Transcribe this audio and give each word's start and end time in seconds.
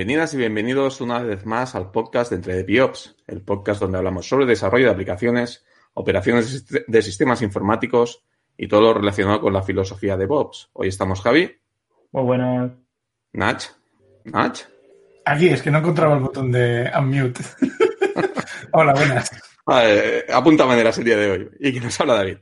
Bienvenidas 0.00 0.32
y 0.32 0.38
bienvenidos 0.38 1.02
una 1.02 1.18
vez 1.18 1.44
más 1.44 1.74
al 1.74 1.90
podcast 1.90 2.30
de 2.30 2.36
Entre 2.36 2.62
Biops, 2.62 3.16
el 3.26 3.42
podcast 3.42 3.82
donde 3.82 3.98
hablamos 3.98 4.26
sobre 4.26 4.46
desarrollo 4.46 4.86
de 4.86 4.92
aplicaciones, 4.92 5.62
operaciones 5.92 6.64
de 6.86 7.02
sistemas 7.02 7.42
informáticos 7.42 8.24
y 8.56 8.66
todo 8.66 8.80
lo 8.80 8.94
relacionado 8.94 9.42
con 9.42 9.52
la 9.52 9.62
filosofía 9.62 10.16
de 10.16 10.24
Bobs. 10.24 10.70
Hoy 10.72 10.88
estamos 10.88 11.20
Javi. 11.20 11.54
Muy 12.12 12.22
buenas. 12.22 12.72
Nach. 13.34 13.62
Nach. 14.24 14.60
Aquí 15.26 15.48
es 15.50 15.60
que 15.60 15.70
no 15.70 15.80
encontraba 15.80 16.14
el 16.14 16.22
botón 16.22 16.50
de 16.50 16.90
unmute. 16.98 17.42
Hola, 18.72 18.94
buenas. 18.94 19.30
Vale, 19.66 20.24
apúntame 20.32 20.76
de 20.76 20.84
la 20.84 20.92
serie 20.92 21.14
de 21.14 21.30
hoy. 21.30 21.50
Y 21.60 21.74
que 21.74 21.80
nos 21.80 22.00
habla 22.00 22.14
David. 22.14 22.38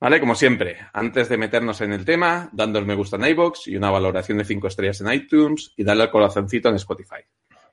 Vale, 0.00 0.18
como 0.18 0.34
siempre, 0.34 0.78
antes 0.94 1.28
de 1.28 1.36
meternos 1.36 1.82
en 1.82 1.92
el 1.92 2.06
tema, 2.06 2.48
dando 2.54 2.78
el 2.78 2.86
me 2.86 2.94
gusta 2.94 3.16
en 3.16 3.26
iBox 3.26 3.68
y 3.68 3.76
una 3.76 3.90
valoración 3.90 4.38
de 4.38 4.46
5 4.46 4.66
estrellas 4.66 5.02
en 5.02 5.12
iTunes 5.12 5.74
y 5.76 5.84
darle 5.84 6.04
al 6.04 6.10
corazoncito 6.10 6.70
en 6.70 6.76
Spotify. 6.76 7.20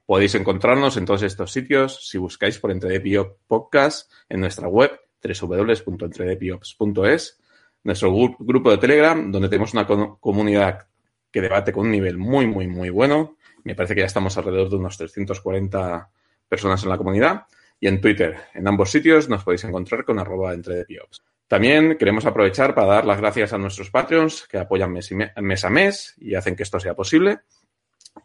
Podéis 0.05 0.35
encontrarnos 0.35 0.97
en 0.97 1.05
todos 1.05 1.23
estos 1.23 1.53
sitios 1.53 2.05
si 2.05 2.17
buscáis 2.17 2.59
por 2.59 2.71
Entredepiops 2.71 3.37
Podcast 3.47 4.11
en 4.27 4.41
nuestra 4.41 4.67
web 4.67 4.91
www.entredepiops.es, 5.23 7.39
nuestro 7.85 8.13
grupo 8.39 8.71
de 8.71 8.77
Telegram, 8.77 9.31
donde 9.31 9.47
tenemos 9.47 9.73
una 9.73 9.87
comunidad 9.87 10.85
que 11.31 11.39
debate 11.39 11.71
con 11.71 11.85
un 11.85 11.91
nivel 11.91 12.17
muy, 12.17 12.45
muy, 12.45 12.67
muy 12.67 12.89
bueno. 12.89 13.37
Me 13.63 13.73
parece 13.73 13.95
que 13.95 14.01
ya 14.01 14.07
estamos 14.07 14.37
alrededor 14.37 14.69
de 14.69 14.75
unos 14.75 14.97
340 14.97 16.11
personas 16.49 16.83
en 16.83 16.89
la 16.89 16.97
comunidad. 16.97 17.43
Y 17.79 17.87
en 17.87 18.01
Twitter, 18.01 18.35
en 18.53 18.67
ambos 18.67 18.91
sitios, 18.91 19.29
nos 19.29 19.45
podéis 19.45 19.63
encontrar 19.63 20.03
con 20.03 20.19
arroba 20.19 20.53
entredepiops. 20.53 21.23
También 21.47 21.97
queremos 21.97 22.25
aprovechar 22.25 22.75
para 22.75 22.95
dar 22.95 23.05
las 23.05 23.19
gracias 23.19 23.53
a 23.53 23.57
nuestros 23.57 23.89
Patreons 23.89 24.47
que 24.47 24.57
apoyan 24.57 24.91
mes, 24.91 25.63
a 25.63 25.69
mes 25.69 26.15
y 26.17 26.35
hacen 26.35 26.55
que 26.55 26.63
esto 26.63 26.79
sea 26.79 26.93
posible. 26.93 27.39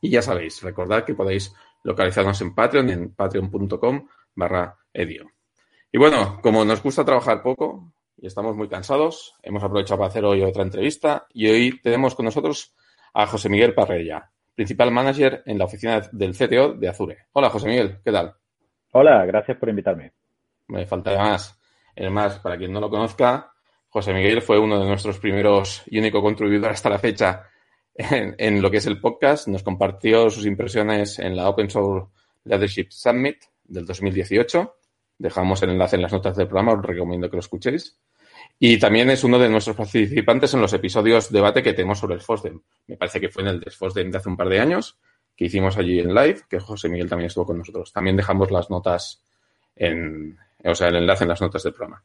Y 0.01 0.11
ya 0.11 0.23
sabéis, 0.23 0.61
recordad 0.63 1.05
que 1.05 1.15
podéis 1.15 1.55
localizarnos 1.85 2.41
en 2.41 2.55
Patreon 2.55 2.91
en 2.91 3.15
patreon.com 3.15 4.09
barra 4.35 4.77
edio. 4.93 5.31
Y 5.93 5.99
bueno, 5.99 6.41
como 6.43 6.65
nos 6.65 6.83
gusta 6.83 7.05
trabajar 7.05 7.43
poco 7.43 7.93
y 8.17 8.27
estamos 8.27 8.57
muy 8.57 8.69
cansados, 8.69 9.35
hemos 9.43 9.63
aprovechado 9.63 9.99
para 9.99 10.09
hacer 10.09 10.25
hoy 10.25 10.43
otra 10.43 10.63
entrevista 10.63 11.27
y 11.33 11.49
hoy 11.49 11.81
tenemos 11.81 12.15
con 12.17 12.25
nosotros 12.25 12.75
a 13.15 13.27
José 13.27 13.49
Miguel 13.49 13.75
Parrella, 13.75 14.33
principal 14.55 14.91
manager 14.91 15.43
en 15.47 15.59
la 15.59 15.67
oficina 15.67 16.01
del 16.13 16.35
CTO 16.35 16.73
de 16.75 16.89
Azure. 16.89 17.19
Hola 17.33 17.51
José 17.51 17.69
Miguel, 17.69 18.01
¿qué 18.05 18.11
tal? 18.11 18.35
Hola, 18.93 19.25
gracias 19.27 19.59
por 19.59 19.69
invitarme. 19.69 20.13
Me 20.69 20.87
falta 20.87 21.17
más. 21.17 21.62
Además, 21.97 22.39
para 22.39 22.57
quien 22.57 22.73
no 22.73 22.81
lo 22.81 22.91
conozca, 22.91 23.53
José 23.89 24.15
Miguel 24.15 24.41
fue 24.41 24.59
uno 24.59 24.81
de 24.81 24.87
nuestros 24.87 25.19
primeros 25.19 25.83
y 25.87 25.99
único 25.99 26.23
contribuidor 26.23 26.71
hasta 26.71 26.89
la 26.89 26.99
fecha 26.99 27.51
en, 27.95 28.63
lo 28.63 28.71
que 28.71 28.79
es 28.79 28.87
el 28.87 29.01
podcast. 29.01 29.49
Nos 29.49 29.63
compartió 29.63 30.31
sus 30.31 30.47
impresiones 30.47 31.19
en 31.19 31.37
la 31.37 31.49
Open 31.49 31.69
Source 31.69 32.11
Leadership 32.45 32.87
Summit 32.91 33.37
del 33.65 33.85
2018. 33.85 34.77
Dejamos 35.19 35.63
el 35.63 35.71
enlace 35.71 35.97
en 35.97 36.03
las 36.03 36.13
notas 36.13 36.37
del 36.37 36.49
programa, 36.49 36.73
os 36.73 36.83
recomiendo 36.83 37.29
que 37.29 37.37
lo 37.37 37.41
escuchéis. 37.41 37.99
Y 38.59 38.79
también 38.79 39.11
es 39.11 39.25
uno 39.25 39.39
de 39.39 39.49
nuestros 39.49 39.77
participantes 39.77 40.55
en 40.55 40.61
los 40.61 40.73
episodios 40.73 41.31
debate 41.31 41.63
que 41.63 41.75
tenemos 41.75 41.99
sobre 41.99 42.15
el 42.15 42.21
FOSDEM. 42.21 42.61
Me 42.87 42.97
parece 42.97 43.21
que 43.21 43.29
fue 43.29 43.43
en 43.43 43.51
el 43.51 43.61
de 43.61 43.71
FOSDEM 43.71 44.11
de 44.11 44.19
hace 44.19 44.29
un 44.29 44.37
par 44.37 44.49
de 44.49 44.61
años, 44.61 44.99
que 45.37 45.47
hicimos 45.47 45.77
allí 45.77 45.99
en 45.99 46.15
live, 46.15 46.41
que 46.49 46.59
José 46.59 46.89
Miguel 46.89 47.09
también 47.09 47.27
estuvo 47.27 47.47
con 47.47 47.59
nosotros. 47.59 47.93
También 47.93 48.17
dejamos 48.17 48.51
las 48.51 48.71
notas 48.71 49.23
en, 49.77 50.39
o 50.65 50.75
sea, 50.75 50.89
el 50.89 50.97
enlace 50.97 51.25
en 51.25 51.29
las 51.29 51.41
notas 51.41 51.63
del 51.63 51.73
programa. 51.73 52.03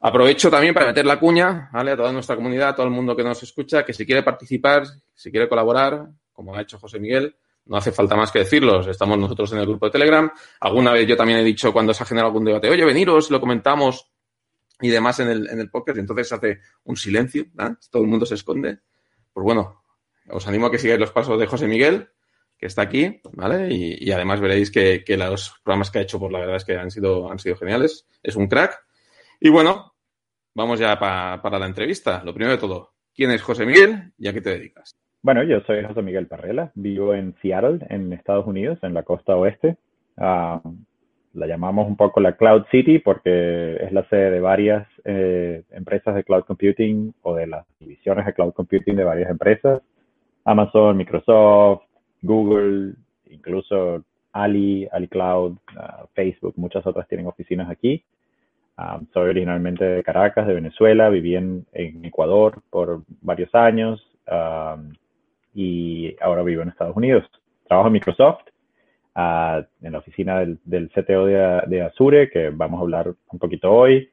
Aprovecho 0.00 0.50
también 0.50 0.74
para 0.74 0.86
meter 0.86 1.06
la 1.06 1.18
cuña. 1.18 1.70
A 1.72 1.84
toda 1.96 2.12
nuestra 2.12 2.34
comunidad, 2.34 2.70
a 2.70 2.74
todo 2.74 2.86
el 2.86 2.92
mundo 2.92 3.14
que 3.14 3.22
nos 3.22 3.42
escucha, 3.42 3.84
que 3.84 3.92
si 3.92 4.04
quiere 4.04 4.22
participar, 4.22 4.84
si 5.14 5.30
quiere 5.30 5.48
colaborar, 5.48 6.08
como 6.32 6.56
ha 6.56 6.62
hecho 6.62 6.78
José 6.78 6.98
Miguel, 6.98 7.36
no 7.66 7.76
hace 7.76 7.92
falta 7.92 8.16
más 8.16 8.32
que 8.32 8.40
decirlos. 8.40 8.88
Estamos 8.88 9.16
nosotros 9.16 9.52
en 9.52 9.58
el 9.58 9.66
grupo 9.66 9.86
de 9.86 9.92
Telegram. 9.92 10.30
Alguna 10.60 10.92
vez 10.92 11.06
yo 11.06 11.16
también 11.16 11.38
he 11.38 11.44
dicho 11.44 11.72
cuando 11.72 11.94
se 11.94 12.02
ha 12.02 12.06
generado 12.06 12.30
algún 12.30 12.44
debate, 12.44 12.68
oye, 12.68 12.84
veniros, 12.84 13.30
lo 13.30 13.40
comentamos 13.40 14.10
y 14.80 14.88
demás 14.88 15.20
en 15.20 15.28
el, 15.28 15.48
en 15.48 15.60
el 15.60 15.70
podcast, 15.70 15.96
y 15.98 16.00
entonces 16.00 16.32
hace 16.32 16.60
un 16.84 16.96
silencio, 16.96 17.46
todo 17.88 18.02
el 18.02 18.08
mundo 18.08 18.26
se 18.26 18.34
esconde. 18.34 18.80
Pues 19.32 19.44
bueno, 19.44 19.84
os 20.28 20.46
animo 20.48 20.66
a 20.66 20.70
que 20.72 20.78
sigáis 20.78 20.98
los 20.98 21.12
pasos 21.12 21.38
de 21.38 21.46
José 21.46 21.68
Miguel 21.68 22.08
que 22.62 22.68
está 22.68 22.82
aquí, 22.82 23.20
¿vale? 23.32 23.74
Y, 23.74 24.12
además 24.12 24.40
veréis 24.40 24.70
que, 24.70 25.02
los 25.18 25.60
programas 25.64 25.90
que 25.90 25.98
ha 25.98 26.02
hecho, 26.02 26.20
pues 26.20 26.30
la 26.30 26.38
verdad 26.38 26.54
es 26.54 26.64
que 26.64 26.76
han 26.76 26.92
sido, 26.92 27.28
han 27.28 27.40
sido 27.40 27.56
geniales. 27.56 28.06
Es 28.22 28.36
un 28.36 28.46
crack. 28.46 28.78
Y 29.40 29.50
bueno, 29.50 29.94
vamos 30.54 30.78
ya 30.78 30.96
para 30.96 31.58
la 31.58 31.66
entrevista. 31.66 32.22
Lo 32.24 32.32
primero 32.32 32.52
de 32.52 32.60
todo, 32.60 32.92
¿quién 33.16 33.32
es 33.32 33.42
José 33.42 33.66
Miguel 33.66 34.12
y 34.16 34.28
a 34.28 34.32
qué 34.32 34.40
te 34.40 34.50
dedicas? 34.50 34.92
Bueno, 35.22 35.42
yo 35.42 35.60
soy 35.62 35.84
José 35.84 36.02
Miguel 36.02 36.28
Parrela, 36.28 36.70
vivo 36.76 37.14
en 37.14 37.34
Seattle, 37.42 37.84
en 37.90 38.12
Estados 38.12 38.46
Unidos, 38.46 38.78
en 38.82 38.94
la 38.94 39.02
costa 39.02 39.34
oeste. 39.34 39.76
Ah, 40.16 40.62
la 41.32 41.46
llamamos 41.48 41.88
un 41.88 41.96
poco 41.96 42.20
la 42.20 42.36
Cloud 42.36 42.66
City 42.70 43.00
porque 43.00 43.74
es 43.74 43.90
la 43.90 44.08
sede 44.08 44.30
de 44.30 44.40
varias 44.40 44.86
eh, 45.04 45.64
empresas 45.72 46.14
de 46.14 46.22
cloud 46.22 46.44
computing 46.44 47.12
o 47.22 47.34
de 47.34 47.48
las 47.48 47.66
divisiones 47.80 48.24
de 48.24 48.34
cloud 48.34 48.52
computing 48.52 48.94
de 48.94 49.02
varias 49.02 49.30
empresas. 49.30 49.82
Amazon, 50.44 50.96
Microsoft, 50.96 51.82
Google, 52.22 52.94
incluso 53.30 54.04
Ali, 54.32 54.88
Ali 54.90 55.08
Cloud, 55.08 55.58
uh, 55.76 56.06
Facebook, 56.14 56.54
muchas 56.56 56.86
otras 56.86 57.06
tienen 57.08 57.26
oficinas 57.26 57.70
aquí. 57.70 58.02
Um, 58.78 59.06
soy 59.12 59.30
originalmente 59.30 59.84
de 59.84 60.02
Caracas, 60.02 60.46
de 60.46 60.54
Venezuela, 60.54 61.10
viví 61.10 61.36
en, 61.36 61.66
Ecuador 61.74 62.62
por 62.70 63.02
varios 63.20 63.54
años 63.54 64.02
um, 64.26 64.92
y 65.54 66.16
ahora 66.22 66.42
vivo 66.42 66.62
en 66.62 66.70
Estados 66.70 66.96
Unidos. 66.96 67.24
Trabajo 67.68 67.88
en 67.88 67.92
Microsoft, 67.92 68.44
uh, 69.16 69.62
en 69.82 69.92
la 69.92 69.98
oficina 69.98 70.38
del, 70.38 70.90
CTO 70.90 71.26
de, 71.26 71.82
Azure, 71.82 72.30
que 72.30 72.48
vamos 72.48 72.78
a 72.78 72.82
hablar 72.82 73.14
un 73.30 73.38
poquito 73.38 73.70
hoy. 73.70 74.08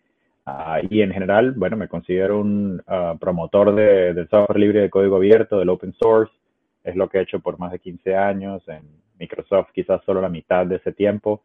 Uh, 0.46 0.86
y 0.90 1.02
en 1.02 1.12
general, 1.12 1.52
bueno, 1.52 1.78
me 1.78 1.88
considero 1.88 2.40
un 2.42 2.82
promotor 3.20 3.74
del 3.76 4.28
software 4.30 4.60
libre 4.60 4.82
de 4.82 4.90
código 4.90 5.16
abierto, 5.16 5.60
del 5.60 5.70
open 5.70 5.94
source 5.94 6.34
es 6.84 6.96
lo 6.96 7.10
que 7.10 7.20
he 7.20 7.22
hecho 7.22 7.40
por 7.40 7.60
más 7.60 7.72
de 7.72 7.80
15 7.80 8.16
años. 8.16 8.64
En 8.68 8.82
Microsoft 9.20 9.70
quizás 9.74 10.02
solo 10.06 10.22
la 10.22 10.30
mitad 10.30 10.66
de 10.66 10.78
ese 10.78 10.94
tiempo, 10.94 11.44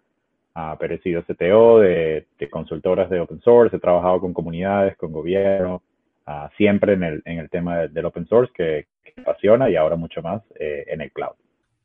uh, 0.57 0.77
pero 0.79 0.95
he 0.95 0.99
sido 1.01 1.23
CTO 1.23 1.81
de, 1.81 2.27
consultoras 2.51 3.11
de 3.11 3.21
open 3.21 3.41
source, 3.41 3.77
he 3.77 3.81
trabajado 3.81 4.21
con 4.21 4.33
comunidades, 4.33 4.97
con 4.97 5.13
gobierno, 5.13 5.83
ah, 6.27 6.51
siempre 6.57 6.93
en 6.93 7.03
el, 7.03 7.23
en 7.25 7.39
el 7.39 7.51
tema 7.51 7.79
del 7.89 8.05
open 8.05 8.27
source 8.27 8.53
que, 8.55 8.87
me 9.17 9.23
apasiona 9.23 9.71
y 9.71 9.77
ahora 9.77 9.95
mucho 9.95 10.23
más 10.23 10.43
eh, 10.59 10.87
en 10.89 11.01
el 11.01 11.13
cloud. 11.13 11.37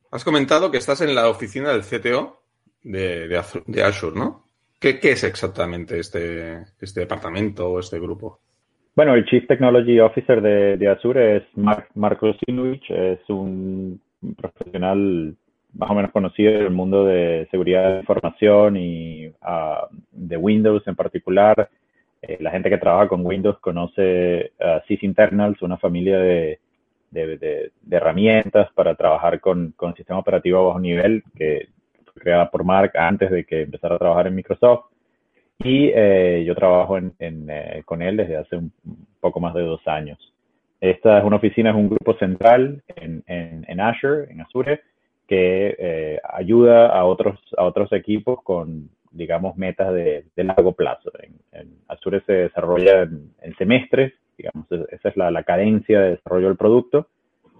Has 0.09 0.23
comentado 0.23 0.71
que 0.71 0.77
estás 0.77 1.01
en 1.01 1.13
la 1.13 1.29
oficina 1.29 1.71
del 1.71 1.83
CTO 1.83 2.41
de, 2.81 3.27
de, 3.27 3.83
Azure, 3.83 4.17
¿no? 4.17 4.45
¿Qué, 4.79 4.99
¿Qué, 4.99 5.11
es 5.11 5.23
exactamente 5.23 5.99
este, 5.99 6.63
este 6.81 7.01
departamento 7.01 7.69
o 7.69 7.79
este 7.79 7.99
grupo? 7.99 8.39
Bueno, 8.95 9.13
el 9.13 9.25
Chief 9.25 9.47
Technology 9.47 9.99
Officer 9.99 10.41
de, 10.41 10.87
Azure 10.89 11.37
es 11.37 11.43
Marco 11.95 12.33
Sinovich, 12.33 12.89
es 12.89 13.19
un 13.29 14.01
profesional 14.35 15.35
más 15.73 15.89
o 15.89 15.93
menos 15.93 16.11
conocido 16.11 16.51
en 16.51 16.61
el 16.63 16.71
mundo 16.71 17.05
de 17.05 17.47
seguridad 17.51 17.93
de 17.93 17.99
información 17.99 18.75
y 18.77 19.31
ah, 19.41 19.87
de 20.11 20.37
Windows 20.37 20.85
en 20.87 20.95
particular. 20.95 21.69
Eh, 22.21 22.37
la 22.41 22.51
gente 22.51 22.69
que 22.69 22.77
trabaja 22.77 23.07
con 23.07 23.25
Windows 23.25 23.59
conoce 23.59 24.51
uh, 24.59 24.85
Sys 24.87 25.03
Internals, 25.03 25.61
una 25.61 25.77
familia 25.77 26.17
de, 26.19 26.59
herramientas 27.89 28.71
para 28.73 28.93
trabajar 28.95 29.39
con, 29.39 29.73
con 29.75 29.95
sistema 29.95 30.19
operativo 30.19 30.59
a 30.59 30.63
bajo 30.67 30.79
nivel 30.79 31.23
que 31.35 31.69
fue 32.05 32.21
creada 32.21 32.51
por 32.51 32.63
Mark 32.63 32.91
antes 32.95 33.31
de 33.31 33.45
que 33.45 33.61
empezara 33.63 33.95
a 33.95 33.99
trabajar 33.99 34.27
en 34.27 34.35
Microsoft. 34.35 34.85
Y 35.61 35.91
eh, 35.93 36.43
yo 36.45 36.55
trabajo 36.55 36.97
en, 36.97 37.13
eh, 37.19 37.81
con 37.85 38.01
él 38.01 38.17
desde 38.17 38.37
hace 38.37 38.55
un 38.55 38.71
poco 39.19 39.41
más 39.41 39.53
de 39.53 39.61
dos 39.61 39.85
años. 39.87 40.17
Esta 40.79 41.19
es 41.19 41.25
una 41.25 41.35
oficina, 41.35 41.71
es 41.71 41.75
un 41.75 41.89
grupo 41.89 42.17
central 42.17 42.81
en, 42.95 43.23
en, 43.27 43.79
Azure, 43.81 44.31
en 44.31 44.39
Azure, 44.39 44.81
que 45.27 45.75
eh, 45.77 46.19
ayuda 46.33 46.87
a 46.87 47.03
otros, 47.03 47.37
a 47.57 47.65
otros 47.65 47.91
equipos 47.91 48.41
con, 48.41 48.89
digamos, 49.11 49.57
metas 49.57 49.93
de, 49.93 50.23
largo 50.37 50.71
plazo. 50.71 51.11
En, 51.51 51.67
Azure 51.89 52.21
se 52.25 52.33
desarrolla 52.33 53.01
en, 53.01 53.55
semestres, 53.57 54.13
digamos, 54.37 54.65
esa 54.71 55.09
es 55.09 55.17
la, 55.17 55.29
la, 55.29 55.43
cadencia 55.43 55.99
de 55.99 56.11
desarrollo 56.11 56.47
del 56.47 56.57
producto, 56.57 57.07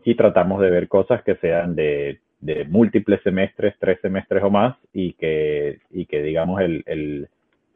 y 0.06 0.16
tratamos 0.16 0.62
de 0.62 0.70
ver 0.70 0.88
cosas 0.88 1.22
que 1.24 1.36
sean 1.36 1.76
de, 1.76 2.22
de 2.40 2.64
múltiples 2.64 3.22
semestres, 3.24 3.76
tres 3.80 4.00
semestres 4.02 4.42
o 4.42 4.50
más, 4.50 4.78
y 4.94 5.12
que, 5.14 5.80
y 5.92 6.06
que 6.06 6.22
digamos, 6.24 6.62
el 6.62 7.28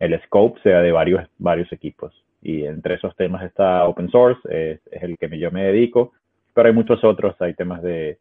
el 0.03 0.21
scope 0.23 0.59
sea 0.61 0.81
de 0.81 0.91
varios, 0.91 1.29
varios 1.37 1.71
equipos. 1.71 2.13
Y 2.41 2.65
entre 2.65 2.95
esos 2.95 3.15
temas 3.15 3.43
está 3.43 3.87
open 3.87 4.09
source, 4.09 4.41
es, 4.49 4.81
el 5.01 5.17
que 5.17 5.39
yo 5.39 5.49
me 5.49 5.63
dedico, 5.63 6.11
pero 6.53 6.67
hay 6.67 6.75
muchos 6.75 7.01
otros, 7.05 7.35
hay 7.39 7.53
temas 7.53 7.81
de, 7.81 8.19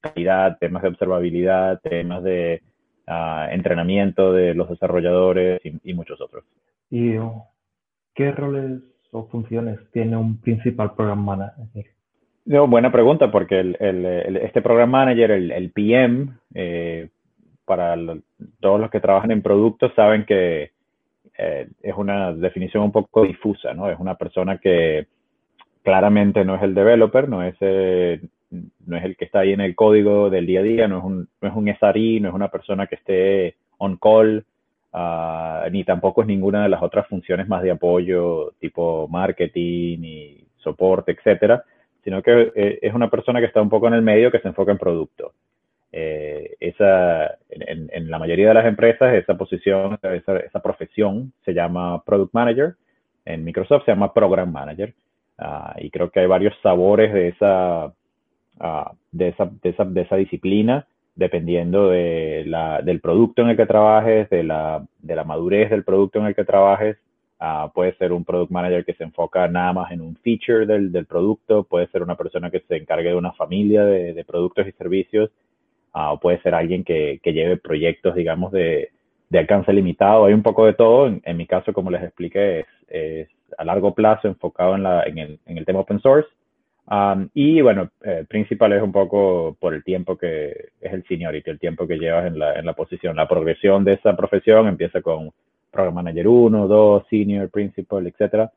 calidad, 0.00 0.58
temas 0.58 0.82
de 0.82 0.88
observabilidad, 0.88 1.80
temas 1.82 2.24
de 2.24 2.62
ah, 3.06 3.48
entrenamiento 3.52 4.32
de 4.32 4.54
los 4.54 4.68
desarrolladores 4.68 5.60
y, 5.64 5.94
muchos 5.94 6.20
otros. 6.20 6.44
¿Y 6.90 7.12
qué 8.14 8.32
roles 8.32 8.82
o 9.12 9.26
funciones 9.28 9.78
tiene 9.92 10.16
un 10.16 10.40
principal 10.40 10.94
program 10.94 11.24
manager? 11.24 11.86
No, 12.44 12.66
buena 12.66 12.90
pregunta, 12.90 13.30
porque 13.30 13.60
el, 13.60 13.76
el, 13.78 14.36
este 14.38 14.62
Program 14.62 14.90
Manager, 14.90 15.30
el, 15.30 15.70
PM, 15.70 16.30
eh, 16.54 17.08
para 17.64 17.94
todos 18.58 18.80
los 18.80 18.90
que 18.90 18.98
trabajan 18.98 19.30
en 19.30 19.42
productos, 19.42 19.92
saben 19.94 20.24
que 20.24 20.72
eh, 21.36 21.68
es 21.82 21.94
una 21.96 22.32
definición 22.32 22.84
un 22.84 22.92
poco 22.92 23.22
difusa, 23.24 23.72
¿no? 23.74 23.90
Es 23.90 23.98
una 23.98 24.16
persona 24.16 24.58
que 24.58 25.06
claramente 25.82 26.44
no 26.44 26.56
es 26.56 26.62
el 26.62 26.74
developer, 26.74 27.28
no 27.28 27.42
es, 27.42 27.54
eh, 27.60 28.20
no 28.86 28.96
es 28.96 29.04
el 29.04 29.16
que 29.16 29.24
está 29.24 29.40
ahí 29.40 29.52
en 29.52 29.60
el 29.60 29.74
código 29.74 30.28
del 30.30 30.46
día 30.46 30.60
a 30.60 30.64
día, 30.64 30.88
no 30.88 30.98
es 30.98 31.04
un, 31.04 31.28
no 31.40 31.48
es 31.48 31.54
un 31.54 31.68
SRI, 31.68 32.20
no 32.20 32.28
es 32.28 32.34
una 32.34 32.48
persona 32.48 32.86
que 32.86 32.96
esté 32.96 33.56
on 33.78 33.96
call, 33.96 34.44
uh, 34.92 35.70
ni 35.70 35.84
tampoco 35.84 36.22
es 36.22 36.28
ninguna 36.28 36.62
de 36.64 36.68
las 36.68 36.82
otras 36.82 37.06
funciones 37.06 37.48
más 37.48 37.62
de 37.62 37.70
apoyo, 37.70 38.52
tipo 38.58 39.08
marketing 39.08 39.98
y 40.02 40.44
soporte, 40.58 41.12
etcétera, 41.12 41.64
sino 42.04 42.22
que 42.22 42.52
eh, 42.54 42.78
es 42.82 42.92
una 42.92 43.08
persona 43.08 43.40
que 43.40 43.46
está 43.46 43.62
un 43.62 43.70
poco 43.70 43.88
en 43.88 43.94
el 43.94 44.02
medio 44.02 44.30
que 44.30 44.40
se 44.40 44.48
enfoca 44.48 44.72
en 44.72 44.78
producto. 44.78 45.32
Esa, 45.92 47.38
en, 47.66 47.88
en, 47.92 48.10
la 48.10 48.18
mayoría 48.18 48.48
de 48.48 48.54
las 48.54 48.66
empresas, 48.66 49.14
esa 49.14 49.36
posición, 49.36 49.98
esa, 50.02 50.60
profesión 50.62 51.32
se 51.44 51.52
llama 51.52 52.02
Product 52.04 52.34
Manager. 52.34 52.74
En 53.24 53.44
Microsoft 53.44 53.84
se 53.84 53.92
llama 53.92 54.12
Program 54.12 54.50
Manager. 54.50 54.94
Uh, 55.38 55.78
y 55.78 55.90
creo 55.90 56.10
que 56.10 56.20
hay 56.20 56.26
varios 56.26 56.54
sabores 56.62 57.12
de 57.12 57.28
esa, 57.28 57.86
uh, 57.86 58.94
de 59.10 59.28
esa, 59.28 59.50
de 59.62 59.70
esa, 59.70 59.84
de 59.84 60.00
esa 60.02 60.16
disciplina 60.16 60.86
dependiendo 61.14 61.88
de 61.88 62.44
la, 62.46 62.82
del 62.82 63.00
producto 63.00 63.42
en 63.42 63.48
el 63.48 63.56
que 63.56 63.66
trabajes, 63.66 64.30
de 64.30 64.42
la, 64.42 64.86
de 65.00 65.16
la 65.16 65.24
madurez 65.24 65.70
del 65.70 65.84
producto 65.84 66.18
en 66.18 66.26
el 66.26 66.34
que 66.34 66.44
trabajes. 66.44 66.96
Uh, 67.40 67.70
puede 67.72 67.94
ser 67.96 68.12
un 68.12 68.24
product 68.24 68.50
manager 68.50 68.84
que 68.84 68.94
se 68.94 69.04
enfoca 69.04 69.48
nada 69.48 69.72
más 69.72 69.92
en 69.92 70.02
un 70.02 70.14
feature 70.16 70.66
del, 70.66 70.92
del 70.92 71.06
producto, 71.06 71.64
puede 71.64 71.86
ser 71.88 72.02
una 72.02 72.14
persona 72.14 72.50
que 72.50 72.60
se 72.60 72.76
encargue 72.76 73.08
de 73.08 73.14
una 73.14 73.32
familia 73.32 73.82
de 73.84 74.24
productos 74.26 74.66
y 74.66 74.72
servicios, 74.72 75.30
uh, 75.94 76.18
puede 76.20 76.40
ser 76.42 76.54
alguien 76.54 76.84
que, 76.84 77.20
que 77.22 77.32
lleve 77.32 77.56
proyectos, 77.56 78.14
digamos, 78.14 78.52
de, 78.52 78.90
de, 79.28 79.38
alcance 79.38 79.72
limitado. 79.72 80.26
Hay 80.26 80.34
un 80.34 80.42
poco 80.42 80.66
de 80.66 80.74
todo. 80.74 81.06
En, 81.06 81.22
en 81.24 81.36
mi 81.36 81.46
caso, 81.46 81.72
como 81.72 81.90
les 81.90 82.02
expliqué, 82.02 82.60
es, 82.60 82.66
es, 82.88 83.28
a 83.58 83.64
largo 83.64 83.94
plazo 83.94 84.28
enfocado 84.28 84.74
en, 84.74 84.82
la, 84.82 85.02
en, 85.04 85.18
el, 85.18 85.38
en 85.46 85.58
el 85.58 85.64
tema 85.64 85.80
open 85.80 86.00
source 86.00 86.28
Um, 86.90 87.28
y 87.34 87.60
bueno, 87.60 87.88
eh, 88.02 88.24
principal 88.28 88.72
es 88.72 88.82
un 88.82 88.90
poco 88.90 89.56
por 89.60 89.74
el 89.74 89.84
tiempo 89.84 90.18
que 90.18 90.70
es 90.80 90.92
el 90.92 91.04
seniority, 91.06 91.48
el 91.48 91.60
tiempo 91.60 91.86
que 91.86 91.98
llevas 91.98 92.26
en 92.26 92.36
la, 92.36 92.54
en 92.54 92.66
la 92.66 92.72
posición. 92.72 93.14
La 93.14 93.28
progresión 93.28 93.84
de 93.84 93.92
esa 93.92 94.16
profesión 94.16 94.66
empieza 94.66 95.00
con 95.00 95.30
Program 95.70 95.94
Manager 95.94 96.26
1, 96.26 96.66
2, 96.66 97.06
Senior, 97.08 97.48
Principal, 97.48 98.08
etc. 98.08 98.50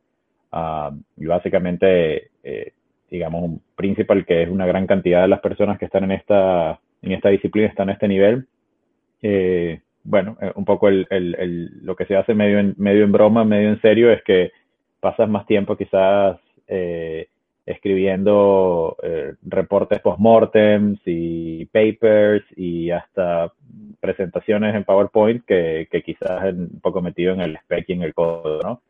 Um, 0.52 1.04
y 1.18 1.28
básicamente, 1.28 2.32
eh, 2.44 2.74
digamos, 3.12 3.44
un 3.44 3.62
Principal 3.76 4.26
que 4.26 4.42
es 4.42 4.50
una 4.50 4.66
gran 4.66 4.88
cantidad 4.88 5.22
de 5.22 5.28
las 5.28 5.40
personas 5.40 5.78
que 5.78 5.86
están 5.86 6.06
en 6.06 6.14
esta, 6.14 6.80
en 7.04 7.12
esta 7.12 7.30
disciplina, 7.30 7.68
están 7.68 7.90
a 7.90 7.94
este 7.94 8.08
nivel. 8.08 8.48
Eh, 9.22 9.82
bueno, 10.04 10.38
eh, 10.42 10.52
un 10.56 10.66
poco 10.66 10.88
el, 10.88 11.06
el, 11.10 11.36
el, 11.36 11.86
lo 11.86 11.96
que 11.96 12.06
se 12.06 12.16
hace 12.16 12.34
medio 12.34 12.60
en, 12.60 12.74
medio 12.78 13.04
en 13.04 13.12
broma, 13.12 13.46
medio 13.46 13.70
en 13.70 13.82
serio, 13.82 14.12
es 14.12 14.24
que 14.24 14.52
pasas 15.00 15.30
más 15.30 15.46
tiempo 15.46 15.78
quizás 15.78 16.40
eh, 16.68 17.28
escribiendo 17.66 18.98
eh, 19.04 19.34
reportes 19.44 20.00
post-mortems 20.00 21.00
y 21.06 21.66
papers 21.66 22.44
y 22.58 22.90
hasta 22.90 23.52
presentaciones 24.00 24.76
en 24.76 24.84
PowerPoint 24.84 25.46
que, 25.46 25.88
que 25.90 26.02
quizás 26.02 26.46
es 26.46 26.54
un 26.54 26.80
poco 26.82 27.02
metido 27.02 27.34
en 27.34 27.42
el 27.42 27.56
spec 27.58 27.86
y 27.90 27.94
en 27.94 28.02
el 28.04 28.14
código, 28.14 28.60
¿no? 28.64 28.82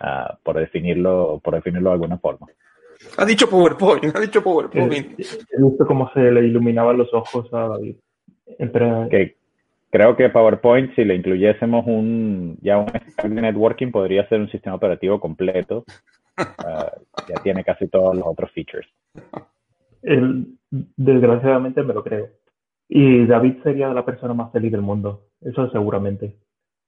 Uh, 0.00 0.34
por 0.42 0.58
definirlo, 0.58 1.40
por 1.44 1.54
definirlo 1.54 1.90
de 1.90 1.94
alguna 1.94 2.18
forma. 2.18 2.48
Ha 3.16 3.24
dicho 3.24 3.48
PowerPoint, 3.48 4.16
ha 4.16 4.20
dicho 4.20 4.42
PowerPoint. 4.42 4.92
Eh, 4.92 5.16
he 5.18 5.62
visto 5.62 5.86
cómo 5.86 6.10
se 6.12 6.20
le 6.20 6.46
iluminaban 6.46 6.96
los 6.96 7.12
ojos 7.12 7.52
a 7.52 7.68
David. 7.68 7.96
Pero... 8.72 9.08
Creo 9.90 10.16
que 10.16 10.30
PowerPoint, 10.30 10.94
si 10.94 11.04
le 11.04 11.14
incluyésemos 11.14 11.86
un 11.86 12.56
ya 12.62 12.78
un 12.78 13.34
networking, 13.34 13.90
podría 13.90 14.26
ser 14.26 14.40
un 14.40 14.50
sistema 14.50 14.76
operativo 14.76 15.20
completo 15.20 15.84
Uh, 16.38 16.42
ya 17.28 17.42
tiene 17.42 17.64
casi 17.64 17.88
todos 17.88 18.16
los 18.16 18.26
otros 18.26 18.50
features. 18.52 18.88
El, 20.02 20.58
desgraciadamente 20.70 21.82
me 21.82 21.94
lo 21.94 22.02
creo. 22.02 22.28
Y 22.88 23.26
David 23.26 23.62
sería 23.62 23.92
la 23.92 24.04
persona 24.04 24.34
más 24.34 24.52
feliz 24.52 24.72
del 24.72 24.82
mundo, 24.82 25.28
eso 25.40 25.70
seguramente. 25.70 26.36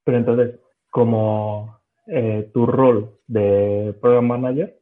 Pero 0.05 0.19
entonces, 0.19 0.61
como 0.91 1.81
eh, 2.07 2.51
tu 2.53 2.67
rol 2.67 3.19
de 3.27 3.95
Program 4.01 4.27
Manager 4.27 4.79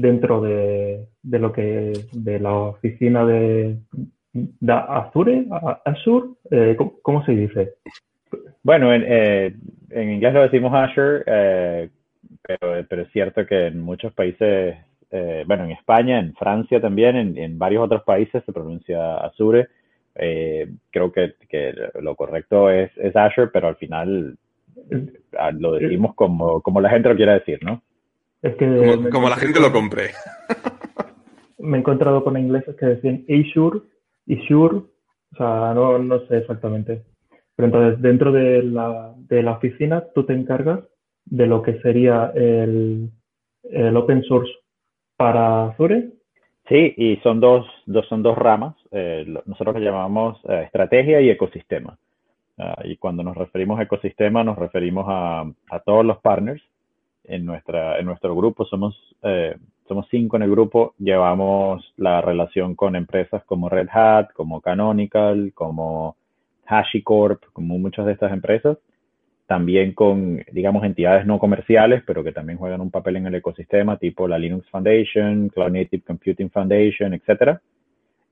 dentro 0.00 0.40
de, 0.40 1.06
de, 1.22 1.38
lo 1.38 1.52
que 1.52 1.92
de 2.12 2.40
la 2.40 2.52
oficina 2.52 3.24
de, 3.24 3.78
de 4.32 4.72
Azure, 4.72 5.46
Azure 5.84 6.28
eh, 6.50 6.76
¿cómo, 7.02 7.24
se 7.24 7.32
dice? 7.32 7.74
Bueno, 8.62 8.92
en, 8.92 9.04
eh, 9.06 9.54
en 9.90 10.12
inglés 10.12 10.34
lo 10.34 10.42
decimos 10.42 10.72
Azure, 10.74 11.22
eh, 11.26 11.88
pero, 12.42 12.86
pero 12.88 13.02
es 13.02 13.12
cierto 13.12 13.46
que 13.46 13.68
en 13.68 13.80
muchos 13.80 14.12
países, 14.12 14.76
eh, 15.10 15.44
bueno, 15.46 15.64
en 15.64 15.72
España, 15.72 16.18
en 16.18 16.34
Francia 16.34 16.80
también, 16.80 17.16
en, 17.16 17.38
en 17.38 17.58
varios 17.58 17.84
otros 17.84 18.02
países 18.02 18.42
se 18.44 18.52
pronuncia 18.52 19.16
Azure. 19.18 19.68
Eh, 20.14 20.70
creo 20.90 21.12
que, 21.12 21.34
que, 21.48 21.74
lo 22.00 22.16
correcto 22.16 22.70
es, 22.70 22.90
es, 22.96 23.14
Azure, 23.14 23.50
pero 23.52 23.68
al 23.68 23.76
final 23.76 24.36
ah, 25.38 25.50
lo 25.52 25.72
decimos 25.72 26.14
como, 26.14 26.62
como 26.62 26.80
la 26.80 26.88
gente 26.88 27.08
lo 27.08 27.16
quiera 27.16 27.34
decir, 27.34 27.58
¿no? 27.62 27.82
Es 28.42 28.54
que 28.56 28.66
como, 28.66 29.10
como 29.10 29.28
la 29.28 29.36
gente 29.36 29.60
lo 29.60 29.72
compre. 29.72 30.10
me 31.58 31.76
he 31.76 31.80
encontrado 31.80 32.22
con 32.22 32.36
ingleses 32.36 32.76
que 32.76 32.86
decían 32.86 33.24
Azure 33.28 33.80
y 34.26 34.36
Sure, 34.46 34.76
o 34.76 35.36
sea, 35.36 35.72
no, 35.74 35.98
no 35.98 36.20
sé 36.26 36.38
exactamente. 36.38 37.02
Pero 37.54 37.66
entonces, 37.66 38.02
dentro 38.02 38.32
de 38.32 38.62
la, 38.62 39.14
de 39.16 39.42
la 39.42 39.52
oficina, 39.52 40.04
tú 40.14 40.24
te 40.24 40.34
encargas 40.34 40.80
de 41.24 41.46
lo 41.46 41.62
que 41.62 41.80
sería 41.80 42.32
el, 42.34 43.10
el 43.64 43.96
open 43.96 44.22
source 44.24 44.52
para 45.16 45.68
Azure. 45.68 46.10
Sí, 46.68 46.94
y 46.96 47.16
son 47.22 47.40
dos, 47.40 47.66
dos, 47.86 48.06
son 48.08 48.22
dos 48.22 48.36
ramas. 48.36 48.74
Eh, 48.90 49.24
nosotros 49.46 49.76
lo 49.76 49.80
llamamos 49.80 50.38
eh, 50.48 50.62
estrategia 50.66 51.20
y 51.20 51.30
ecosistema. 51.30 51.98
Uh, 52.58 52.86
y 52.86 52.96
cuando 52.96 53.22
nos 53.22 53.36
referimos 53.36 53.78
a 53.78 53.82
ecosistema, 53.82 54.42
nos 54.42 54.58
referimos 54.58 55.04
a, 55.08 55.44
a 55.70 55.80
todos 55.80 56.04
los 56.04 56.18
partners. 56.18 56.62
En, 57.28 57.44
nuestra, 57.44 57.98
en 57.98 58.06
nuestro 58.06 58.34
grupo 58.36 58.64
somos, 58.64 58.96
eh, 59.22 59.56
somos 59.88 60.06
cinco 60.10 60.36
en 60.36 60.42
el 60.42 60.50
grupo. 60.50 60.94
Llevamos 60.98 61.92
la 61.96 62.20
relación 62.20 62.74
con 62.74 62.96
empresas 62.96 63.44
como 63.44 63.68
Red 63.68 63.88
Hat, 63.92 64.32
como 64.32 64.60
Canonical, 64.60 65.52
como 65.54 66.16
HashiCorp, 66.66 67.44
como 67.52 67.78
muchas 67.78 68.06
de 68.06 68.12
estas 68.12 68.32
empresas 68.32 68.78
también 69.46 69.92
con, 69.92 70.44
digamos, 70.50 70.84
entidades 70.84 71.24
no 71.24 71.38
comerciales, 71.38 72.02
pero 72.04 72.24
que 72.24 72.32
también 72.32 72.58
juegan 72.58 72.80
un 72.80 72.90
papel 72.90 73.16
en 73.16 73.26
el 73.26 73.36
ecosistema, 73.36 73.96
tipo 73.96 74.26
la 74.26 74.38
Linux 74.38 74.68
Foundation, 74.70 75.48
Cloud 75.48 75.70
Native 75.70 76.02
Computing 76.04 76.50
Foundation, 76.50 77.14
etcétera. 77.14 77.60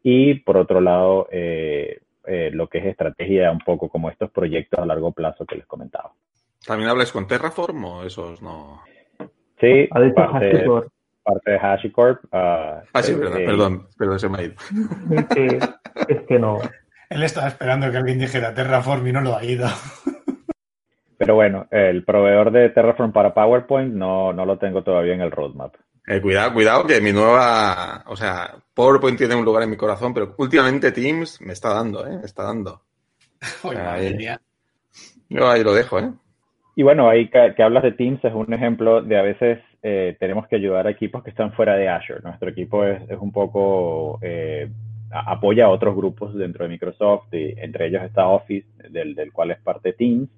Y 0.02 0.34
por 0.34 0.56
otro 0.56 0.80
lado, 0.80 1.28
eh, 1.30 2.00
eh, 2.26 2.50
lo 2.52 2.68
que 2.68 2.78
es 2.78 2.86
estrategia, 2.86 3.52
un 3.52 3.60
poco 3.60 3.88
como 3.88 4.10
estos 4.10 4.30
proyectos 4.30 4.80
a 4.80 4.86
largo 4.86 5.12
plazo 5.12 5.46
que 5.46 5.56
les 5.56 5.66
comentaba. 5.66 6.12
¿También 6.66 6.90
hablas 6.90 7.12
con 7.12 7.26
Terraform 7.26 7.84
o 7.84 8.02
esos 8.04 8.40
no? 8.40 8.82
Sí, 9.60 9.86
parte, 9.88 10.64
parte 11.22 11.50
de 11.50 11.58
HashiCorp. 11.58 12.24
Uh, 12.24 12.28
ah, 12.92 13.02
sí, 13.02 13.14
perdón, 13.14 13.40
eh, 13.40 13.46
perdón, 13.46 13.88
perdón, 13.96 14.18
se 14.18 14.28
me 14.28 14.38
ha 14.38 14.42
ido. 14.42 14.54
Es 15.10 15.24
que, 15.26 15.58
es 16.08 16.22
que 16.26 16.38
no. 16.38 16.58
Él 17.10 17.22
estaba 17.22 17.48
esperando 17.48 17.90
que 17.90 17.96
alguien 17.96 18.18
dijera 18.18 18.54
Terraform 18.54 19.06
y 19.06 19.12
no 19.12 19.20
lo 19.20 19.36
ha 19.36 19.44
ido. 19.44 19.68
Pero 21.16 21.34
bueno, 21.36 21.66
el 21.70 22.04
proveedor 22.04 22.50
de 22.50 22.70
Terraform 22.70 23.12
para 23.12 23.32
PowerPoint 23.32 23.94
no, 23.94 24.32
no 24.32 24.44
lo 24.44 24.58
tengo 24.58 24.82
todavía 24.82 25.14
en 25.14 25.20
el 25.20 25.30
roadmap. 25.30 25.74
Eh, 26.06 26.20
cuidado, 26.20 26.52
cuidado, 26.52 26.86
que 26.86 27.00
mi 27.00 27.12
nueva, 27.12 28.04
o 28.06 28.16
sea, 28.16 28.56
PowerPoint 28.74 29.16
tiene 29.16 29.34
un 29.34 29.44
lugar 29.44 29.62
en 29.62 29.70
mi 29.70 29.76
corazón, 29.76 30.12
pero 30.12 30.34
últimamente 30.36 30.92
Teams 30.92 31.40
me 31.40 31.52
está 31.54 31.72
dando, 31.72 32.06
¿eh? 32.06 32.18
Me 32.18 32.26
está 32.26 32.42
dando. 32.42 32.82
Oye, 33.62 33.80
ahí, 33.80 34.28
yo 35.30 35.48
ahí 35.48 35.64
lo 35.64 35.72
dejo, 35.72 35.98
¿eh? 36.00 36.12
Y 36.76 36.82
bueno, 36.82 37.08
ahí 37.08 37.28
que, 37.28 37.54
que 37.56 37.62
hablas 37.62 37.82
de 37.84 37.92
Teams 37.92 38.24
es 38.24 38.34
un 38.34 38.52
ejemplo 38.52 39.00
de 39.02 39.16
a 39.16 39.22
veces 39.22 39.60
eh, 39.82 40.16
tenemos 40.18 40.48
que 40.48 40.56
ayudar 40.56 40.86
a 40.86 40.90
equipos 40.90 41.22
que 41.22 41.30
están 41.30 41.52
fuera 41.52 41.76
de 41.76 41.88
Azure. 41.88 42.20
Nuestro 42.22 42.50
equipo 42.50 42.84
es, 42.84 43.00
es 43.08 43.18
un 43.18 43.30
poco, 43.32 44.18
eh, 44.22 44.68
apoya 45.10 45.66
a 45.66 45.70
otros 45.70 45.94
grupos 45.94 46.34
dentro 46.34 46.64
de 46.64 46.70
Microsoft, 46.70 47.28
entre 47.32 47.86
ellos 47.86 48.02
está 48.02 48.26
Office, 48.26 48.66
del, 48.90 49.14
del 49.14 49.32
cual 49.32 49.52
es 49.52 49.60
parte 49.60 49.92
Teams 49.92 50.28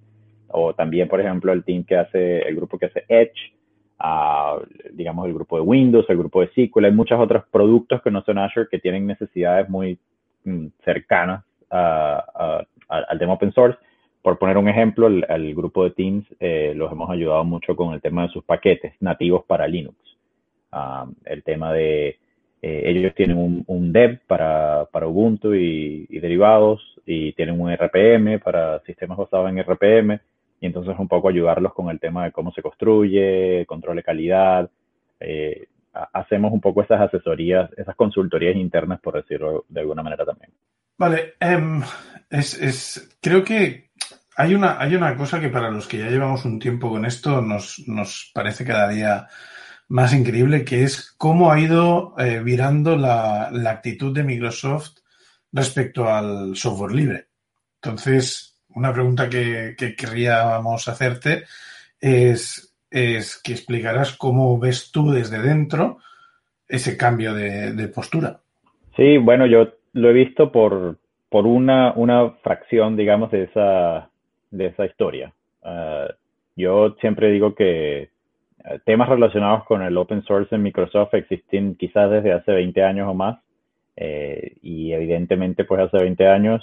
o 0.49 0.75
también, 0.75 1.09
por 1.09 1.21
ejemplo, 1.21 1.52
el 1.52 1.64
team 1.64 1.85
que 1.85 1.97
hace, 1.97 2.40
el 2.40 2.57
grupo 2.57 2.78
que 2.78 2.87
hace 2.87 3.05
Edge, 3.09 3.52
uh, 4.00 4.64
digamos 4.93 5.26
el 5.26 5.35
grupo 5.35 5.57
de 5.57 5.62
Windows, 5.62 6.07
el 6.09 6.19
grupo 6.19 6.40
de 6.40 6.49
SQL, 6.49 6.85
hay 6.85 6.93
muchos 6.93 7.19
otros 7.19 7.45
productos 7.50 8.02
que 8.02 8.11
no 8.11 8.23
son 8.23 8.38
Azure 8.38 8.69
que 8.71 8.78
tienen 8.78 9.07
necesidades 9.07 9.69
muy 9.69 9.99
mm, 10.45 10.66
cercanas 10.85 11.45
a, 11.71 12.64
al 12.88 13.19
tema 13.19 13.35
open 13.35 13.52
source. 13.52 13.78
Por 14.26 14.40
poner 14.40 14.59
un 14.59 14.68
ejemplo, 14.68 15.06
el 15.06 15.54
grupo 15.54 15.85
de 15.85 15.92
Teams 15.92 16.26
eh, 16.40 16.73
los 16.75 16.90
hemos 16.90 17.09
ayudado 17.11 17.45
mucho 17.45 17.76
con 17.76 17.95
el 17.95 18.00
tema 18.00 18.23
de 18.23 18.30
sus 18.30 18.42
paquetes 18.42 18.95
nativos 18.99 19.45
para 19.45 19.68
Linux. 19.68 19.97
Uh, 20.73 21.14
el 21.26 21.45
tema 21.45 21.73
de 21.73 22.18
Eh, 22.61 22.83
ellos 22.87 23.14
tienen 23.14 23.38
un, 23.38 23.62
un 23.68 23.92
dev 23.92 24.18
para, 24.26 24.88
Ubuntu 24.92 25.54
y, 25.54 26.06
derivados 26.18 26.80
y 27.06 27.35
tienen 27.35 27.61
un 27.61 27.71
RPM 27.71 28.40
para 28.40 28.80
sistemas 28.80 29.16
basados 29.16 29.49
en 29.49 29.62
RPM 29.62 30.18
y 30.61 30.66
entonces 30.66 30.97
un 30.99 31.06
poco 31.06 31.28
ayudarlos 31.28 31.73
con 31.73 31.88
el 31.88 32.00
tema 32.00 32.25
de 32.25 32.33
cómo 32.33 32.50
se 32.50 32.62
construye, 32.62 33.64
control 33.66 33.95
de 33.95 34.02
calidad. 34.02 34.68
Eh, 35.21 35.68
hacemos 35.92 36.52
un 36.52 36.61
poco 36.61 36.83
esas 36.83 37.00
asesorías, 37.00 37.71
esas 37.76 37.95
consultorías 37.95 38.56
internas, 38.56 38.99
por 39.00 39.14
decirlo 39.14 39.66
de 39.68 39.83
alguna 39.83 40.02
manera 40.02 40.25
también. 40.25 40.50
Vale, 40.99 41.35
um, 41.40 41.83
es, 42.28 42.61
es, 42.61 43.18
creo 43.23 43.45
que 43.45 43.86
hay 44.37 44.55
una, 44.55 44.78
hay 44.78 44.95
una 44.95 45.16
cosa 45.16 45.40
que 45.40 45.49
para 45.49 45.71
los 45.71 45.88
que 45.88 45.99
ya 45.99 46.11
llevamos 46.11 46.45
un 46.45 46.59
tiempo 46.59 46.90
con 46.90 47.07
esto 47.07 47.40
nos, 47.40 47.83
nos 47.88 48.31
parece 48.35 48.64
cada 48.64 48.88
día 48.88 49.28
más 49.88 50.12
increíble, 50.12 50.64
que 50.64 50.83
es 50.83 51.12
cómo 51.16 51.50
ha 51.50 51.59
ido 51.59 52.14
eh, 52.19 52.40
virando 52.45 52.97
la, 52.97 53.49
la, 53.50 53.71
actitud 53.71 54.14
de 54.14 54.25
Microsoft 54.25 54.99
respecto 55.52 56.09
al 56.09 56.55
software 56.55 56.93
libre. 56.93 57.28
Entonces, 57.76 58.59
una 58.75 58.93
pregunta 58.93 59.31
que, 59.31 59.75
que 59.78 59.97
querríamos 59.97 60.87
hacerte 60.88 61.45
es, 61.99 62.75
es 62.90 63.40
que 63.43 63.52
explicarás 63.52 64.16
cómo 64.16 64.59
ves 64.59 64.90
tú 64.90 65.12
desde 65.12 65.40
dentro 65.40 65.99
ese 66.69 66.97
cambio 66.97 67.33
de, 67.33 67.73
de 67.73 67.88
postura. 67.88 68.40
Sí, 68.97 69.16
bueno, 69.19 69.47
yo 69.47 69.69
lo 69.93 70.11
he 70.11 70.12
visto 70.12 70.52
por, 70.52 70.99
por 71.31 71.47
una, 71.47 71.93
una 71.95 72.31
fracción, 72.43 72.97
digamos, 72.97 73.31
de 73.31 73.45
esa, 73.45 74.11
de 74.50 74.67
esa 74.67 74.87
historia. 74.87 75.33
Uh, 75.62 76.12
yo 76.57 76.97
siempre 77.00 77.31
digo 77.31 77.55
que 77.55 78.11
temas 78.85 79.09
relacionados 79.09 79.65
con 79.65 79.83
el 79.83 79.97
open 79.97 80.23
source 80.23 80.55
en 80.55 80.62
Microsoft 80.62 81.15
existen 81.15 81.76
quizás 81.76 82.11
desde 82.11 82.33
hace 82.33 82.53
20 82.53 82.83
años 82.83 83.09
o 83.09 83.15
más. 83.15 83.38
Eh, 83.97 84.57
y 84.62 84.93
evidentemente, 84.93 85.65
pues 85.65 85.81
hace 85.81 85.99
20 85.99 86.26
años 86.26 86.62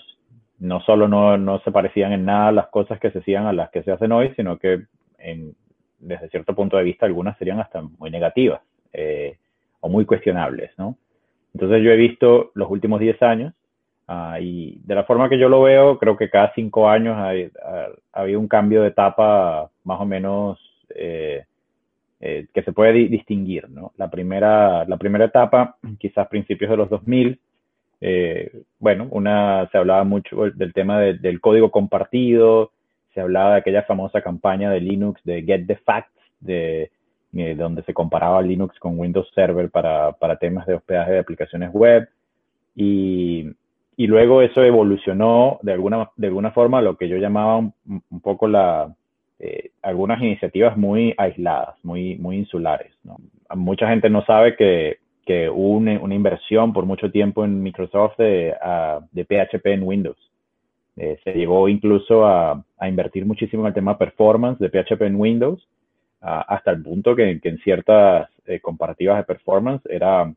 no 0.59 0.81
solo 0.81 1.07
no, 1.07 1.37
no, 1.37 1.59
se 1.59 1.71
parecían 1.71 2.13
en 2.13 2.25
nada 2.25 2.51
las 2.51 2.67
cosas 2.67 2.99
que 2.99 3.11
se 3.11 3.19
hacían 3.19 3.47
a 3.47 3.53
las 3.53 3.69
que 3.71 3.83
se 3.83 3.91
hacen 3.91 4.11
hoy, 4.11 4.33
sino 4.35 4.57
que 4.57 4.83
desde 5.99 6.29
cierto 6.29 6.53
punto 6.53 6.77
de 6.77 6.83
vista 6.83 7.05
algunas 7.05 7.37
serían 7.37 7.59
hasta 7.59 7.81
muy 7.81 8.11
negativas 8.11 8.61
eh, 8.91 9.37
o 9.79 9.89
muy 9.89 10.05
cuestionables, 10.05 10.71
¿no? 10.77 10.97
Entonces 11.53 11.83
yo 11.83 11.91
he 11.91 11.97
visto 11.97 12.51
los 12.53 12.69
últimos 12.69 12.99
10 12.99 13.21
años 13.23 13.53
uh, 14.07 14.41
y 14.41 14.79
de 14.83 14.95
la 14.95 15.03
forma 15.03 15.29
que 15.29 15.37
yo 15.37 15.49
lo 15.49 15.61
veo, 15.61 15.97
creo 15.97 16.17
que 16.17 16.29
cada 16.29 16.53
5 16.53 16.89
años 16.89 17.15
ha, 17.17 17.29
ha, 17.29 17.87
ha, 18.13 18.21
habido 18.21 18.39
un 18.39 18.47
cambio 18.47 18.81
de 18.81 18.89
etapa 18.89 19.69
más 19.83 19.99
o 19.99 20.05
menos 20.05 20.59
eh, 20.95 21.45
eh, 22.25 22.47
que 22.53 22.63
se 22.63 22.71
puede 22.71 22.93
di 22.93 23.07
distinguir. 23.09 23.69
¿no? 23.69 23.91
La, 23.97 24.09
primera, 24.09 24.85
la 24.85 24.95
primera 24.97 25.25
etapa, 25.25 25.75
quizás 25.99 26.27
principios 26.27 26.71
de 26.71 26.77
los 26.77 26.89
2000, 26.89 27.39
eh, 27.99 28.61
bueno, 28.79 29.07
una, 29.11 29.67
se 29.71 29.77
hablaba 29.77 30.03
mucho 30.03 30.43
del 30.51 30.73
tema 30.73 30.99
de, 30.99 31.15
del 31.15 31.41
código 31.41 31.71
compartido, 31.71 32.71
se 33.13 33.21
hablaba 33.21 33.51
de 33.51 33.57
aquella 33.57 33.83
famosa 33.83 34.21
campaña 34.21 34.71
de 34.71 34.79
Linux 34.79 35.21
de 35.23 35.43
Get 35.43 35.67
the 35.67 35.75
Facts, 35.75 36.11
de, 36.39 36.91
de 37.31 37.55
donde 37.55 37.83
se 37.83 37.93
comparaba 37.93 38.41
Linux 38.41 38.79
con 38.79 38.97
Windows 38.97 39.29
Server 39.35 39.69
para, 39.69 40.13
para 40.13 40.37
temas 40.37 40.65
de 40.65 40.75
hospedaje 40.75 41.11
de 41.11 41.19
aplicaciones 41.19 41.71
web. 41.73 42.07
Y, 42.75 43.51
y, 43.97 44.07
luego 44.07 44.41
eso 44.41 44.63
evolucionó 44.63 45.59
de 45.61 45.73
alguna, 45.73 46.09
de 46.15 46.27
alguna 46.27 46.51
forma 46.51 46.79
a 46.79 46.81
lo 46.81 46.97
que 46.97 47.07
yo 47.07 47.17
llamaba 47.17 47.57
un, 47.57 47.73
poco 48.21 48.47
la, 48.47 48.93
eh, 49.39 49.71
algunas 49.81 50.21
iniciativas 50.21 50.77
muy 50.77 51.13
aisladas, 51.17 51.75
muy, 51.83 52.17
muy 52.17 52.37
insulares. 52.37 52.93
Mucha 53.55 53.87
gente 53.89 54.09
no 54.09 54.23
sabe 54.25 54.55
que, 54.55 54.97
que 55.25 55.49
hubo 55.49 55.77
una, 55.77 56.15
inversión 56.15 56.73
por 56.73 56.85
mucho 56.85 57.11
tiempo 57.11 57.45
en 57.45 57.61
Microsoft 57.61 58.17
de, 58.17 58.53
uh, 58.53 59.05
de 59.11 59.25
PHP 59.25 59.65
en 59.67 59.83
Windows. 59.83 60.17
Eh, 60.95 61.17
se 61.23 61.33
llegó 61.33 61.67
incluso 61.69 62.25
a, 62.25 62.63
a, 62.77 62.89
invertir 62.89 63.25
muchísimo 63.25 63.63
en 63.63 63.67
el 63.67 63.73
tema 63.73 63.97
performance 63.97 64.59
de 64.59 64.69
PHP 64.69 65.01
en 65.03 65.15
Windows, 65.15 65.67
uh, 66.21 66.43
hasta 66.47 66.71
el 66.71 66.83
punto 66.83 67.15
que, 67.15 67.39
que 67.39 67.49
en 67.49 67.57
ciertas 67.59 68.29
eh, 68.45 68.59
comparativas 68.59 69.17
de 69.17 69.23
performance 69.23 69.81
era, 69.89 70.31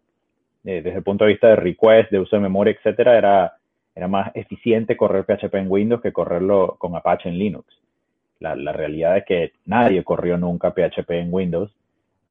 eh, 0.66 0.82
desde 0.82 0.98
el 0.98 1.04
punto 1.04 1.24
de 1.24 1.30
vista 1.30 1.48
de 1.48 1.56
request, 1.56 2.10
de 2.10 2.18
uso 2.18 2.34
de 2.36 2.42
memoria, 2.42 2.72
etcétera, 2.72 3.16
era, 3.16 3.54
era 3.94 4.08
más 4.08 4.32
eficiente 4.34 4.96
correr 4.96 5.24
PHP 5.24 5.54
en 5.54 5.70
Windows 5.70 6.02
que 6.02 6.12
correrlo 6.12 6.74
con 6.78 6.96
Apache 6.96 7.28
en 7.28 7.38
Linux. 7.38 7.66
La, 8.40 8.56
la, 8.56 8.72
realidad 8.72 9.16
es 9.16 9.24
que 9.24 9.52
nadie 9.64 10.02
corrió 10.04 10.36
nunca 10.36 10.72
PHP 10.72 11.10
en 11.12 11.32
Windows, 11.32 11.72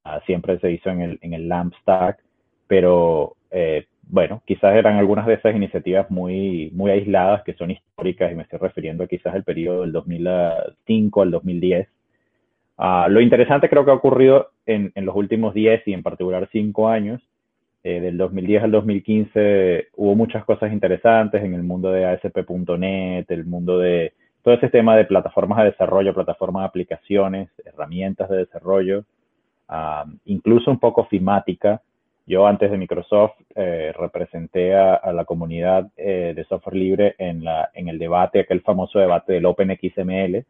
uh, 0.06 0.20
siempre 0.26 0.60
se 0.60 0.70
hizo 0.70 0.90
en 0.90 1.02
el, 1.02 1.20
en 1.22 1.34
el 1.34 1.48
LAMP 1.48 1.74
stack, 1.82 2.20
pero 2.68 3.38
eh, 3.52 3.86
bueno, 4.08 4.42
quizás 4.46 4.76
eran 4.76 4.98
algunas 4.98 5.26
de 5.26 5.36
esas 5.36 5.56
iniciativas 5.56 6.12
muy, 6.12 6.72
muy 6.74 6.92
aisladas 6.92 7.42
que 7.44 7.54
son 7.54 7.72
históricas 7.72 8.32
y 8.32 8.36
me 8.36 8.44
estoy 8.44 8.60
refiriendo 8.60 9.06
a 9.06 9.08
quizás 9.08 9.34
el 9.34 9.46
periodo 9.46 9.82
del 9.82 9.94
2005 9.94 11.22
al 11.22 11.32
2010. 11.32 11.88
Uh, 12.78 13.10
lo 13.10 13.22
interesante 13.22 13.70
creo 13.70 13.86
que 13.86 13.92
ha 13.92 13.96
ocurrido 13.96 14.52
en, 14.66 14.92
en, 14.94 15.06
los 15.06 15.16
últimos 15.16 15.54
10 15.54 15.88
y 15.88 15.94
en 15.94 16.04
particular 16.04 16.50
5 16.52 16.90
años. 16.90 17.22
Eh, 17.88 18.00
del 18.00 18.18
2010 18.18 18.64
al 18.64 18.72
2015 18.72 19.90
hubo 19.96 20.16
muchas 20.16 20.44
cosas 20.44 20.74
interesantes 20.74 21.44
en 21.44 21.54
el 21.54 21.62
mundo 21.62 21.92
de 21.92 22.04
ASP.NET, 22.06 23.30
el 23.30 23.46
mundo 23.46 23.78
de 23.78 24.14
todo 24.42 24.56
ese 24.56 24.70
tema 24.70 24.98
de 24.98 25.06
plataformas 25.06 25.60
de 25.60 25.66
desarrollo, 25.66 26.16
plataformas 26.16 26.64
de 26.64 26.68
aplicaciones, 26.68 27.48
herramientas 27.64 28.28
de 28.28 28.38
desarrollo, 28.38 29.06
incluso 30.26 30.72
un 30.72 30.80
poco 30.80 31.06
fimática. 31.06 31.84
Yo 32.26 32.48
antes 32.48 32.72
de 32.72 32.78
Microsoft 32.80 33.36
eh, 33.54 33.94
representé 33.96 34.74
a, 34.74 34.96
a, 34.96 35.14
la 35.14 35.26
comunidad 35.26 35.92
eh, 35.96 36.34
de 36.36 36.44
software 36.46 36.76
libre 36.76 37.14
en, 37.20 37.44
la, 37.44 37.70
en 37.76 37.88
el 37.88 38.00
debate, 38.00 38.40
aquel 38.40 38.62
famoso 38.62 38.98
debate 38.98 39.34
del 39.34 39.46
OpenXML, 39.46 40.44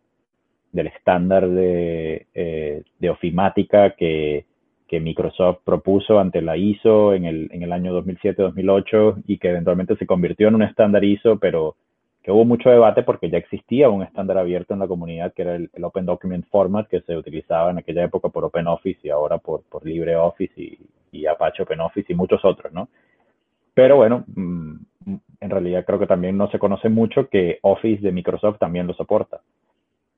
del 0.71 0.87
estándar 0.87 1.49
de, 1.49 2.27
eh, 2.33 2.83
de 2.97 3.09
ofimática 3.09 3.89
que, 3.89 4.45
que, 4.87 4.99
Microsoft 4.99 5.59
propuso 5.63 6.19
ante 6.19 6.41
la 6.41 6.57
ISO 6.57 7.13
en 7.13 7.25
el, 7.25 7.49
en 7.51 7.63
el 7.63 7.73
año 7.73 7.93
2007-2008 8.01 9.23
y 9.27 9.37
que 9.37 9.49
eventualmente 9.49 9.95
se 9.97 10.05
convirtió 10.05 10.47
en 10.47 10.55
un 10.55 10.63
estándar 10.63 11.03
ISO, 11.03 11.37
pero 11.37 11.75
que 12.23 12.31
hubo 12.31 12.45
mucho 12.45 12.69
debate 12.69 13.03
porque 13.03 13.29
ya 13.29 13.37
existía 13.37 13.89
un 13.89 14.03
estándar 14.03 14.37
abierto 14.37 14.73
en 14.73 14.79
la 14.79 14.87
comunidad 14.87 15.33
que 15.33 15.43
era 15.43 15.55
el, 15.55 15.69
Open 15.81 16.05
Document 16.05 16.45
Format 16.49 16.87
que 16.87 17.01
se 17.01 17.15
utilizaba 17.15 17.69
en 17.69 17.77
aquella 17.77 18.03
época 18.03 18.29
por 18.29 18.45
OpenOffice 18.45 18.99
y 19.03 19.09
ahora 19.09 19.37
por, 19.37 19.63
por 19.63 19.85
LibreOffice 19.85 20.59
y, 20.59 20.79
y 21.11 21.25
Apache 21.27 21.63
OpenOffice 21.63 22.13
y 22.13 22.15
muchos 22.15 22.43
otros, 22.43 22.73
¿no? 22.73 22.89
Pero 23.75 23.97
bueno, 23.97 24.23
mmm, 24.33 24.75
en 25.39 25.49
realidad 25.49 25.85
creo 25.85 25.99
que 25.99 26.07
también 26.07 26.37
no 26.37 26.49
se 26.49 26.59
conoce 26.59 26.89
mucho 26.89 27.29
que 27.29 27.59
Office 27.61 28.01
de 28.01 28.11
Microsoft 28.11 28.57
también 28.57 28.87
lo 28.87 28.93
soporta. 28.93 29.41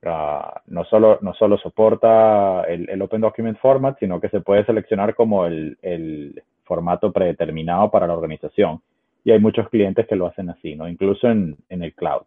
Uh, 0.07 0.59
no, 0.67 0.85
solo, 0.85 1.19
no 1.21 1.33
solo 1.33 1.57
soporta 1.57 2.63
el, 2.63 2.89
el, 2.89 3.01
Open 3.01 3.19
Document 3.19 3.57
Format, 3.57 3.99
sino 3.99 4.21
que 4.21 4.29
se 4.29 4.39
puede 4.39 4.63
seleccionar 4.63 5.13
como 5.15 5.45
el, 5.45 6.41
formato 6.63 7.11
predeterminado 7.11 7.89
para 7.89 8.07
la 8.07 8.13
organización 8.13 8.81
y 9.23 9.31
hay 9.31 9.39
muchos 9.39 9.69
clientes 9.69 10.05
que 10.05 10.17
lo 10.17 10.27
hacen 10.27 10.49
así, 10.49 10.75
¿no? 10.75 10.87
Incluso 10.87 11.29
en, 11.29 11.57
el 11.69 11.93
cloud. 11.93 12.23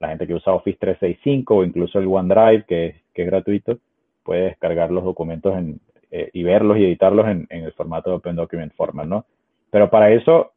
La 0.00 0.08
gente 0.08 0.26
que 0.26 0.34
usa 0.34 0.54
Office 0.54 0.78
365 0.78 1.54
o 1.54 1.64
incluso 1.64 1.98
el 1.98 2.06
OneDrive, 2.06 2.64
que, 2.64 2.86
es 3.14 3.26
gratuito, 3.26 3.78
puede 4.22 4.44
descargar 4.44 4.90
los 4.90 5.04
documentos 5.04 5.54
en, 5.56 5.80
eh, 6.10 6.30
y 6.32 6.42
verlos 6.42 6.78
y 6.78 6.84
editarlos 6.84 7.26
en, 7.28 7.46
el 7.50 7.72
formato 7.72 8.10
de 8.10 8.16
Open 8.16 8.36
Document 8.36 8.72
Format, 8.74 9.06
¿no? 9.06 9.26
Pero 9.70 9.90
para 9.90 10.10
eso 10.10 10.52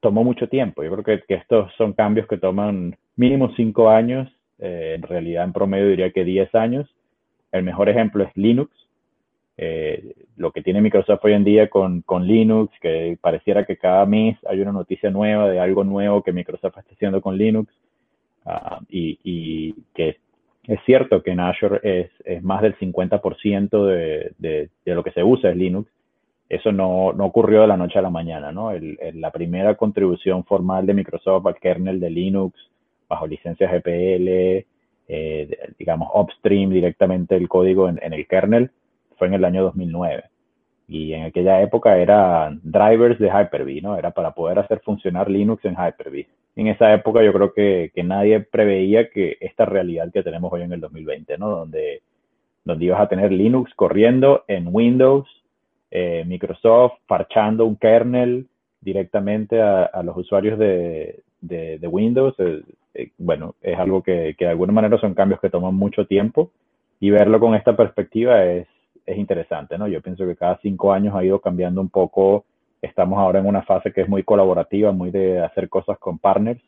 tomó 0.00 0.22
mucho 0.22 0.48
tiempo. 0.48 0.82
Yo 0.82 0.90
creo 0.96 1.22
que 1.26 1.34
estos 1.34 1.72
son 1.76 1.92
cambios 1.92 2.26
que 2.26 2.38
toman 2.38 2.96
mínimo 3.16 3.52
cinco 3.56 3.88
años, 3.88 4.28
eh, 4.58 4.92
en 4.96 5.02
realidad 5.02 5.44
en 5.44 5.52
promedio 5.52 5.88
diría 5.88 6.10
que 6.10 6.24
10 6.24 6.54
años. 6.54 6.88
El 7.52 7.62
mejor 7.62 7.88
ejemplo 7.88 8.24
es 8.24 8.36
Linux. 8.36 8.70
Eh, 9.56 10.14
lo 10.36 10.50
que 10.50 10.62
tiene 10.62 10.80
Microsoft 10.80 11.24
hoy 11.24 11.32
en 11.32 11.44
día 11.44 11.70
con, 11.70 12.02
con, 12.02 12.26
Linux, 12.26 12.76
que 12.80 13.16
pareciera 13.20 13.64
que 13.64 13.76
cada 13.76 14.04
mes 14.04 14.36
hay 14.48 14.60
una 14.60 14.72
noticia 14.72 15.10
nueva 15.10 15.48
de 15.48 15.60
algo 15.60 15.84
nuevo 15.84 16.22
que 16.24 16.32
Microsoft 16.32 16.76
está 16.76 16.92
haciendo 16.92 17.20
con 17.20 17.38
Linux, 17.38 17.72
uh, 18.46 18.82
y, 18.88 19.16
y, 19.22 19.74
que 19.94 20.16
es 20.66 20.80
cierto 20.84 21.22
que 21.22 21.30
en 21.30 21.40
Azure 21.40 21.78
es, 21.84 22.10
es 22.24 22.42
más 22.42 22.62
del 22.62 22.76
50% 22.78 23.86
de, 23.86 24.32
de, 24.38 24.70
de, 24.84 24.94
lo 24.94 25.04
que 25.04 25.12
se 25.12 25.22
usa 25.22 25.50
es 25.50 25.56
Linux. 25.56 25.88
Eso 26.48 26.72
no, 26.72 27.12
no 27.12 27.24
ocurrió 27.24 27.60
de 27.60 27.68
la 27.68 27.76
noche 27.76 28.00
a 28.00 28.02
la 28.02 28.10
mañana, 28.10 28.50
¿no? 28.50 28.72
El, 28.72 28.98
el, 29.00 29.20
la 29.20 29.30
primera 29.30 29.76
contribución 29.76 30.44
formal 30.44 30.84
de 30.84 30.94
Microsoft 30.94 31.46
al 31.46 31.60
kernel 31.60 32.00
de 32.00 32.10
Linux 32.10 32.58
bajo 33.08 33.26
licencia 33.26 33.70
GPL, 33.70 34.64
eh, 35.08 35.58
digamos, 35.78 36.08
upstream 36.14 36.70
directamente 36.70 37.36
el 37.36 37.48
código 37.48 37.88
en, 37.88 38.00
el 38.12 38.26
kernel, 38.26 38.70
fue 39.16 39.28
en 39.28 39.34
el 39.34 39.44
año 39.44 39.62
2009. 39.64 40.24
Y 40.88 41.14
en 41.14 41.24
aquella 41.24 41.62
época 41.62 41.96
eran 41.96 42.60
drivers 42.62 43.18
de 43.18 43.28
Hyper-V, 43.28 43.80
¿no? 43.82 43.96
Era 43.96 44.10
para 44.10 44.32
poder 44.32 44.58
hacer 44.58 44.80
funcionar 44.80 45.30
Linux 45.30 45.64
en 45.64 45.74
Hyper-V. 45.74 46.26
En 46.56 46.66
esa 46.68 46.92
época 46.92 47.22
yo 47.22 47.32
creo 47.32 47.52
que, 47.52 47.90
que, 47.94 48.02
nadie 48.02 48.40
preveía 48.40 49.08
que 49.08 49.38
esta 49.40 49.64
realidad 49.64 50.12
que 50.12 50.22
tenemos 50.22 50.52
hoy 50.52 50.62
en 50.62 50.72
el 50.72 50.80
2020, 50.80 51.38
¿no? 51.38 51.48
Donde, 51.50 52.02
donde 52.64 52.84
ibas 52.84 53.00
a 53.00 53.08
tener 53.08 53.32
Linux 53.32 53.72
corriendo 53.74 54.44
en 54.48 54.68
Windows, 54.70 55.26
eh, 55.90 56.24
Microsoft 56.26 56.94
parchando 57.06 57.64
un 57.66 57.76
kernel, 57.76 58.48
directamente 58.80 59.62
a, 59.62 60.02
los 60.02 60.16
usuarios 60.16 60.58
de, 60.58 61.22
Windows, 61.90 62.34
bueno, 63.18 63.54
es 63.60 63.78
algo 63.78 64.02
que, 64.02 64.34
que, 64.38 64.44
de 64.44 64.50
alguna 64.52 64.72
manera 64.72 64.98
son 64.98 65.14
cambios 65.14 65.40
que 65.40 65.50
toman 65.50 65.74
mucho 65.74 66.06
tiempo 66.06 66.50
y 67.00 67.10
verlo 67.10 67.40
con 67.40 67.54
esta 67.54 67.76
perspectiva 67.76 68.44
es, 68.44 68.66
es 69.06 69.18
interesante, 69.18 69.76
¿no? 69.78 69.88
Yo 69.88 70.00
pienso 70.00 70.26
que 70.26 70.36
cada 70.36 70.58
cinco 70.62 70.92
años 70.92 71.14
ha 71.14 71.24
ido 71.24 71.40
cambiando 71.40 71.80
un 71.80 71.90
poco. 71.90 72.44
Estamos 72.80 73.18
ahora 73.18 73.40
en 73.40 73.46
una 73.46 73.62
fase 73.62 73.92
que 73.92 74.02
es 74.02 74.08
muy 74.08 74.22
colaborativa, 74.22 74.92
muy 74.92 75.10
de 75.10 75.40
hacer 75.40 75.68
cosas 75.68 75.98
con 75.98 76.18
partners 76.18 76.60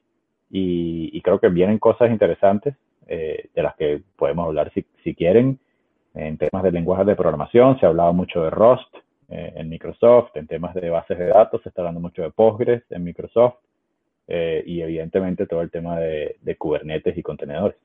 y, 0.51 1.21
creo 1.23 1.41
que 1.41 1.49
vienen 1.49 1.79
cosas 1.79 2.11
interesantes 2.11 2.77
eh, 3.09 3.49
de 3.55 3.63
las 3.63 3.75
que 3.77 4.03
podemos 4.17 4.47
hablar 4.47 4.71
si, 4.73 4.85
si, 5.03 5.15
quieren. 5.15 5.59
En 6.15 6.39
temas 6.39 6.63
de 6.63 6.73
lenguajes 6.73 7.07
de 7.07 7.17
programación 7.17 7.79
se 7.79 7.87
ha 7.87 7.89
hablado 7.89 8.13
mucho 8.13 8.43
de 8.43 8.51
Rust 8.51 8.95
eh, 9.29 9.53
en 9.57 9.69
Microsoft, 9.69 10.37
en 10.37 10.47
temas 10.47 10.75
de 10.75 10.89
bases 10.89 11.19
de 11.19 11.27
datos 11.27 11.63
se 11.63 11.69
está 11.69 11.83
hablando 11.83 12.01
mucho 12.01 12.23
de 12.23 12.31
Postgres 12.31 12.83
en 12.91 13.05
Microsoft 13.05 13.57
eh, 14.27 14.63
y 14.67 14.81
evidentemente 14.81 15.47
todo 15.47 15.63
el 15.63 15.71
tema 15.71 15.99
de 15.99 16.57
Kubernetes 16.59 17.17
y 17.17 17.23
contenedores. 17.23 17.77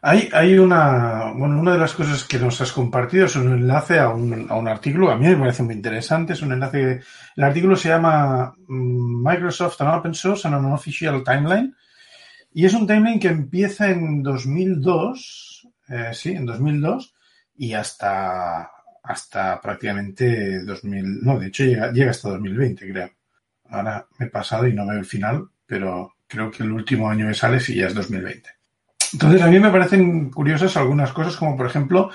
Hay, 0.00 0.28
hay 0.32 0.58
una, 0.58 1.32
bueno, 1.32 1.58
una 1.58 1.72
de 1.72 1.78
las 1.78 1.92
cosas 1.92 2.22
que 2.24 2.38
nos 2.38 2.60
has 2.60 2.70
compartido 2.72 3.26
es 3.26 3.34
un 3.34 3.52
enlace 3.52 3.98
a 3.98 4.10
un, 4.10 4.46
a 4.48 4.54
un 4.54 4.68
artículo, 4.68 5.10
a 5.10 5.16
mí 5.16 5.26
me 5.26 5.36
parece 5.36 5.64
muy 5.64 5.74
interesante, 5.74 6.34
es 6.34 6.42
un 6.42 6.52
enlace, 6.52 7.00
el 7.36 7.44
artículo 7.44 7.74
se 7.74 7.88
llama 7.88 8.54
mm, 8.68 9.28
Microsoft 9.28 9.80
and 9.80 9.98
Open 9.98 10.14
Source 10.14 10.46
and 10.46 10.56
an 10.56 10.72
Official 10.72 11.24
Timeline, 11.24 11.74
y 12.52 12.64
es 12.64 12.74
un 12.74 12.86
timeline 12.86 13.18
que 13.18 13.28
empieza 13.28 13.90
en 13.90 14.22
2002, 14.22 15.68
eh, 15.88 16.10
sí, 16.12 16.30
en 16.30 16.46
2002, 16.46 17.14
y 17.56 17.72
hasta, 17.72 18.70
hasta 19.02 19.60
prácticamente 19.60 20.64
2000, 20.64 21.24
no, 21.24 21.40
de 21.40 21.48
hecho 21.48 21.64
llega, 21.64 21.90
llega 21.90 22.12
hasta 22.12 22.30
2020, 22.30 22.92
creo. 22.92 23.10
Ahora 23.70 24.06
me 24.18 24.26
he 24.26 24.30
pasado 24.30 24.66
y 24.66 24.74
no 24.74 24.86
veo 24.86 24.98
el 24.98 25.04
final, 25.04 25.48
pero 25.66 26.14
creo 26.26 26.50
que 26.50 26.62
el 26.62 26.72
último 26.72 27.10
año 27.10 27.26
que 27.26 27.34
sale 27.34 27.60
sí 27.60 27.74
ya 27.74 27.86
es 27.86 27.94
2020. 27.94 28.50
Entonces, 29.14 29.42
a 29.42 29.46
mí 29.46 29.58
me 29.58 29.70
parecen 29.70 30.30
curiosas 30.30 30.76
algunas 30.76 31.12
cosas, 31.12 31.36
como 31.36 31.56
por 31.56 31.66
ejemplo 31.66 32.10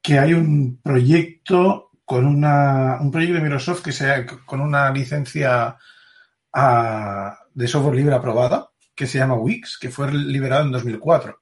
que 0.00 0.18
hay 0.18 0.34
un 0.34 0.80
proyecto 0.82 1.90
con 2.04 2.24
una, 2.24 2.98
un 3.00 3.10
proyecto 3.10 3.34
de 3.34 3.42
Microsoft 3.42 3.82
que 3.82 3.92
sea 3.92 4.24
con 4.24 4.60
una 4.60 4.90
licencia 4.90 5.76
ah, 6.52 7.38
de 7.52 7.68
software 7.68 7.96
libre 7.96 8.14
aprobada, 8.14 8.70
que 8.94 9.06
se 9.06 9.18
llama 9.18 9.34
Wix, 9.34 9.78
que 9.78 9.90
fue 9.90 10.12
liberado 10.12 10.64
en 10.64 10.72
2004. 10.72 11.40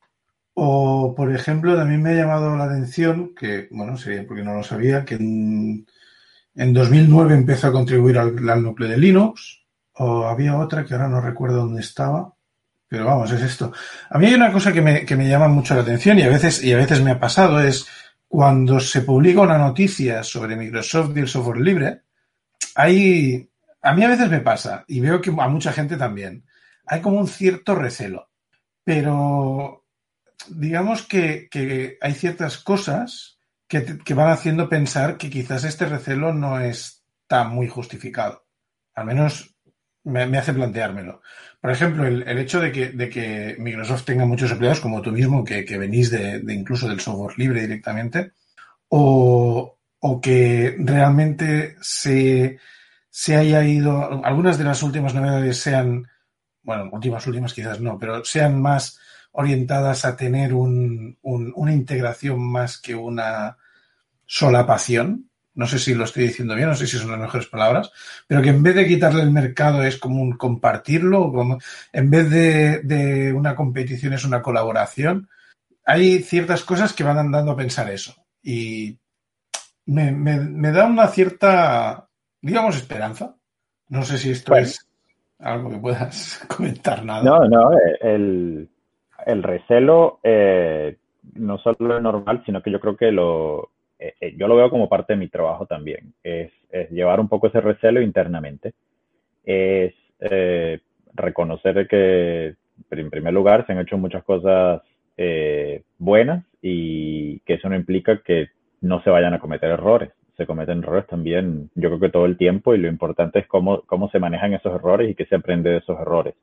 O, 0.55 1.15
por 1.15 1.35
ejemplo, 1.35 1.77
también 1.77 2.03
me 2.03 2.11
ha 2.11 2.15
llamado 2.15 2.57
la 2.57 2.65
atención, 2.65 3.35
que, 3.35 3.69
bueno, 3.71 3.97
sería 3.99 4.27
porque 4.27 4.43
no 4.43 4.55
lo 4.55 4.63
sabía, 4.63 5.05
que 5.05 5.17
en, 5.17 5.87
2009 6.55 7.35
empezó 7.35 7.69
a 7.69 7.73
contribuir 7.73 8.19
al, 8.19 8.49
al 8.49 8.63
núcleo 8.63 8.89
de 8.89 8.99
Linux, 8.99 9.65
o 9.95 10.27
había 10.27 10.57
otra 10.57 10.85
que 10.85 10.95
ahora 10.95 11.09
no 11.09 11.21
recuerdo 11.21 11.59
dónde 11.59 11.81
estaba, 11.81 12.33
pero 12.89 13.07
vamos, 13.07 13.31
es 13.33 13.43
esto. 13.43 13.73
A 14.11 14.19
mí 14.19 14.27
hay 14.27 14.35
una 14.35 14.53
cosa 14.53 14.73
que 14.73 14.81
me, 14.81 15.05
que 15.05 15.17
me 15.17 15.29
llama 15.29 15.49
mucho 15.49 15.75
la 15.75 15.81
atención 15.81 16.19
y 16.19 16.23
a 16.23 16.29
veces, 16.29 16.63
y 16.63 16.73
a 16.73 16.77
veces 16.77 17.03
me 17.03 17.11
ha 17.11 17.19
pasado, 17.19 17.61
es 17.61 17.87
cuando 18.29 18.81
se 18.81 19.03
publica 19.03 19.41
una 19.41 19.59
noticia 19.59 20.23
sobre 20.23 20.57
Microsoft 20.57 21.17
y 21.17 21.21
el 21.21 21.29
software 21.29 21.61
libre, 21.61 22.03
hay, 22.75 23.49
a 23.83 23.95
mí 23.95 24.03
a 24.05 24.09
veces 24.09 24.29
me 24.31 24.41
pasa, 24.41 24.85
y 24.89 25.01
veo 25.01 25.21
que 25.21 25.31
a 25.31 25.49
mucha 25.49 25.73
gente 25.73 25.97
también, 25.97 26.45
hay 26.87 27.01
como 27.01 27.19
un 27.19 27.29
cierto 27.29 27.75
recelo. 27.75 28.29
Pero 28.83 29.85
digamos 30.49 31.03
que, 31.03 31.49
que 31.51 31.97
hay 32.01 32.13
ciertas 32.13 32.59
cosas 32.59 33.34
que, 33.69 34.15
van 34.15 34.31
haciendo 34.31 34.69
pensar 34.69 35.17
que 35.17 35.31
quizás 35.31 35.65
este 35.65 35.87
recelo 35.87 36.33
no 36.33 36.61
está 36.61 37.45
muy 37.45 37.69
justificado. 37.69 38.45
Al 38.95 39.07
menos 39.07 39.57
me, 40.05 40.23
hace 40.39 40.53
planteármelo. 40.53 41.23
Por 41.61 41.71
ejemplo, 41.71 42.07
el, 42.07 42.39
hecho 42.39 42.61
de 42.61 42.71
que, 42.71 42.91
de 42.91 43.09
que, 43.09 43.57
Microsoft 43.59 44.05
tenga 44.05 44.27
muchos 44.27 44.51
empleados, 44.51 44.81
como 44.81 45.01
tú 45.01 45.13
mismo, 45.13 45.43
que, 45.45 45.65
venís 45.79 46.11
de, 46.11 46.43
incluso 46.49 46.89
del 46.89 47.01
software 47.01 47.39
libre 47.39 47.63
directamente, 47.63 48.33
o, 48.89 49.79
que 50.23 50.77
realmente 50.79 51.77
se, 51.81 52.59
se, 53.09 53.37
haya 53.37 53.65
ido, 53.65 54.23
algunas 54.25 54.59
de 54.59 54.65
las 54.65 54.83
últimas 54.83 55.15
novedades 55.15 55.59
sean, 55.59 56.07
bueno, 56.63 56.91
últimas, 56.93 57.27
últimas 57.27 57.55
quizás 57.55 57.81
no, 57.81 57.99
pero 57.99 58.23
sean 58.25 58.61
más 58.61 59.01
orientadas 59.35 60.05
a 60.05 60.17
tener 60.17 60.55
un, 60.55 61.19
una 61.23 61.73
integración 61.73 62.41
más 62.41 62.79
que 62.79 62.95
una 62.95 63.57
solapación 64.27 65.29
no 65.55 65.67
sé 65.67 65.79
si 65.79 65.95
lo 65.95 66.05
estoy 66.05 66.25
diciendo 66.25 66.55
bien, 66.55 66.69
no 66.69 66.75
sé 66.75 66.87
si 66.87 66.99
son 66.99 67.13
las 67.13 67.21
mejores 67.21 67.47
palabras, 67.47 67.93
pero 68.27 68.43
que 68.43 68.49
en 68.49 68.63
vez 68.63 68.75
de 68.75 68.87
quitarle 68.87 69.23
el 69.23 69.31
mercado 69.31 69.83
es 69.83 69.99
como 69.99 70.21
un 70.21 70.33
compartirlo, 70.33 71.33
como, 71.33 71.59
en 71.93 72.11
vez 72.11 72.29
de, 72.31 73.33
una 73.33 73.55
competición 73.55 74.13
es 74.13 74.25
una 74.25 74.43
colaboración. 74.43 75.29
Hay 75.87 76.21
ciertas 76.21 76.65
cosas 76.65 76.93
que 76.93 77.05
van 77.05 77.19
andando 77.19 77.53
a 77.53 77.57
pensar 77.57 77.91
eso. 77.91 78.17
Y 78.43 78.99
me, 79.87 80.73
da 80.73 80.87
una 80.87 81.07
cierta, 81.09 82.09
digamos, 82.41 82.77
esperanza. 82.77 83.37
No 83.89 84.03
sé 84.03 84.19
si 84.19 84.31
esto 84.31 84.57
es 84.57 84.89
algo 85.39 85.71
que 85.71 85.79
puedas 85.79 86.45
comentar 86.49 87.05
nada. 87.05 87.23
No, 87.23 87.47
no, 87.49 87.71
el, 88.01 88.69
recelo 89.43 90.21
eh, 90.23 90.97
no 91.35 91.59
solo 91.59 91.97
es 91.97 92.03
normal, 92.03 92.43
sino 92.45 92.63
que 92.63 92.71
yo 92.71 92.81
creo 92.81 92.97
que 92.97 93.11
lo, 93.11 93.71
eh, 93.99 94.15
eh, 94.21 94.35
yo 94.37 94.49
lo 94.49 94.57
veo 94.57 94.71
como 94.71 94.89
parte 94.89 95.15
de 95.15 95.19
mi 95.19 95.29
trabajo 95.29 95.67
también, 95.67 96.13
es, 96.23 96.53
llevar 96.91 97.21
un 97.21 97.29
poco 97.29 97.47
ese 97.47 97.61
recelo 97.61 98.03
internamente, 98.03 98.75
es 99.45 99.95
eh, 100.21 100.81
reconocer 101.15 101.87
que 101.87 102.57
en 102.91 103.11
primer 103.11 103.33
lugar 103.33 103.65
se 103.65 103.73
han 103.73 103.79
hecho 103.79 103.97
muchas 103.97 104.25
cosas 104.25 104.83
buenas 105.99 106.45
y 106.61 107.39
que 107.41 107.55
eso 107.55 107.69
no 107.69 107.77
implica 107.77 108.21
que 108.23 108.49
no 108.81 109.01
se 109.03 109.11
vayan 109.11 109.33
a 109.33 109.39
cometer 109.39 109.71
errores. 109.71 110.11
Se 110.37 110.45
cometen 110.45 110.81
errores 110.81 111.07
también, 111.07 111.71
yo 111.77 111.89
creo 111.89 112.01
que 112.01 112.09
todo 112.09 112.27
el 112.27 112.37
tiempo, 112.37 112.75
y 112.75 112.79
lo 112.79 112.89
importante 112.89 113.39
es 113.39 113.47
cómo, 113.47 113.83
cómo 113.83 114.11
se 114.11 114.19
manejan 114.19 114.55
esos 114.55 114.75
errores 114.75 115.09
y 115.09 115.15
qué 115.15 115.25
se 115.27 115.37
aprende 115.37 115.71
de 115.71 115.77
esos 115.79 116.01
errores. 116.01 116.35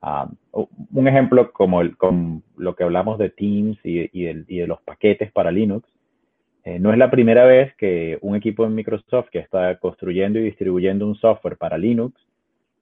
Ah, 0.00 0.28
un 0.52 1.08
ejemplo 1.08 1.52
como, 1.52 1.80
el, 1.80 1.96
lo 2.56 2.76
que 2.76 2.84
hablamos 2.84 3.18
de 3.18 3.30
Teams 3.30 3.78
y, 3.82 4.08
de 4.24 4.66
los 4.66 4.80
paquetes 4.82 5.32
para 5.32 5.50
Linux, 5.50 5.88
eh, 6.64 6.78
no 6.78 6.92
es 6.92 6.98
la 6.98 7.10
primera 7.10 7.44
vez 7.44 7.74
que 7.76 8.18
un 8.20 8.36
equipo 8.36 8.64
de 8.64 8.70
Microsoft 8.70 9.28
que 9.30 9.40
está 9.40 9.76
construyendo 9.78 10.38
y 10.38 10.44
distribuyendo 10.44 11.06
un 11.06 11.16
software 11.16 11.56
para 11.56 11.78
Linux 11.78 12.14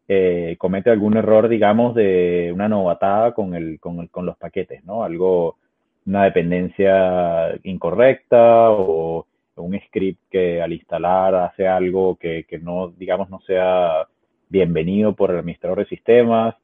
eh, 0.08 0.56
comete 0.58 0.90
algún 0.90 1.16
error, 1.16 1.48
digamos, 1.48 1.94
de 1.94 2.50
una 2.54 2.68
novatada 2.68 3.32
con, 3.32 3.54
el, 3.54 3.80
con, 3.80 4.06
con 4.08 4.26
los 4.26 4.36
paquetes, 4.36 4.84
¿no? 4.84 5.02
Algo, 5.02 5.56
una 6.06 6.24
dependencia 6.24 7.58
incorrecta 7.64 8.70
o 8.70 9.26
un 9.56 9.80
script 9.86 10.20
que 10.30 10.60
al 10.60 10.72
instalar 10.74 11.34
hace 11.34 11.66
algo 11.66 12.16
que 12.16 12.44
no, 12.62 12.88
digamos, 12.88 13.30
no 13.30 13.40
sea 13.40 14.06
bienvenido 14.48 15.14
por 15.14 15.30
el 15.30 15.38
administrador 15.38 15.78
de 15.78 15.86
sistemas 15.86 16.54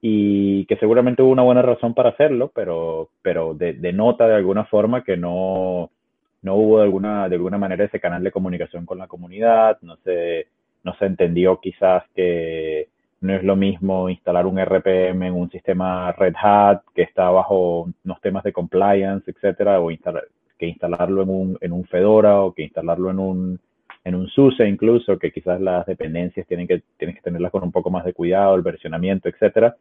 y 0.00 0.64
que 0.66 0.76
seguramente 0.76 1.22
hubo 1.22 1.32
una 1.32 1.42
buena 1.42 1.62
razón 1.62 1.94
para 1.94 2.10
hacerlo, 2.10 2.52
pero, 2.54 3.10
pero 3.22 3.54
denota 3.54 4.28
de 4.28 4.36
alguna 4.36 4.64
forma 4.64 5.02
que 5.02 5.16
no, 5.16 5.90
no 6.42 6.54
hubo 6.54 6.78
de 6.78 6.84
alguna, 6.84 7.28
de 7.28 7.36
alguna 7.36 7.58
manera 7.58 7.84
ese 7.84 8.00
canal 8.00 8.22
de 8.22 8.30
comunicación 8.30 8.86
con 8.86 8.98
la 8.98 9.08
comunidad, 9.08 9.78
no 9.82 9.96
se, 10.04 10.46
no 10.84 10.94
se 10.94 11.06
entendió 11.06 11.58
quizás 11.60 12.04
que 12.14 12.88
no 13.20 13.34
es 13.34 13.42
lo 13.42 13.56
mismo 13.56 14.08
instalar 14.08 14.46
un 14.46 14.60
RPM 14.60 15.26
en 15.26 15.34
un 15.34 15.50
sistema 15.50 16.12
Red 16.12 16.34
Hat 16.40 16.82
que 16.94 17.02
está 17.02 17.30
bajo 17.30 17.88
unos 18.04 18.20
temas 18.20 18.44
de 18.44 18.52
compliance, 18.52 19.28
etcétera, 19.28 19.80
o 19.80 19.88
que 20.58 20.66
instalarlo 20.66 21.22
en 21.22 21.28
un, 21.28 21.58
en 21.60 21.72
un 21.72 21.84
Fedora 21.84 22.40
o 22.42 22.52
que 22.52 22.62
instalarlo 22.62 23.10
en 23.10 23.18
un, 23.18 23.60
en 24.08 24.14
un 24.14 24.28
SUSE 24.28 24.66
incluso, 24.66 25.18
que 25.18 25.30
quizás 25.30 25.60
las 25.60 25.84
dependencias 25.86 26.46
tienen 26.46 26.66
que, 26.66 26.82
tienen 26.96 27.14
que 27.14 27.22
tenerlas 27.22 27.52
con 27.52 27.62
un 27.62 27.70
poco 27.70 27.90
más 27.90 28.04
de 28.04 28.14
cuidado, 28.14 28.54
el 28.54 28.62
versionamiento, 28.62 29.28
etcétera. 29.28 29.76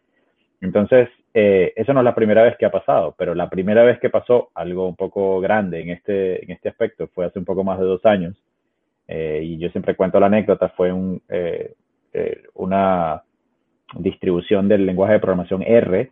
Entonces, 0.59 1.07
eh, 1.33 1.71
eso 1.75 1.93
no 1.93 2.01
es 2.01 2.03
la 2.03 2.15
primera 2.15 2.43
vez 2.43 2.57
que 2.57 2.65
ha 2.65 2.71
pasado, 2.71 3.15
pero 3.17 3.33
la 3.33 3.49
primera 3.49 3.83
vez 3.83 3.99
que 3.99 4.09
pasó 4.09 4.49
algo 4.53 4.87
un 4.87 4.95
poco 4.95 5.39
grande 5.39 5.81
en 5.81 5.91
este, 5.91 6.43
en 6.43 6.51
este 6.51 6.69
aspecto 6.69 7.07
fue 7.07 7.25
hace 7.25 7.39
un 7.39 7.45
poco 7.45 7.63
más 7.63 7.79
de 7.79 7.85
dos 7.85 8.05
años. 8.05 8.35
Eh, 9.07 9.41
y 9.43 9.57
yo 9.59 9.69
siempre 9.69 9.95
cuento 9.95 10.19
la 10.19 10.25
anécdota, 10.25 10.69
fue 10.69 10.91
un, 10.91 11.21
eh, 11.29 11.73
una 12.55 13.23
distribución 13.93 14.67
del 14.67 14.85
lenguaje 14.85 15.13
de 15.13 15.19
programación 15.19 15.63
R 15.63 16.11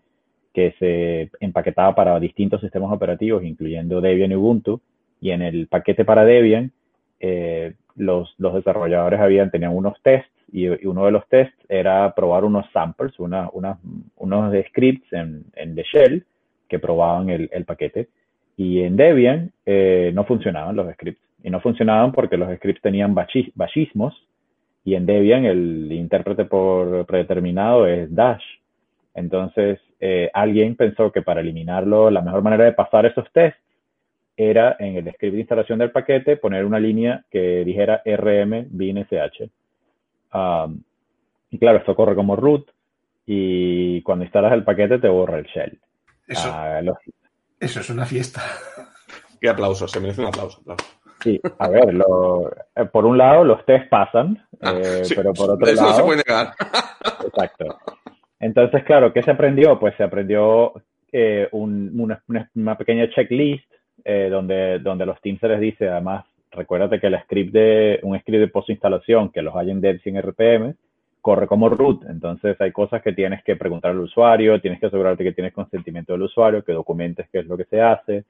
que 0.54 0.74
se 0.80 1.30
empaquetaba 1.42 1.94
para 1.94 2.18
distintos 2.20 2.62
sistemas 2.62 2.94
operativos, 2.94 3.44
incluyendo 3.44 4.00
Debian 4.00 4.32
y 4.32 4.36
Ubuntu. 4.36 4.80
Y 5.20 5.32
en 5.32 5.42
el 5.42 5.68
paquete 5.68 6.06
para 6.06 6.24
Debian, 6.24 6.72
los, 7.96 8.34
los 8.38 8.54
desarrolladores 8.54 9.20
habían, 9.20 9.52
tenían 9.52 9.76
unos 9.76 10.02
tests 10.02 10.30
y, 10.52 10.68
uno 10.86 11.06
de 11.06 11.12
los 11.12 11.28
tests 11.28 11.58
era 11.70 12.14
probar 12.16 12.44
unos 12.44 12.66
samples, 12.72 13.20
una, 13.20 13.50
unos 14.16 14.54
scripts 14.70 15.12
en, 15.14 15.46
en, 15.56 15.76
The 15.76 15.84
Shell 15.84 16.26
que 16.70 16.80
probaban 16.80 17.30
el, 17.30 17.50
el 17.52 17.66
paquete. 17.66 18.08
Y 18.58 18.82
en 18.82 18.96
Debian 18.96 19.52
eh, 19.66 20.12
no 20.14 20.24
funcionaban 20.24 20.76
los 20.76 20.92
scripts. 20.94 21.22
Y 21.44 21.50
no 21.50 21.60
funcionaban 21.60 22.12
porque 22.12 22.38
los 22.38 22.54
scripts 22.56 22.82
tenían 22.82 23.14
bachismos 23.14 24.16
y 24.86 24.96
en 24.96 25.06
Debian 25.06 25.46
el 25.46 25.92
intérprete 25.92 26.46
por 26.46 27.06
predeterminado 27.06 27.88
es 27.88 28.14
Dash. 28.14 28.44
Entonces, 29.16 29.80
eh, 30.00 30.30
alguien 30.34 30.76
pensó 30.76 31.12
que 31.12 31.22
para 31.22 31.42
eliminarlo, 31.42 32.12
la 32.12 32.22
mejor 32.22 32.44
manera 32.44 32.66
de 32.66 32.74
pasar 32.74 33.06
esos 33.06 33.26
tests 33.34 33.60
era 34.38 34.76
en 34.80 34.98
el 34.98 35.14
script 35.14 35.34
de 35.34 35.40
instalación 35.40 35.80
del 35.80 35.92
paquete 35.92 36.38
poner 36.38 36.66
una 36.66 36.80
línea 36.80 37.24
que 37.30 37.64
dijera 37.64 38.02
rm 38.06 38.68
binsh. 38.70 39.50
Um, 40.34 40.82
y 41.52 41.58
claro, 41.58 41.78
esto 41.78 41.96
corre 41.96 42.16
como 42.16 42.36
root 42.36 42.70
y 43.26 44.02
cuando 44.02 44.26
instalas 44.26 44.54
el 44.54 44.64
paquete 44.64 45.00
te 45.00 45.08
borra 45.08 45.40
el 45.40 45.46
shell. 45.46 45.80
Eso, 46.28 46.50
ah, 46.52 46.82
eso 47.60 47.80
es 47.80 47.90
una 47.90 48.06
fiesta. 48.06 48.42
Qué 49.40 49.50
aplauso, 49.50 49.88
se 49.88 50.00
merece 50.00 50.22
un 50.22 50.28
aplauso. 50.28 50.62
Sí, 51.22 51.40
a 51.58 51.70
ver, 51.70 51.96
eh, 52.76 52.86
por 52.86 53.06
un 53.06 53.18
lado 53.18 53.44
los 53.44 53.66
test 53.66 53.90
pasan, 53.90 54.46
ah, 54.62 54.74
eh, 54.76 55.04
pero 55.16 55.34
por 55.34 55.52
otro 55.52 55.66
eso 55.68 55.76
lado... 55.76 55.90
no 55.90 55.96
se 55.96 56.04
puede 56.04 56.24
negar. 56.28 56.54
Exacto. 57.26 57.80
Entonces, 58.40 58.84
claro, 58.84 59.12
¿qué 59.14 59.24
se 59.24 59.32
aprendió? 59.32 59.80
Pues 59.80 59.96
se 59.96 60.04
aprendió 60.04 60.74
eh, 61.12 61.48
una, 61.52 62.78
pequeña 62.78 63.10
checklist 63.10 63.66
donde, 64.06 64.80
donde 64.80 65.06
los 65.06 65.20
teams 65.22 65.40
se 65.40 65.48
les 65.48 65.60
dice, 65.60 65.90
además, 65.90 66.26
recuérdate 66.52 67.00
que 67.00 67.08
el 67.08 67.20
script 67.24 67.54
de, 67.54 68.00
un 68.04 68.20
script 68.20 68.40
de 68.40 68.48
post-instalación 68.48 69.30
que 69.30 69.42
los 69.42 69.56
hay 69.56 69.72
en 69.72 69.82
Dev 69.82 70.00
sin 70.02 70.20
RPM, 70.22 70.76
corre 71.26 71.48
como 71.48 71.70
root. 71.70 72.06
Entonces 72.08 72.56
hay 72.62 72.72
cosas 72.72 73.02
que 73.02 73.14
tienes 73.14 73.44
que 73.44 73.56
preguntar 73.56 73.92
al 73.92 74.00
usuario, 74.00 74.62
tienes 74.62 74.80
que 74.80 74.86
asegurarte 74.86 75.24
que 75.24 75.32
tienes 75.32 75.54
consentimiento 75.54 76.14
del 76.14 76.22
usuario, 76.22 76.64
que 76.64 76.72
documentes 76.72 77.28
qué 77.32 77.40
es 77.40 77.48
lo 77.48 77.58
que 77.58 77.66
se 77.66 77.82
hace. 77.82 78.26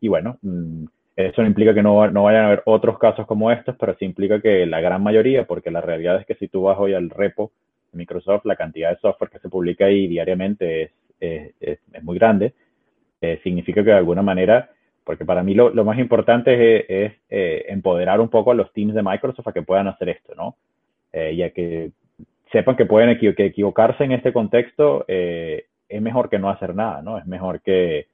y 0.00 0.08
bueno, 0.08 0.38
mm, 0.40 0.84
eso 1.16 1.42
no 1.42 1.48
implica 1.48 1.74
que 1.74 1.82
no, 1.82 2.10
no, 2.10 2.22
vayan 2.24 2.44
a 2.44 2.46
haber 2.46 2.62
otros 2.64 2.98
casos 2.98 3.26
como 3.26 3.50
estos, 3.50 3.76
pero 3.78 3.94
sí 3.98 4.06
implica 4.06 4.40
que 4.40 4.66
la 4.66 4.80
gran 4.80 5.02
mayoría, 5.02 5.46
porque 5.46 5.70
la 5.70 5.82
realidad 5.82 6.20
es 6.20 6.26
que 6.26 6.34
si 6.36 6.48
tú 6.48 6.62
vas 6.62 6.78
hoy 6.78 6.94
al 6.94 7.10
repo 7.10 7.52
de 7.92 7.98
Microsoft, 7.98 8.46
la 8.46 8.56
cantidad 8.56 8.90
de 8.90 8.98
software 8.98 9.30
que 9.30 9.38
se 9.38 9.48
publica 9.50 9.84
ahí 9.86 10.06
diariamente 10.08 10.82
es, 10.82 10.90
es, 11.20 11.78
es, 11.92 12.02
muy 12.02 12.18
grande. 12.18 12.54
Eh, 13.20 13.40
significa 13.42 13.82
que 13.82 13.90
de 13.90 13.96
alguna 13.96 14.22
manera, 14.22 14.70
porque 15.04 15.24
para 15.24 15.42
mí 15.42 15.54
lo, 15.54 15.72
más 15.84 15.98
importante 15.98 17.04
es, 17.06 17.12
eh, 17.30 17.64
empoderar 17.68 18.20
un 18.20 18.28
poco 18.28 18.50
a 18.50 18.54
los 18.54 18.72
teams 18.72 18.94
de 18.94 19.02
Microsoft 19.02 19.48
a 19.48 19.52
que 19.52 19.62
puedan 19.62 19.88
hacer 19.88 20.10
esto, 20.10 20.34
¿no? 20.34 20.56
eh, 21.16 21.34
ya 21.34 21.50
que 21.50 21.92
sepan 22.52 22.76
que 22.76 22.84
pueden 22.84 23.08
equivocarse 23.10 24.04
en 24.04 24.12
este 24.12 24.32
contexto, 24.32 25.04
eh, 25.08 25.64
es 25.88 26.02
mejor 26.02 26.28
que 26.28 26.38
no 26.38 26.50
hacer 26.50 26.74
nada, 26.74 27.00
¿no? 27.00 27.18
Es 27.18 27.26
mejor 27.26 27.62
que, 27.62 28.06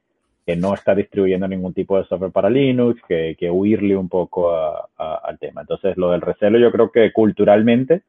que, 0.45 0.55
no 0.55 0.73
estar 0.73 0.95
distribuyendo 0.95 1.47
ningún 1.47 1.73
tipo 1.73 1.97
de 1.97 2.05
software 2.05 2.31
para 2.31 2.49
Linux, 2.49 3.01
que, 3.07 3.35
que 3.37 3.51
huirle 3.51 3.97
un 3.97 4.07
poco 4.07 4.55
al 4.55 5.37
tema. 5.39 5.61
Entonces, 5.61 5.97
lo 5.97 6.11
del 6.11 6.21
recelo 6.21 6.57
yo 6.57 6.71
creo 6.71 6.91
que 6.91 7.11
culturalmente 7.11 8.03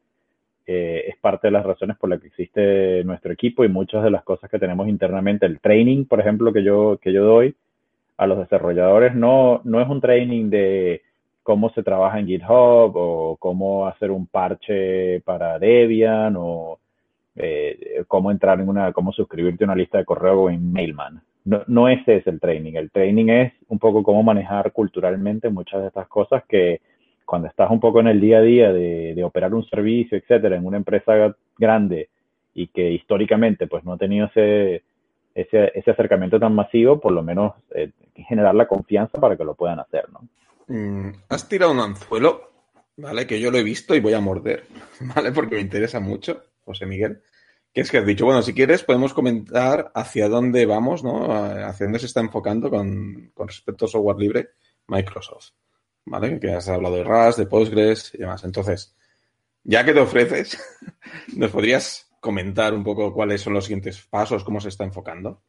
eh, 0.67 1.05
es 1.09 1.17
parte 1.19 1.49
de 1.49 1.53
las 1.53 1.65
razones 1.65 1.97
por 1.99 2.09
las 2.09 2.21
que 2.21 2.29
existe 2.29 3.05
nuestro 3.05 3.33
equipo 3.33 3.65
y 3.65 3.69
muchas 3.69 4.03
de 4.03 4.11
las 4.11 4.25
cosas 4.25 4.51
que 4.51 4.59
tenemos 4.59 4.89
internamente. 4.89 5.47
El 5.47 5.61
training, 5.61 6.07
por 6.07 6.21
ejemplo, 6.21 6.53
que 6.53 6.63
yo, 6.63 6.99
que 7.03 7.13
yo 7.13 7.25
doy 7.25 7.55
a 8.17 8.27
los 8.27 8.39
desarrolladores 8.39 9.15
no, 9.15 9.61
no 9.65 9.81
es 9.81 9.89
un 9.89 10.01
training 10.01 10.49
de 10.49 11.03
cómo 11.43 11.71
se 11.71 11.83
trabaja 11.83 12.19
en 12.19 12.27
GitHub 12.27 12.93
o 12.95 13.37
cómo 13.39 13.87
hacer 13.87 14.11
un 14.11 14.27
parche 14.27 15.21
para 15.21 15.59
Debian 15.59 16.35
o 16.39 16.79
eh, 17.37 18.05
cómo 18.09 18.31
entrar 18.31 18.61
en 18.61 18.69
una, 18.69 18.93
cómo 18.93 19.13
suscribirte 19.13 19.65
a 19.65 19.67
una 19.67 19.77
lista 19.77 19.99
de 19.99 20.05
correo 20.05 20.49
en 20.49 20.73
Mailman. 20.73 21.23
No, 21.45 21.63
no 21.67 21.89
ese 21.89 22.17
es 22.17 22.27
el 22.27 22.41
training. 22.41 22.75
El 22.75 22.91
training 22.91 23.29
es 23.29 23.53
un 23.69 23.79
poco 23.79 24.03
cómo 24.03 24.23
manejar 24.23 24.73
culturalmente 24.73 25.51
muchas 25.51 25.83
de 25.83 25.89
estas 25.89 26.09
cosas 26.09 26.43
que 26.49 26.81
cuando 27.25 27.49
estás 27.49 27.71
un 27.71 27.81
poco 27.81 28.01
en 28.01 28.09
el 28.09 28.21
día 28.21 28.39
a 28.39 28.43
día 28.43 28.73
de, 28.73 29.23
operar 29.25 29.55
un 29.55 29.65
servicio, 29.65 30.19
etcétera, 30.19 30.57
en 30.57 30.67
una 30.67 30.77
empresa 30.77 31.35
grande 31.57 32.09
y 32.55 32.69
que 32.69 32.91
históricamente 32.91 33.67
pues 33.67 33.85
no 33.85 33.95
ha 33.95 33.99
tenido 33.99 34.27
ese, 34.27 34.83
ese, 35.35 35.73
ese 35.75 35.91
acercamiento 35.91 36.39
tan 36.39 36.55
masivo, 36.55 37.01
por 37.01 37.13
lo 37.13 37.23
menos 37.23 37.53
eh, 37.75 37.91
generar 38.15 38.55
la 38.55 38.69
confianza 38.69 39.21
para 39.21 39.37
que 39.37 39.45
lo 39.45 39.55
puedan 39.55 39.81
hacer, 39.81 40.05
¿no? 40.13 40.29
Mm, 40.67 41.13
has 41.29 41.49
tirado 41.49 41.73
un 41.73 41.81
anzuelo, 41.81 42.53
¿vale? 42.97 43.27
Que 43.27 43.41
yo 43.41 43.51
lo 43.51 43.59
he 43.59 43.63
visto 43.63 43.95
y 43.95 44.01
voy 44.01 44.15
a 44.15 44.21
morder, 44.21 44.65
¿vale? 45.15 45.33
Porque 45.33 45.57
me 45.57 45.61
interesa 45.61 46.01
mucho, 46.01 46.43
José 46.65 46.87
Miguel. 46.87 47.21
Que 47.73 47.81
es 47.81 47.91
que 47.91 47.99
has 47.99 48.07
dicho, 48.07 48.25
bueno, 48.25 48.41
si 48.43 48.55
quieres 48.55 48.85
podemos 48.85 49.13
comentar 49.13 49.91
hacia 49.95 50.29
dónde 50.29 50.65
vamos, 50.65 51.03
¿no? 51.03 51.33
Hacia 51.33 51.87
dónde 51.87 51.99
se 51.99 52.07
está 52.07 52.21
enfocando 52.21 52.71
con, 52.71 53.33
respecto 53.37 53.87
a 53.87 53.89
software 53.89 54.17
libre 54.17 54.51
Microsoft, 54.87 55.51
¿vale? 56.07 56.39
Que 56.39 56.51
has 56.51 56.69
hablado 56.69 56.97
de 56.97 57.05
RAS, 57.05 57.37
de 57.37 57.47
Postgres 57.47 58.15
y 58.15 58.19
demás. 58.19 58.45
Entonces, 58.45 58.97
ya 59.63 59.85
que 59.85 59.93
te 59.93 60.01
ofreces, 60.01 60.59
¿nos 61.37 61.51
podrías 61.51 62.11
comentar 62.21 62.75
un 62.75 62.85
poco 62.85 63.13
cuáles 63.13 63.41
son 63.41 63.55
los 63.55 63.65
siguientes 63.65 64.07
pasos, 64.07 64.45
cómo 64.45 64.61
se 64.61 64.69
está 64.69 64.85
enfocando 64.85 65.41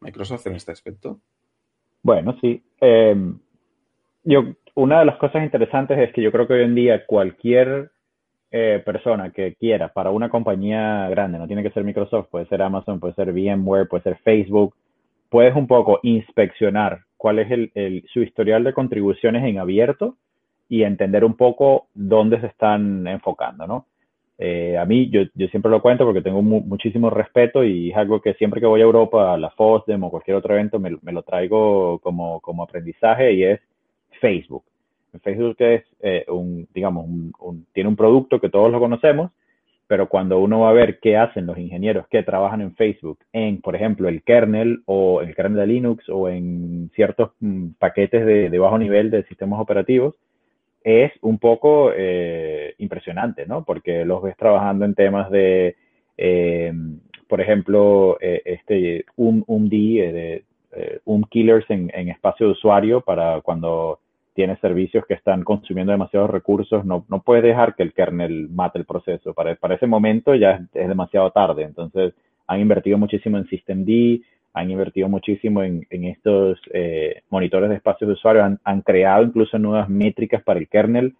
Microsoft 0.00 0.46
en 0.46 0.56
este 0.56 0.72
aspecto? 0.72 1.20
Bueno, 2.02 2.36
sí. 2.40 2.62
Eh, 2.80 3.16
yo, 4.24 4.44
una 4.74 5.00
de 5.00 5.06
las 5.06 5.16
cosas 5.18 5.42
interesantes 5.42 5.98
es 5.98 6.12
que 6.12 6.22
yo 6.22 6.30
creo 6.30 6.46
que 6.46 6.54
hoy 6.54 6.62
en 6.62 6.74
día 6.74 7.06
cualquier 7.06 7.90
eh, 8.50 8.82
persona 8.84 9.30
que 9.30 9.56
quiera 9.56 9.92
para 9.92 10.10
una 10.10 10.30
compañía 10.30 11.08
grande, 11.10 11.38
no 11.38 11.46
tiene 11.46 11.62
que 11.62 11.70
ser 11.70 11.84
Microsoft, 11.84 12.28
puede 12.30 12.46
ser 12.46 12.62
Amazon, 12.62 13.00
puede 13.00 13.14
ser 13.14 13.32
VMware, 13.32 13.88
puede 13.88 14.04
ser 14.04 14.18
Facebook, 14.18 14.74
puedes 15.28 15.54
un 15.54 15.66
poco 15.66 16.00
inspeccionar 16.02 17.04
cuál 17.18 17.40
es 17.40 17.50
el, 17.50 18.04
su 18.12 18.22
historial 18.22 18.64
de 18.64 18.72
contribuciones 18.72 19.44
en 19.44 19.58
abierto 19.58 20.16
y 20.68 20.84
entender 20.84 21.24
un 21.24 21.36
poco 21.36 21.88
dónde 21.94 22.40
se 22.40 22.46
están 22.46 23.06
enfocando, 23.06 23.66
¿no? 23.66 23.86
Eh, 24.40 24.78
a 24.78 24.84
mí, 24.84 25.10
yo, 25.10 25.22
yo, 25.34 25.48
siempre 25.48 25.70
lo 25.70 25.82
cuento 25.82 26.04
porque 26.04 26.22
tengo 26.22 26.40
muchísimo 26.42 27.10
respeto 27.10 27.64
y 27.64 27.90
es 27.90 27.96
algo 27.96 28.20
que 28.20 28.34
siempre 28.34 28.60
que 28.60 28.68
voy 28.68 28.80
a 28.80 28.84
Europa, 28.84 29.34
a 29.34 29.36
la 29.36 29.50
FOSDEM 29.50 30.04
o 30.04 30.10
cualquier 30.10 30.36
otro 30.36 30.54
evento, 30.54 30.78
me, 30.78 30.90
lo 30.90 31.22
traigo 31.24 31.98
como, 31.98 32.40
como 32.40 32.62
aprendizaje 32.62 33.32
y 33.32 33.42
es 33.42 33.60
Facebook. 34.20 34.62
Facebook 35.22 35.56
es 35.58 35.84
eh, 36.00 36.24
un, 36.28 36.68
digamos, 36.72 37.06
un, 37.08 37.66
tiene 37.72 37.88
un 37.88 37.96
producto 37.96 38.40
que 38.40 38.48
todos 38.48 38.70
lo 38.70 38.78
conocemos, 38.78 39.32
pero 39.88 40.08
cuando 40.08 40.38
uno 40.38 40.60
va 40.60 40.70
a 40.70 40.74
ver 40.74 41.00
qué 41.00 41.16
hacen 41.16 41.46
los 41.46 41.58
ingenieros 41.58 42.06
que 42.08 42.22
trabajan 42.22 42.60
en 42.60 42.76
Facebook, 42.76 43.18
en, 43.32 43.62
por 43.62 43.74
ejemplo, 43.74 44.08
el 44.08 44.22
kernel 44.22 44.82
o 44.84 45.22
el 45.22 45.34
kernel 45.34 45.60
de 45.60 45.66
Linux 45.66 46.08
o 46.10 46.28
en 46.28 46.90
ciertos 46.94 47.30
mm, 47.40 47.70
paquetes 47.78 48.24
de, 48.24 48.58
bajo 48.58 48.78
nivel 48.78 49.10
de 49.10 49.24
sistemas 49.24 49.58
operativos, 49.60 50.14
es 50.84 51.10
un 51.22 51.38
poco 51.38 51.90
eh, 51.96 52.74
impresionante, 52.78 53.46
¿no? 53.46 53.64
Porque 53.64 54.04
los 54.04 54.22
ves 54.22 54.36
trabajando 54.36 54.84
en 54.84 54.94
temas 54.94 55.30
de, 55.30 55.76
eh, 56.18 56.72
por 57.26 57.40
ejemplo, 57.40 58.18
este, 58.20 59.06
un, 59.16 59.42
un 59.46 59.70
de, 59.70 60.44
un 61.06 61.24
killers 61.24 61.68
en, 61.70 61.90
en 61.94 62.10
espacio 62.10 62.46
de 62.46 62.52
usuario 62.52 63.00
para 63.00 63.40
cuando 63.40 64.00
tienes 64.38 64.60
servicios 64.60 65.04
que 65.04 65.14
están 65.14 65.42
consumiendo 65.42 65.90
demasiados 65.90 66.30
recursos, 66.30 66.84
no, 66.84 67.04
no 67.08 67.22
puedes 67.22 67.42
dejar 67.42 67.74
que 67.74 67.82
el 67.82 67.92
kernel 67.92 68.48
mate 68.48 68.78
el 68.78 68.84
proceso. 68.84 69.34
Para, 69.34 69.58
ese 69.74 69.88
momento 69.88 70.32
ya 70.36 70.60
es, 70.74 70.88
demasiado 70.88 71.32
tarde. 71.32 71.64
Entonces, 71.64 72.14
han 72.46 72.60
invertido 72.60 72.98
muchísimo 72.98 73.36
en 73.36 73.48
Systemd, 73.48 74.20
han 74.54 74.70
invertido 74.70 75.08
muchísimo 75.08 75.64
en, 75.64 75.84
en 75.90 76.04
estos 76.04 76.60
eh, 76.72 77.22
monitores 77.30 77.68
de 77.68 77.74
espacios 77.74 78.06
de 78.06 78.14
usuario, 78.14 78.44
han, 78.44 78.60
han, 78.62 78.82
creado 78.82 79.24
incluso 79.24 79.58
nuevas 79.58 79.88
métricas 79.88 80.40
para 80.44 80.60
el 80.60 80.68
kernel. 80.68 81.16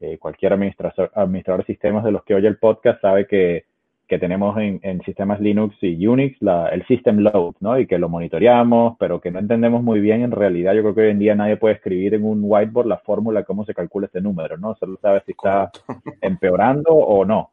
Eh, 0.00 0.18
cualquier 0.18 0.52
administrador, 0.52 1.10
administrador 1.14 1.62
de 1.62 1.72
sistemas 1.72 2.04
de 2.04 2.12
los 2.12 2.22
que 2.22 2.34
oye 2.34 2.48
el 2.48 2.58
podcast 2.58 3.00
sabe 3.00 3.26
que 3.26 3.64
que 4.08 4.18
tenemos 4.18 4.56
en, 4.58 4.80
en, 4.82 5.02
sistemas 5.02 5.38
Linux 5.38 5.76
y 5.82 6.06
Unix, 6.06 6.40
la, 6.40 6.68
el 6.68 6.84
system 6.86 7.18
load, 7.18 7.54
¿no? 7.60 7.78
Y 7.78 7.86
que 7.86 7.98
lo 7.98 8.08
monitoreamos, 8.08 8.96
pero 8.98 9.20
que 9.20 9.30
no 9.30 9.38
entendemos 9.38 9.82
muy 9.82 10.00
bien 10.00 10.22
en 10.22 10.30
realidad. 10.30 10.72
Yo 10.72 10.80
creo 10.80 10.94
que 10.94 11.00
hoy 11.02 11.10
en 11.10 11.18
día 11.18 11.34
nadie 11.34 11.58
puede 11.58 11.74
escribir 11.74 12.14
en 12.14 12.24
un 12.24 12.40
whiteboard 12.42 12.86
la 12.86 12.98
fórmula 12.98 13.44
cómo 13.44 13.66
se 13.66 13.74
calcula 13.74 14.06
este 14.06 14.22
número, 14.22 14.56
¿no? 14.56 14.74
Solo 14.76 14.98
sabe 15.02 15.22
si 15.26 15.32
está 15.32 15.70
empeorando 16.22 16.90
o 16.94 17.26
no. 17.26 17.50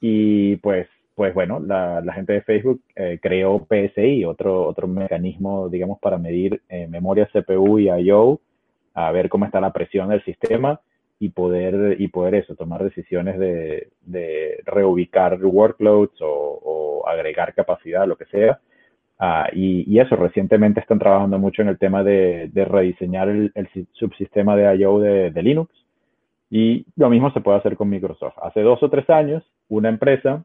Y 0.00 0.56
pues, 0.56 0.88
pues 1.14 1.34
bueno, 1.34 1.60
la, 1.60 2.00
la 2.00 2.14
gente 2.14 2.32
de 2.32 2.42
Facebook 2.42 2.80
eh, 2.96 3.18
creó 3.20 3.66
PSI, 3.68 4.24
otro, 4.24 4.66
otro 4.66 4.88
mecanismo, 4.88 5.68
digamos, 5.68 5.98
para 5.98 6.16
medir 6.16 6.62
eh, 6.70 6.86
memoria 6.88 7.28
CPU 7.30 7.78
y 7.78 7.90
I.O., 7.90 8.40
a 8.94 9.12
ver 9.12 9.28
cómo 9.28 9.44
está 9.44 9.60
la 9.60 9.72
presión 9.72 10.08
del 10.08 10.24
sistema 10.24 10.80
y 11.20 11.30
poder, 11.30 12.00
y 12.00 12.08
poder 12.08 12.36
eso, 12.36 12.54
tomar 12.54 12.84
decisiones 12.84 13.38
de, 13.38 13.88
de 14.02 14.62
reubicar 14.64 15.44
workloads 15.44 16.16
o, 16.20 17.02
agregar 17.06 17.54
capacidad, 17.54 18.06
lo 18.06 18.16
que 18.16 18.26
sea. 18.26 18.60
Ah, 19.18 19.48
y, 19.52 19.84
y, 19.92 19.98
eso, 19.98 20.14
recientemente 20.14 20.80
están 20.80 20.98
trabajando 20.98 21.38
mucho 21.38 21.62
en 21.62 21.68
el 21.68 21.78
tema 21.78 22.04
de, 22.04 22.50
de 22.52 22.64
rediseñar 22.66 23.28
el, 23.28 23.50
el, 23.54 23.68
subsistema 23.92 24.54
de 24.54 24.76
I.O. 24.76 25.00
De, 25.00 25.30
de, 25.30 25.42
Linux. 25.42 25.72
Y 26.50 26.86
lo 26.96 27.08
mismo 27.08 27.32
se 27.32 27.40
puede 27.40 27.58
hacer 27.58 27.76
con 27.76 27.88
Microsoft. 27.88 28.36
Hace 28.42 28.60
dos 28.60 28.82
o 28.82 28.90
tres 28.90 29.08
años, 29.10 29.42
una 29.68 29.88
empresa 29.88 30.44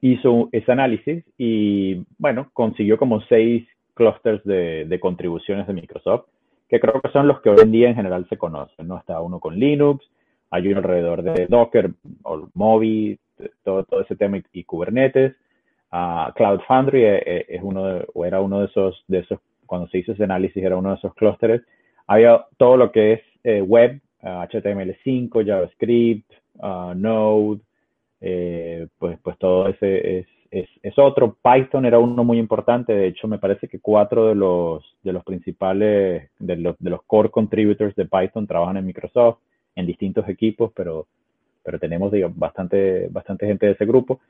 hizo 0.00 0.48
ese 0.52 0.72
análisis 0.72 1.24
y, 1.36 2.04
bueno, 2.18 2.50
consiguió 2.54 2.96
como 2.96 3.20
seis 3.22 3.66
clusters 3.94 4.42
de, 4.44 4.86
de 4.86 5.00
contribuciones 5.00 5.66
de 5.66 5.74
Microsoft 5.74 6.26
que 6.70 6.78
creo 6.78 7.00
que 7.00 7.10
son 7.10 7.26
los 7.26 7.40
que 7.40 7.50
hoy 7.50 7.58
en 7.60 7.72
día 7.72 7.88
en 7.88 7.96
general 7.96 8.26
se 8.28 8.38
conocen, 8.38 8.86
¿no? 8.86 8.96
Está 8.96 9.20
uno 9.20 9.40
con 9.40 9.58
Linux, 9.58 10.08
hay 10.50 10.68
uno 10.68 10.78
alrededor 10.78 11.22
de 11.22 11.46
Docker, 11.48 11.90
o 12.22 12.48
Mobi, 12.54 13.18
todo, 13.64 13.84
ese 14.00 14.14
tema 14.14 14.40
y, 14.52 14.64
Kubernetes. 14.64 15.34
Uh, 15.92 16.32
Cloud 16.34 16.60
Foundry 16.68 17.02
eh, 17.02 17.22
eh, 17.26 17.46
es 17.48 17.60
uno 17.64 17.82
o 18.14 18.24
era 18.24 18.40
uno 18.40 18.60
de 18.60 18.66
esos, 18.66 19.04
de 19.08 19.18
esos, 19.18 19.40
cuando 19.66 19.88
se 19.88 19.98
hizo 19.98 20.12
ese 20.12 20.22
análisis, 20.22 20.62
era 20.62 20.76
uno 20.76 20.90
de 20.90 20.96
esos 20.96 21.12
clústeres. 21.14 21.62
Había 22.06 22.46
todo 22.56 22.76
lo 22.76 22.92
que 22.92 23.14
es 23.14 23.20
eh, 23.42 23.60
web, 23.60 24.00
HTML5, 24.22 25.46
JavaScript, 25.46 26.30
Node, 26.94 27.60
pues, 28.98 29.18
pues 29.22 29.38
todo 29.38 29.66
ese 29.68 30.26
es, 30.50 30.68
es, 30.82 30.98
otro. 30.98 31.36
Python 31.42 31.84
era 31.86 31.98
uno 31.98 32.24
muy 32.24 32.38
importante. 32.38 32.92
De 32.92 33.06
hecho, 33.06 33.28
me 33.28 33.38
parece 33.38 33.68
que 33.68 33.80
cuatro 33.80 34.26
de 34.26 34.34
los, 34.34 34.84
de 35.02 35.12
los 35.12 35.24
principales, 35.24 36.30
de 36.38 36.56
los, 36.56 37.02
core 37.06 37.30
contributors 37.30 37.94
de 37.94 38.06
Python 38.06 38.46
trabajan 38.46 38.76
en 38.76 38.86
Microsoft, 38.86 39.38
en 39.76 39.86
distintos 39.86 40.28
equipos, 40.28 40.72
pero, 40.74 41.06
pero 41.62 41.78
tenemos 41.78 42.10
digamos, 42.10 42.38
bastante, 42.38 43.08
bastante 43.10 43.46
gente 43.46 43.66
de 43.66 43.72
ese 43.72 43.86
grupo. 43.86 44.20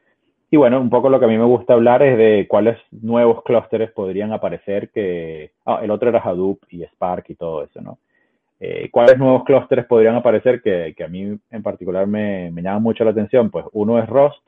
Y 0.51 0.57
bueno, 0.57 0.81
un 0.81 0.91
poco 0.91 1.09
lo 1.09 1.19
que 1.19 1.27
a 1.27 1.29
mí 1.29 1.39
me 1.39 1.45
gusta 1.45 1.75
hablar 1.75 2.03
es 2.03 2.19
de 2.19 2.47
cuáles 2.49 2.77
nuevos 2.91 3.43
clústeres 3.45 3.93
podrían 3.93 4.33
aparecer 4.33 4.91
que... 4.91 5.53
Ah, 5.65 5.81
el 5.83 5.91
otro 5.93 6.09
era 6.09 6.19
Hadoop 6.19 6.65
y 6.71 6.83
Spark 6.83 7.27
y 7.29 7.37
todo 7.37 7.65
eso, 7.65 7.81
¿no? 7.81 7.99
Eh, 8.59 8.91
¿Cuáles 8.91 9.17
nuevos 9.17 9.45
clústeres 9.45 9.87
podrían 9.87 10.17
aparecer 10.17 10.61
que, 10.61 10.93
que, 10.95 11.05
a 11.05 11.09
mí 11.09 11.39
en 11.51 11.63
particular 11.63 12.07
me, 12.07 12.51
me 12.51 12.61
llama 12.61 12.81
mucho 12.81 13.05
la 13.05 13.13
atención? 13.13 13.51
Pues 13.51 13.65
uno 13.73 13.99
es 13.99 14.07
Rust. 14.07 14.47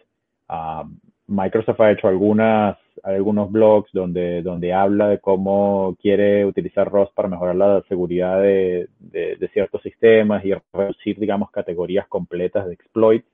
Uh, 0.51 0.87
Microsoft 1.27 1.81
ha 1.81 1.93
hecho 1.93 2.09
algunas, 2.09 2.77
algunos 3.03 3.51
blogs 3.51 3.91
donde, 3.93 4.43
donde 4.43 4.73
habla 4.73 5.09
de 5.09 5.19
cómo 5.19 5.97
quiere 6.01 6.45
utilizar 6.45 6.91
Rust 6.91 7.15
para 7.15 7.29
mejorar 7.29 7.57
la 7.57 7.83
seguridad 7.89 8.41
de, 8.41 8.89
de, 8.99 9.51
ciertos 9.53 9.83
sistemas 9.83 10.45
y 10.45 10.53
reducir, 10.73 11.19
digamos, 11.19 11.51
categorías 11.51 12.07
completas 12.09 12.67
de 12.67 12.75
exploits. 12.75 13.27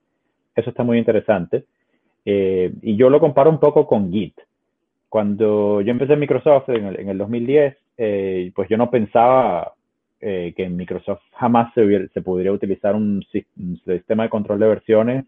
Eso 0.55 0.71
está 0.71 0.83
muy 0.83 0.99
interesante. 0.99 1.65
Eh, 2.25 2.73
y 2.83 2.97
yo 2.97 3.11
lo 3.11 3.21
comparo 3.21 3.51
un 3.51 3.61
poco 3.61 3.87
con 3.87 4.13
Git. 4.13 4.35
Cuando 5.09 5.81
yo 5.81 5.91
empecé 5.91 6.13
en 6.13 6.21
Microsoft 6.21 6.69
en 6.69 6.87
el, 6.87 7.01
en 7.01 7.09
el 7.09 7.19
2010, 7.19 7.77
eh, 7.97 8.53
pues 8.55 8.69
yo 8.69 8.77
no 8.77 8.91
pensaba 8.91 9.73
eh, 10.21 10.53
que 10.57 10.65
en 10.65 10.77
Microsoft 10.77 11.23
jamás 11.33 11.73
se, 11.75 11.83
hubiera, 11.83 12.07
se 12.09 12.21
pudiera 12.21 12.53
utilizar 12.53 12.95
un 12.95 13.25
sistema 13.85 14.25
de 14.25 14.29
control 14.29 14.59
de 14.59 14.67
versiones 14.67 15.25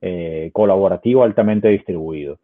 eh, 0.00 0.50
colaborativo 0.52 1.24
altamente 1.24 1.68
distribuido. 1.68 2.38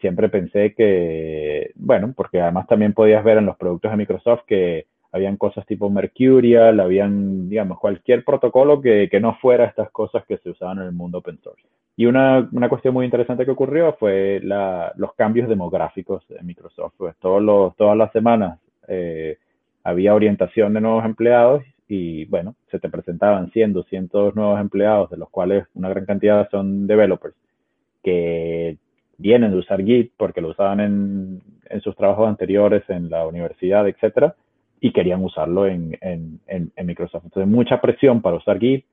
Siempre 0.00 0.28
pensé 0.28 0.74
que, 0.74 1.72
bueno, 1.76 2.12
porque 2.16 2.40
además 2.40 2.66
también 2.66 2.92
podías 2.92 3.24
ver 3.24 3.38
en 3.38 3.46
los 3.46 3.56
productos 3.56 3.90
de 3.90 3.96
Microsoft 3.96 4.42
que 4.46 4.86
habían 5.12 5.36
cosas 5.36 5.64
tipo 5.66 5.88
Mercurial, 5.88 6.78
habían, 6.80 7.48
digamos, 7.48 7.78
cualquier 7.78 8.24
protocolo 8.24 8.80
que, 8.80 9.08
no 9.20 9.34
fuera 9.36 9.64
estas 9.64 9.90
cosas 9.90 10.24
que 10.26 10.36
se 10.38 10.50
usaban 10.50 10.78
en 10.78 10.84
el 10.84 10.92
mundo 10.92 11.18
open 11.18 11.38
source. 11.38 11.62
Y 11.96 12.04
una, 12.04 12.46
una 12.52 12.68
cuestión 12.68 12.92
muy 12.92 13.06
interesante 13.06 13.46
que 13.46 13.52
ocurrió 13.52 13.94
fue 13.98 14.40
la, 14.42 14.92
los 14.96 15.14
cambios 15.14 15.48
demográficos 15.48 16.26
de 16.28 16.42
Microsoft. 16.42 16.92
Pues 16.98 17.16
todas 17.18 17.96
las 17.96 18.12
semanas 18.12 18.60
eh, 18.88 19.38
había 19.82 20.14
orientación 20.14 20.74
de 20.74 20.82
nuevos 20.82 21.04
empleados 21.06 21.62
y 21.88 22.24
bueno, 22.26 22.56
se 22.70 22.78
te 22.78 22.88
presentaban 22.88 23.50
100, 23.50 23.72
200 23.72 24.34
nuevos 24.34 24.60
empleados, 24.60 25.10
de 25.10 25.16
los 25.16 25.30
cuales 25.30 25.66
una 25.74 25.88
gran 25.88 26.04
cantidad 26.04 26.48
son 26.50 26.86
developers, 26.86 27.34
que 28.02 28.76
vienen 29.18 29.52
de 29.52 29.58
usar 29.58 29.84
Git 29.84 30.12
porque 30.16 30.40
lo 30.40 30.48
usaban 30.48 30.80
en, 30.80 31.42
en 31.68 31.80
sus 31.80 31.96
trabajos 31.96 32.28
anteriores 32.28 32.82
en 32.88 33.08
la 33.08 33.26
universidad, 33.26 33.88
etcétera, 33.88 34.34
y 34.80 34.92
querían 34.92 35.24
usarlo 35.24 35.66
en, 35.66 35.96
en, 36.00 36.40
en, 36.46 36.86
Microsoft. 36.86 37.24
Entonces, 37.24 37.50
mucha 37.50 37.80
presión 37.80 38.20
para 38.20 38.36
usar 38.36 38.58
Git, 38.58 38.84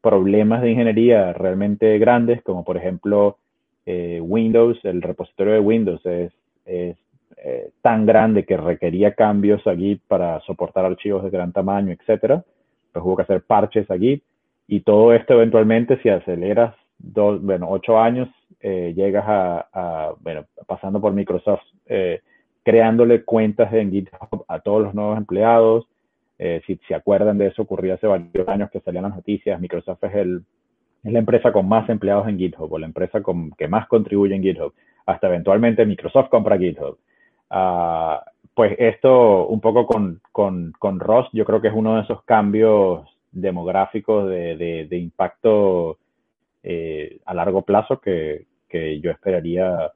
problemas 0.00 0.62
de 0.62 0.70
ingeniería 0.70 1.32
realmente 1.32 1.98
grandes, 1.98 2.42
como 2.42 2.64
por 2.64 2.76
ejemplo 2.76 3.36
eh, 3.84 4.20
Windows, 4.22 4.78
el 4.84 5.02
repositorio 5.02 5.54
de 5.54 5.60
Windows 5.60 6.04
es, 6.06 6.32
es 6.64 6.96
eh, 7.44 7.70
tan 7.82 8.04
grande 8.04 8.44
que 8.44 8.56
requería 8.56 9.14
cambios 9.14 9.64
a 9.66 9.76
Git 9.76 10.02
para 10.08 10.40
soportar 10.40 10.84
archivos 10.84 11.22
de 11.22 11.30
gran 11.30 11.52
tamaño, 11.52 11.92
etcétera. 11.92 12.44
Pues 12.92 13.04
hubo 13.04 13.16
que 13.16 13.22
hacer 13.22 13.42
parches 13.42 13.88
a 13.90 13.96
Git 13.96 14.24
y 14.66 14.80
todo 14.80 15.12
esto 15.12 15.34
eventualmente 15.34 16.00
si 16.02 16.08
aceleras 16.08 16.74
dos, 16.98 17.40
bueno, 17.40 17.68
ocho 17.70 17.98
años, 17.98 18.28
eh, 18.60 18.92
llegas 18.96 19.24
a, 19.26 20.14
bueno, 20.20 20.46
pasando 20.66 21.00
por 21.00 21.12
Microsoft, 21.12 21.62
eh, 21.86 22.22
creándole 22.64 23.22
cuentas 23.24 23.72
en 23.72 23.92
GitHub 23.92 24.44
a 24.48 24.58
todos 24.58 24.82
los 24.82 24.94
nuevos 24.94 25.16
empleados. 25.16 25.86
si 26.38 26.78
se 26.88 26.94
acuerdan 26.94 27.38
de 27.38 27.46
eso, 27.46 27.62
ocurrió 27.62 27.94
hace 27.94 28.06
varios 28.06 28.48
años 28.48 28.70
que 28.70 28.80
salían 28.80 29.04
las 29.04 29.14
noticias. 29.14 29.60
Microsoft 29.60 30.02
es, 30.04 30.14
el, 30.14 30.42
es 31.04 31.12
la 31.12 31.20
empresa 31.20 31.52
con 31.52 31.68
más 31.68 31.88
empleados 31.88 32.26
en 32.28 32.38
GitHub 32.38 32.72
o 32.72 32.78
la 32.78 32.86
empresa 32.86 33.22
con, 33.22 33.52
que 33.52 33.68
más 33.68 33.86
contribuye 33.86 34.34
en 34.34 34.42
GitHub. 34.42 34.72
Hasta 35.06 35.28
eventualmente 35.28 35.86
Microsoft 35.86 36.30
compra 36.30 36.58
GitHub. 36.58 36.98
Uh, 37.50 38.18
pues 38.54 38.74
esto 38.78 39.46
un 39.46 39.60
poco 39.60 39.86
con, 39.86 40.20
con, 40.32 40.72
con, 40.78 40.98
Ross, 40.98 41.28
yo 41.32 41.44
creo 41.44 41.60
que 41.60 41.68
es 41.68 41.74
uno 41.74 41.96
de 41.96 42.02
esos 42.02 42.22
cambios 42.24 43.08
demográficos 43.30 44.28
de, 44.28 44.86
de, 44.88 44.98
impacto 44.98 45.98
eh, 46.62 47.20
a 47.24 47.34
largo 47.34 47.62
plazo 47.62 48.00
que, 48.00 48.46
que, 48.68 49.00
yo 49.00 49.12
esperaría, 49.12 49.92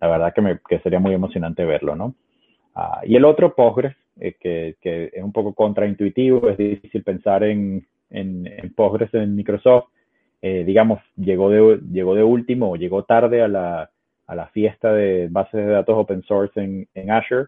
la 0.00 0.08
verdad 0.08 0.34
que, 0.34 0.40
me, 0.40 0.58
que 0.68 0.80
sería 0.80 0.98
muy 0.98 1.14
emocionante 1.14 1.64
verlo, 1.64 1.94
¿no? 1.94 2.14
Uh, 2.74 3.06
y 3.06 3.14
el 3.16 3.24
otro, 3.24 3.54
Postgres, 3.54 3.94
eh, 4.18 4.34
que, 4.40 4.76
que, 4.80 5.10
es 5.12 5.22
un 5.22 5.32
poco 5.32 5.54
contraintuitivo, 5.54 6.48
es 6.48 6.58
difícil 6.58 7.04
pensar 7.04 7.44
en, 7.44 7.86
en, 8.10 8.46
en 8.46 8.74
Postgres 8.74 9.14
en 9.14 9.36
Microsoft, 9.36 9.88
eh, 10.42 10.64
digamos, 10.64 11.00
llegó 11.16 11.48
de, 11.50 11.80
llegó 11.92 12.14
de 12.14 12.24
último 12.24 12.72
o 12.72 12.76
llegó 12.76 13.04
tarde 13.04 13.42
a 13.42 13.48
la, 13.48 13.90
a 14.30 14.36
la 14.36 14.46
fiesta 14.46 14.92
de 14.92 15.26
bases 15.28 15.66
de 15.66 15.72
datos 15.72 15.96
open 15.98 16.22
source 16.22 16.60
en, 16.94 17.10
Azure. 17.10 17.46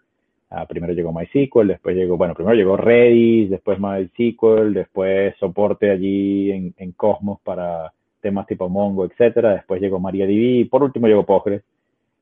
Uh, 0.51 0.67
primero 0.67 0.93
llegó 0.93 1.13
MySQL, 1.13 1.69
después 1.69 1.95
llegó, 1.97 2.17
bueno, 2.17 2.35
primero 2.35 2.57
llegó 2.57 2.77
Redis, 2.77 3.49
después 3.51 3.79
MySQL, 3.79 4.75
después 4.75 5.35
soporte 5.39 5.91
allí 5.91 6.51
en, 6.51 6.75
en 6.77 6.93
Cosmos 6.93 7.41
para 7.43 7.93
temas 8.21 8.49
tipo 8.49 8.69
Mongo, 8.69 9.05
etcétera. 9.05 9.55
Después 9.55 9.81
llegó 9.81 10.01
MariaDB 10.01 10.61
y 10.61 10.65
por 10.65 10.83
último 10.83 11.07
llegó 11.07 11.25
Postgres. 11.25 11.63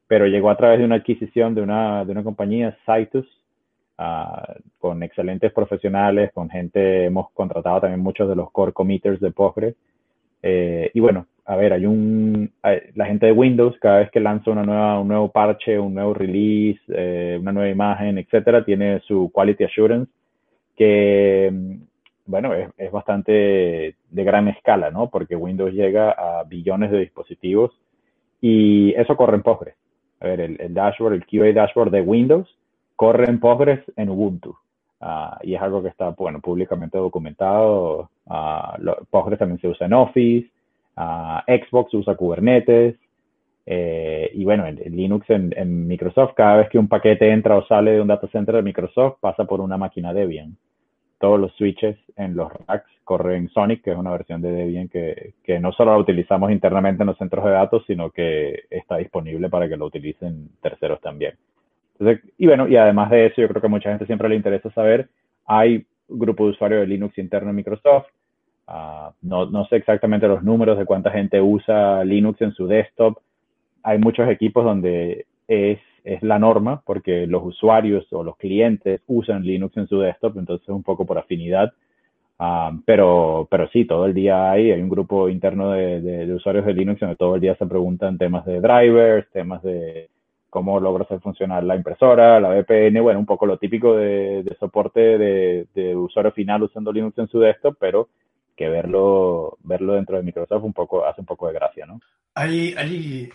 Pero 0.06 0.26
llegó 0.26 0.50
a 0.50 0.56
través 0.58 0.78
de 0.78 0.84
una 0.84 0.96
adquisición 0.96 1.54
de 1.54 1.62
una, 1.62 2.04
de 2.04 2.12
una 2.12 2.22
compañía, 2.22 2.76
Citus, 2.84 3.26
uh, 3.98 4.60
con 4.78 5.02
excelentes 5.02 5.52
profesionales, 5.52 6.32
con 6.34 6.50
gente, 6.50 7.06
hemos 7.06 7.30
contratado 7.30 7.80
también 7.80 8.00
muchos 8.00 8.28
de 8.28 8.36
los 8.36 8.50
core 8.50 8.72
committers 8.72 9.20
de 9.20 9.30
Postgres. 9.30 9.74
Eh, 10.42 10.90
y 10.92 11.00
bueno, 11.00 11.26
a 11.50 11.56
ver, 11.56 11.72
hay 11.72 11.84
un, 11.84 12.52
la 12.94 13.06
gente 13.06 13.26
de 13.26 13.32
Windows, 13.32 13.76
cada 13.80 13.98
vez 13.98 14.10
que 14.12 14.20
lanza 14.20 14.52
una 14.52 14.62
nueva, 14.62 15.00
un 15.00 15.08
nuevo 15.08 15.32
parche, 15.32 15.80
un 15.80 15.94
nuevo 15.94 16.14
release, 16.14 16.80
eh, 16.86 17.38
una 17.40 17.50
nueva 17.50 17.68
imagen, 17.68 18.18
etcétera, 18.18 18.64
tiene 18.64 19.00
su 19.00 19.32
quality 19.34 19.64
assurance, 19.64 20.12
que, 20.76 21.52
bueno, 22.26 22.54
es, 22.54 22.70
es, 22.78 22.92
bastante 22.92 23.32
de 23.32 24.24
gran 24.24 24.46
escala, 24.46 24.92
¿no? 24.92 25.10
Porque 25.10 25.34
Windows 25.34 25.72
llega 25.72 26.12
a 26.12 26.44
billones 26.44 26.92
de 26.92 27.00
dispositivos 27.00 27.72
y 28.40 28.94
eso 28.94 29.16
corre 29.16 29.34
en 29.34 29.42
Postgres. 29.42 29.74
A 30.20 30.26
ver, 30.28 30.40
el, 30.42 30.60
el 30.60 30.72
dashboard, 30.72 31.14
el 31.14 31.26
QA 31.26 31.52
dashboard 31.52 31.90
de 31.90 32.02
Windows 32.02 32.56
corre 32.94 33.24
en 33.28 33.40
Postgres 33.40 33.80
en 33.96 34.08
Ubuntu. 34.08 34.54
Uh, 35.00 35.34
y 35.42 35.56
es 35.56 35.60
algo 35.60 35.82
que 35.82 35.88
está, 35.88 36.10
bueno, 36.10 36.40
públicamente 36.40 36.96
documentado. 36.96 38.08
Uh, 38.26 39.04
Postgres 39.10 39.40
también 39.40 39.60
se 39.60 39.66
usa 39.66 39.88
en 39.88 39.94
Office. 39.94 40.48
Xbox 41.46 41.94
usa 41.94 42.14
Kubernetes. 42.14 42.96
Eh, 43.66 44.30
y 44.34 44.44
bueno, 44.44 44.66
en, 44.66 44.76
Linux, 44.96 45.28
en, 45.30 45.86
Microsoft, 45.86 46.34
cada 46.34 46.56
vez 46.56 46.68
que 46.70 46.78
un 46.78 46.88
paquete 46.88 47.30
entra 47.30 47.56
o 47.56 47.66
sale 47.66 47.92
de 47.92 48.00
un 48.00 48.08
data 48.08 48.26
center 48.28 48.56
de 48.56 48.62
Microsoft, 48.62 49.18
pasa 49.20 49.44
por 49.44 49.60
una 49.60 49.76
máquina 49.76 50.12
Debian. 50.12 50.56
Todos 51.18 51.38
los 51.38 51.52
switches 51.56 51.96
en 52.16 52.34
los 52.34 52.50
racks 52.66 52.90
corren 53.04 53.48
Sonic, 53.50 53.82
que 53.82 53.92
es 53.92 53.96
una 53.98 54.10
versión 54.10 54.40
de 54.40 54.50
Debian 54.50 54.88
que, 54.88 55.34
que 55.44 55.60
no 55.60 55.72
solo 55.72 55.92
la 55.92 55.98
utilizamos 55.98 56.50
internamente 56.50 57.02
en 57.02 57.08
los 57.08 57.18
centros 57.18 57.44
de 57.44 57.50
datos, 57.50 57.84
sino 57.86 58.10
que 58.10 58.64
está 58.70 58.96
disponible 58.96 59.48
para 59.50 59.68
que 59.68 59.76
lo 59.76 59.86
utilicen 59.86 60.48
terceros 60.62 61.00
también. 61.00 61.34
Y 62.38 62.46
bueno, 62.46 62.66
y 62.66 62.76
además 62.76 63.10
de 63.10 63.26
eso, 63.26 63.42
yo 63.42 63.48
creo 63.48 63.60
que 63.60 63.66
a 63.66 63.70
mucha 63.70 63.90
gente 63.90 64.06
siempre 64.06 64.28
le 64.28 64.36
interesa 64.36 64.70
saber, 64.70 65.10
hay 65.46 65.84
grupo 66.08 66.44
de 66.44 66.50
usuarios 66.52 66.80
de 66.80 66.86
Linux 66.86 67.18
interno 67.18 67.50
en 67.50 67.56
Microsoft, 67.56 68.06
Uh, 68.70 69.10
no, 69.22 69.46
no, 69.46 69.64
sé 69.66 69.76
exactamente 69.76 70.28
los 70.28 70.44
números 70.44 70.78
de 70.78 70.84
cuánta 70.84 71.10
gente 71.10 71.40
usa 71.40 72.04
Linux 72.04 72.40
en 72.40 72.52
su 72.52 72.68
desktop. 72.68 73.18
Hay 73.82 73.98
muchos 73.98 74.28
equipos 74.28 74.64
donde 74.64 75.26
es, 75.48 75.80
es, 76.04 76.22
la 76.22 76.38
norma 76.38 76.80
porque 76.86 77.26
los 77.26 77.44
usuarios 77.44 78.06
o 78.12 78.22
los 78.22 78.36
clientes 78.36 79.00
usan 79.08 79.42
Linux 79.42 79.76
en 79.76 79.88
su 79.88 79.98
desktop, 79.98 80.38
entonces 80.38 80.68
es 80.68 80.74
un 80.74 80.84
poco 80.84 81.04
por 81.04 81.18
afinidad. 81.18 81.72
Uh, 82.38 82.80
pero, 82.84 83.48
pero 83.50 83.68
sí, 83.70 83.86
todo 83.86 84.06
el 84.06 84.14
día 84.14 84.52
hay, 84.52 84.70
hay 84.70 84.80
un 84.80 84.88
grupo 84.88 85.28
interno 85.28 85.72
de, 85.72 86.00
de, 86.00 86.32
usuarios 86.32 86.64
de 86.64 86.72
Linux 86.72 87.00
donde 87.00 87.16
todo 87.16 87.34
el 87.34 87.40
día 87.40 87.56
se 87.56 87.66
preguntan 87.66 88.18
temas 88.18 88.46
de 88.46 88.60
drivers, 88.60 89.28
temas 89.32 89.64
de 89.64 90.10
cómo 90.48 90.78
logra 90.78 91.04
hacer 91.04 91.18
funcionar 91.20 91.64
la 91.64 91.74
impresora, 91.74 92.38
la 92.38 92.50
VPN, 92.50 93.02
bueno, 93.02 93.18
un 93.18 93.26
poco 93.26 93.46
lo 93.46 93.58
típico 93.58 93.96
de, 93.96 94.44
de 94.44 94.54
soporte 94.60 95.18
de 95.18 95.96
usuario 95.96 96.32
final 96.32 96.62
usando 96.62 96.92
Linux 96.92 97.18
en 97.18 97.28
su 97.28 97.40
desktop, 97.40 97.76
pero 97.78 98.08
que 98.60 98.68
verlo, 98.68 99.56
verlo 99.62 99.94
dentro 99.94 100.18
de 100.18 100.22
Microsoft 100.22 100.64
un 100.64 100.74
poco, 100.74 101.06
hace 101.06 101.22
un 101.22 101.26
poco 101.26 101.46
de 101.46 101.54
gracia, 101.54 101.86
¿no? 101.86 101.98
Hay, 102.34 102.74
hay, 102.76 103.30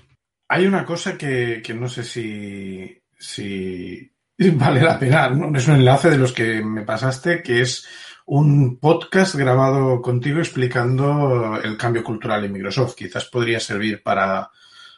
hay 0.47 0.67
una 0.67 0.85
cosa 0.85 1.17
que, 1.17 1.63
que 1.65 1.73
no 1.73 1.89
sé 1.89 2.03
si, 2.03 2.95
si 3.17 4.11
vale 4.53 4.83
la 4.83 4.99
pena. 4.99 5.31
Es 5.55 5.67
un 5.67 5.77
enlace 5.77 6.11
de 6.11 6.19
los 6.19 6.31
que 6.31 6.63
me 6.63 6.83
pasaste, 6.83 7.41
que 7.41 7.61
es 7.61 7.87
un 8.27 8.77
podcast 8.77 9.33
grabado 9.33 9.99
contigo 9.99 10.37
explicando 10.37 11.59
el 11.63 11.75
cambio 11.75 12.03
cultural 12.03 12.45
en 12.45 12.53
Microsoft. 12.53 12.93
Quizás 12.93 13.25
podría 13.25 13.59
servir 13.59 14.03
para 14.03 14.51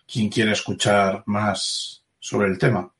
quien 0.05 0.27
quiera 0.27 0.51
escuchar 0.51 1.23
más 1.27 2.03
sobre 2.19 2.49
el 2.49 2.57
tema. 2.57 2.91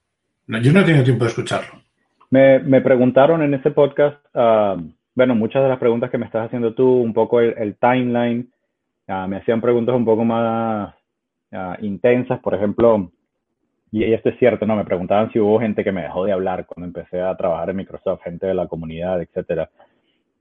yo 0.48 0.72
no 0.72 0.80
he 0.80 0.86
tenido 0.86 1.04
tiempo 1.04 1.26
de 1.26 1.32
escucharlo. 1.32 1.84
Me, 2.30 2.60
me 2.60 2.80
preguntaron 2.80 3.42
en 3.42 3.54
ese 3.54 3.72
podcast, 3.72 4.18
uh, 4.34 4.82
bueno, 5.18 5.34
muchas 5.34 5.64
de 5.64 5.70
las 5.70 5.80
preguntas 5.80 6.12
que 6.12 6.20
me 6.20 6.28
estás 6.28 6.46
haciendo 6.46 6.76
tú, 6.76 6.88
un 6.88 7.12
poco 7.12 7.42
el, 7.42 7.76
timeline, 7.78 8.52
uh, 9.08 9.28
me 9.28 9.38
hacían 9.38 9.62
preguntas 9.62 9.96
un 9.96 10.06
poco 10.06 10.24
más 10.24 10.94
uh, 11.52 11.84
intensas, 11.84 12.40
por 12.40 12.54
ejemplo, 12.54 13.12
y, 13.92 14.04
esto 14.14 14.30
es 14.30 14.38
cierto, 14.38 14.68
¿no? 14.68 14.76
Me 14.76 14.86
preguntaban 14.86 15.32
si 15.32 15.40
hubo 15.40 15.60
gente 15.60 15.84
que 15.84 15.92
me 15.92 16.04
dejó 16.04 16.24
de 16.24 16.34
hablar 16.34 16.68
cuando 16.68 16.86
empecé 16.86 17.20
a 17.20 17.36
trabajar 17.36 17.72
en 17.72 17.78
Microsoft, 17.78 18.22
gente 18.22 18.46
de 18.46 18.54
la 18.54 18.68
comunidad, 18.68 19.20
etcétera. 19.20 19.72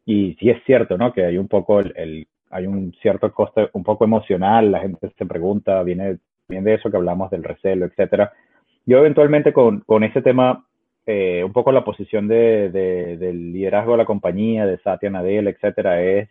Y 0.05 0.35
sí 0.35 0.51
es 0.51 0.63
cierto, 0.67 0.99
¿no? 0.99 1.11
Que 1.11 1.25
hay 1.25 1.39
un 1.39 1.49
poco 1.49 1.81
el, 1.81 2.29
hay 2.51 2.67
un 2.67 2.93
cierto 3.01 3.33
coste 3.33 3.71
un 3.73 3.83
poco 3.83 4.05
emocional, 4.05 4.71
la 4.71 4.81
gente 4.81 5.11
se 5.17 5.25
pregunta, 5.25 5.83
viene, 5.85 6.19
viene 6.51 6.73
de 6.73 6.75
eso 6.75 6.91
que 6.91 6.99
hablamos 6.99 7.31
del 7.31 7.45
recelo, 7.45 7.87
etcétera. 7.87 8.31
Yo 8.85 8.99
eventualmente 8.99 9.55
con, 9.55 9.81
con 9.81 10.05
ese 10.05 10.21
tema, 10.21 10.67
eh, 11.07 11.45
un 11.45 11.53
poco 11.53 11.71
la 11.71 11.85
posición 11.85 12.27
de, 12.27 12.69
de, 12.71 13.17
del 13.17 13.53
liderazgo 13.53 13.93
de 13.93 13.99
la 13.99 14.05
compañía, 14.05 14.67
de 14.67 14.79
Satya 14.79 15.09
Nadella, 15.09 15.51
etcétera, 15.51 16.03
es, 16.03 16.29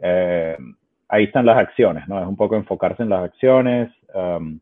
eh, 0.00 0.56
ahí 1.08 1.24
están 1.24 1.46
las 1.46 1.58
acciones, 1.58 2.08
¿no? 2.08 2.20
Es 2.20 2.26
un 2.26 2.36
poco 2.36 2.56
enfocarse 2.56 3.04
en 3.04 3.08
las 3.08 3.22
acciones, 3.22 3.90
um, 4.12 4.58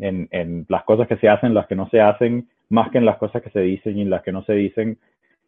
en, 0.00 0.28
en, 0.32 0.66
las 0.68 0.82
cosas 0.82 1.06
que 1.06 1.16
se 1.16 1.28
hacen, 1.28 1.54
las 1.54 1.68
que 1.68 1.76
no 1.76 1.88
se 1.90 2.00
hacen, 2.00 2.48
más 2.70 2.90
que 2.90 2.98
en 2.98 3.04
las 3.04 3.18
cosas 3.18 3.40
que 3.42 3.50
se 3.50 3.60
dicen 3.60 3.98
y 3.98 4.02
en 4.02 4.10
las 4.10 4.22
que 4.22 4.32
no 4.32 4.42
se 4.44 4.54
dicen. 4.54 4.98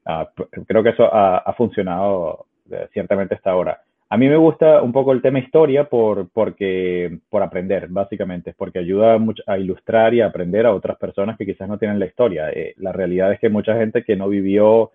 Uh, 0.06 0.26
creo 0.66 0.82
que 0.82 0.90
eso 0.90 1.08
ha, 1.12 1.52
funcionado 1.54 2.46
uh, 2.70 2.74
ciertamente 2.92 3.34
hasta 3.34 3.50
ahora. 3.50 3.82
A 4.10 4.16
mí 4.16 4.28
me 4.28 4.36
gusta 4.36 4.82
un 4.82 4.92
poco 4.92 5.12
el 5.12 5.22
tema 5.22 5.38
historia 5.38 5.88
por, 5.88 6.28
porque, 6.28 7.18
por 7.30 7.42
aprender, 7.42 7.88
básicamente, 7.88 8.54
porque 8.56 8.78
ayuda 8.78 9.18
mucho 9.18 9.42
a 9.46 9.58
ilustrar 9.58 10.14
y 10.14 10.20
a 10.20 10.26
aprender 10.26 10.66
a 10.66 10.74
otras 10.74 10.98
personas 10.98 11.36
que 11.36 11.46
quizás 11.46 11.68
no 11.68 11.78
tienen 11.78 11.98
la 11.98 12.06
historia. 12.06 12.50
Eh, 12.50 12.74
la 12.78 12.92
realidad 12.92 13.32
es 13.32 13.40
que 13.40 13.48
mucha 13.48 13.74
gente 13.76 14.04
que 14.04 14.14
no 14.14 14.28
vivió 14.28 14.92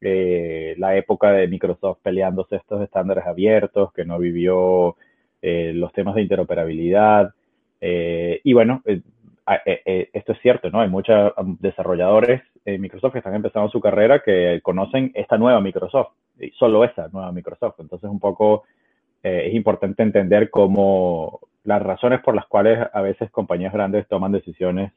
eh, 0.00 0.74
la 0.78 0.96
época 0.96 1.32
de 1.32 1.48
Microsoft 1.48 1.98
peleándose 2.02 2.56
estos 2.56 2.80
estándares 2.82 3.26
abiertos, 3.26 3.92
que 3.92 4.04
no 4.04 4.18
vivió 4.18 4.96
eh, 5.42 5.72
los 5.74 5.92
temas 5.92 6.14
de 6.14 6.22
interoperabilidad, 6.22 7.34
eh, 7.80 8.40
y 8.44 8.52
bueno, 8.52 8.82
eh, 8.86 10.10
esto 10.12 10.32
es 10.32 10.40
cierto, 10.40 10.70
¿no? 10.70 10.80
Hay 10.80 10.88
muchos 10.88 11.32
um, 11.36 11.56
desarrolladores 11.60 12.42
en 12.74 12.80
Microsoft 12.80 13.12
que 13.12 13.18
están 13.18 13.34
empezando 13.34 13.68
su 13.70 13.80
carrera 13.80 14.22
que 14.24 14.60
conocen 14.62 15.10
esta 15.14 15.38
nueva 15.38 15.60
Microsoft, 15.60 16.12
y 16.38 16.50
solo 16.50 16.84
esa 16.84 17.08
nueva 17.08 17.32
Microsoft. 17.32 17.80
Entonces, 17.80 18.08
un 18.08 18.20
poco 18.20 18.64
es 19.22 19.52
importante 19.52 20.02
entender 20.02 20.48
cómo 20.48 21.40
las 21.64 21.82
razones 21.82 22.20
por 22.20 22.34
las 22.34 22.46
cuales 22.46 22.78
a 22.92 23.00
veces 23.02 23.30
compañías 23.30 23.72
grandes 23.72 24.06
toman 24.06 24.30
decisiones, 24.30 24.92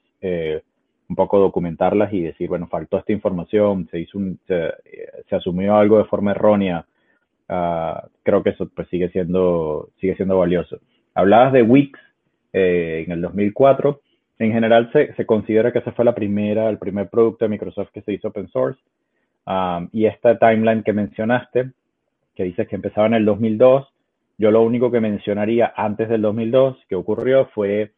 un 1.12 1.16
poco 1.16 1.40
documentarlas 1.40 2.14
y 2.14 2.22
decir, 2.22 2.48
bueno, 2.48 2.68
faltó 2.68 2.98
esta 2.98 3.12
información, 3.12 3.90
se 3.92 4.00
hizo 4.00 4.18
un, 4.18 4.40
se, 4.48 5.36
asumió 5.36 5.76
algo 5.76 5.98
de 5.98 6.06
forma 6.06 6.32
errónea. 6.32 6.86
Uh, 7.50 8.08
creo 8.24 8.42
que 8.42 8.52
eso 8.52 8.70
pues 8.74 8.88
sigue 8.88 9.10
siendo, 9.10 9.90
sigue 10.00 10.16
siendo 10.16 10.38
valioso. 10.38 10.80
Hablabas 11.14 11.52
de 11.52 11.64
Wix, 11.64 12.00
eh, 12.54 13.04
en 13.06 13.12
el 13.12 13.22
2004. 13.22 14.00
En 14.42 14.52
general 14.52 14.90
se, 14.92 15.14
se, 15.14 15.26
considera 15.28 15.72
que 15.72 15.78
esa 15.78 15.92
fue 15.92 16.04
la 16.04 16.16
primera, 16.16 16.68
el 16.68 16.80
primer 16.80 17.10
producto 17.10 17.46
de 17.46 17.50
Microsoft 17.50 17.92
que 17.94 18.02
se 18.02 18.14
hizo 18.14 18.30
open 18.30 18.48
source. 18.48 18.82
Um, 19.46 19.88
y 19.92 20.06
esta 20.06 20.40
timeline 20.40 20.82
que 20.82 20.94
mencionaste, 20.94 21.72
que 22.34 22.44
dice 22.46 22.66
que 22.66 22.76
empezaba 22.76 23.06
en 23.06 23.14
el 23.14 23.26
2002, 23.26 23.88
yo 24.40 24.50
lo 24.50 24.64
único 24.64 24.90
que 24.90 25.00
mencionaría 25.00 25.72
antes 25.76 26.10
del 26.10 26.24
2002 26.24 26.76
que 26.90 26.96
ocurrió 26.96 27.50
fue, 27.54 27.92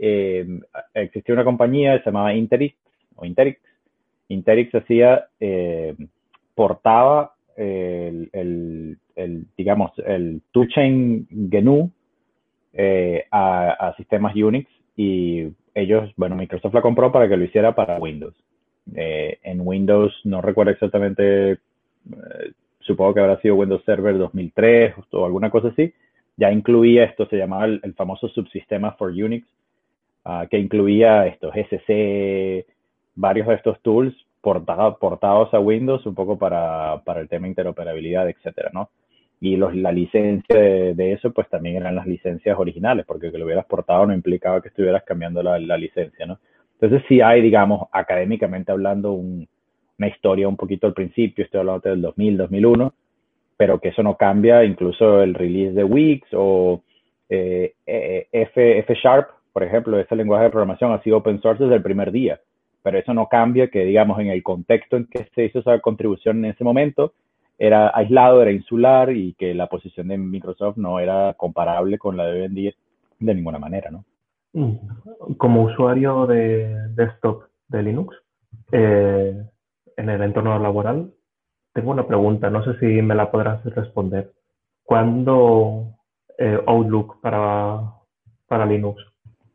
eh, 0.00 0.46
existía 0.94 1.34
una 1.34 1.44
compañía 1.44 1.92
que 1.92 1.98
se 2.00 2.06
llamaba 2.06 2.34
Interix, 2.34 2.76
o 3.14 3.24
Interix. 3.24 3.60
Interix 4.26 4.74
hacía, 4.74 5.28
eh, 5.38 5.94
portaba 6.56 7.34
el, 7.56 8.28
el, 8.32 8.98
el, 9.14 9.46
digamos, 9.56 9.92
el 10.04 10.42
toolchain 10.50 11.28
GNU 11.30 11.92
eh, 12.72 13.26
a, 13.30 13.94
sistemas 13.96 14.34
Unix 14.34 14.68
y 14.96 15.46
ellos, 15.80 16.10
bueno, 16.16 16.36
Microsoft 16.36 16.74
la 16.74 16.82
compró 16.82 17.12
para 17.12 17.28
que 17.28 17.36
lo 17.36 17.44
hiciera 17.44 17.74
para 17.74 17.98
Windows. 17.98 18.34
Eh, 18.94 19.38
en 19.42 19.60
Windows, 19.66 20.14
no 20.24 20.40
recuerdo 20.40 20.72
exactamente, 20.72 21.52
eh, 21.52 21.58
supongo 22.80 23.14
que 23.14 23.20
habrá 23.20 23.40
sido 23.40 23.56
Windows 23.56 23.84
Server 23.84 24.16
2003 24.16 24.94
o 25.12 25.24
alguna 25.24 25.50
cosa 25.50 25.68
así, 25.68 25.92
ya 26.36 26.52
incluía 26.52 27.04
esto, 27.04 27.26
se 27.26 27.36
llamaba 27.36 27.66
el, 27.66 27.94
famoso 27.94 28.28
subsistema 28.28 28.92
for 28.92 29.10
Unix, 29.10 29.46
ah, 30.24 30.46
que 30.50 30.58
incluía 30.58 31.26
estos 31.26 31.52
SC, 31.54 32.66
varios 33.14 33.48
de 33.48 33.54
estos 33.54 33.80
tools 33.82 34.14
portados 34.40 35.52
a 35.52 35.60
Windows 35.60 36.06
un 36.06 36.14
poco 36.14 36.38
para, 36.38 37.02
para 37.04 37.20
el 37.20 37.28
tema 37.28 37.48
interoperabilidad, 37.48 38.28
etcétera, 38.28 38.70
¿no? 38.72 38.88
Y 39.40 39.56
los, 39.56 39.74
la 39.74 39.92
licencia 39.92 40.58
de, 40.58 41.12
eso 41.12 41.32
pues 41.32 41.48
también 41.48 41.76
eran 41.76 41.94
las 41.94 42.06
licencias 42.06 42.58
originales, 42.58 43.06
porque 43.06 43.30
que 43.30 43.38
lo 43.38 43.44
hubieras 43.44 43.66
portado 43.66 44.06
no 44.06 44.14
implicaba 44.14 44.60
que 44.60 44.68
estuvieras 44.68 45.04
cambiando 45.04 45.42
la, 45.42 45.58
la 45.58 45.76
licencia, 45.76 46.26
¿no? 46.26 46.38
Entonces 46.80 47.02
sí 47.08 47.20
hay, 47.20 47.42
digamos, 47.42 47.88
académicamente 47.92 48.70
hablando, 48.70 49.12
una 49.12 50.08
historia 50.08 50.48
un 50.48 50.56
poquito 50.56 50.86
al 50.86 50.94
principio, 50.94 51.44
estoy 51.44 51.60
hablando 51.60 51.88
del 51.88 52.00
2000, 52.02 52.36
2001, 52.36 52.94
pero 53.56 53.80
que 53.80 53.88
eso 53.88 54.02
no 54.02 54.16
cambia 54.16 54.64
incluso 54.64 55.20
el 55.20 55.34
release 55.34 55.74
de 55.74 55.82
Wix 55.82 56.28
o 56.32 56.82
eh, 57.28 57.74
eh, 57.84 58.28
F, 58.30 58.78
F 58.78 58.94
Sharp, 58.94 59.28
por 59.52 59.64
ejemplo, 59.64 59.98
ese 59.98 60.14
lenguaje 60.14 60.44
de 60.44 60.50
programación 60.50 60.92
ha 60.92 61.02
sido 61.02 61.16
open 61.16 61.40
source 61.40 61.64
desde 61.64 61.76
el 61.76 61.82
primer 61.82 62.12
día, 62.12 62.40
pero 62.82 62.96
eso 62.96 63.12
no 63.12 63.26
cambia 63.26 63.68
que, 63.68 63.84
digamos, 63.84 64.20
en 64.20 64.28
el 64.28 64.42
contexto 64.44 64.96
en 64.96 65.06
que 65.06 65.26
se 65.34 65.46
hizo 65.46 65.58
esa 65.58 65.80
contribución 65.80 66.44
en 66.44 66.52
ese 66.52 66.62
momento, 66.62 67.12
era 67.58 67.90
aislado, 67.92 68.40
era 68.40 68.52
insular 68.52 69.10
y 69.10 69.34
que 69.34 69.52
la 69.52 69.66
posición 69.66 70.08
de 70.08 70.16
Microsoft 70.16 70.76
no 70.76 71.00
era 71.00 71.34
comparable 71.34 71.98
con 71.98 72.16
la 72.16 72.26
de 72.26 72.32
hoy 72.32 72.44
en 72.44 72.54
día 72.54 72.72
de 73.18 73.34
ninguna 73.34 73.58
manera, 73.58 73.90
¿no? 73.90 74.04
Mm. 74.52 75.34
Como 75.36 75.64
usuario 75.64 76.26
de 76.26 76.88
desktop 76.94 77.42
de 77.68 77.82
Linux, 77.82 78.16
eh, 78.70 79.42
en 79.96 80.08
el 80.08 80.22
entorno 80.22 80.58
laboral, 80.58 81.10
tengo 81.72 81.90
una 81.90 82.06
pregunta, 82.06 82.48
no 82.48 82.64
sé 82.64 82.78
si 82.78 83.02
me 83.02 83.14
la 83.14 83.30
podrás 83.30 83.64
responder. 83.74 84.32
¿Cuándo 84.84 85.96
eh, 86.38 86.58
Outlook 86.66 87.20
para, 87.20 87.80
para 88.46 88.66
Linux? 88.66 89.02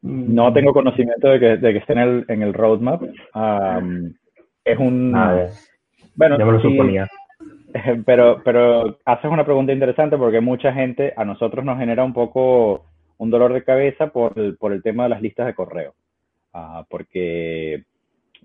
No 0.01 0.51
tengo 0.51 0.73
conocimiento 0.73 1.29
de 1.29 1.39
que, 1.39 1.57
de 1.57 1.71
que 1.71 1.79
esté 1.79 1.93
en 1.93 1.99
el, 1.99 2.25
en 2.27 2.41
el 2.43 2.53
roadmap. 2.53 3.03
es 3.03 4.77
un... 4.77 5.11
bueno, 6.15 6.37
ya 6.37 6.45
me 6.45 6.51
lo 6.51 6.61
suponía. 6.61 7.07
Pero, 8.05 8.41
pero 8.43 8.99
haces 9.05 9.31
una 9.31 9.45
pregunta 9.45 9.73
interesante 9.73 10.17
porque 10.17 10.41
mucha 10.41 10.71
gente, 10.73 11.13
a 11.17 11.25
nosotros 11.25 11.65
nos 11.65 11.79
genera 11.79 12.03
un 12.03 12.13
poco 12.13 12.85
un 13.17 13.29
dolor 13.29 13.53
de 13.53 13.63
cabeza 13.63 14.07
por 14.07 14.37
el, 14.37 14.57
por 14.57 14.73
el 14.73 14.83
tema 14.83 15.03
de 15.03 15.09
las 15.09 15.21
listas 15.21 15.47
de 15.47 15.55
correo. 15.55 15.93
Uh, 16.53 16.83
porque, 16.87 17.83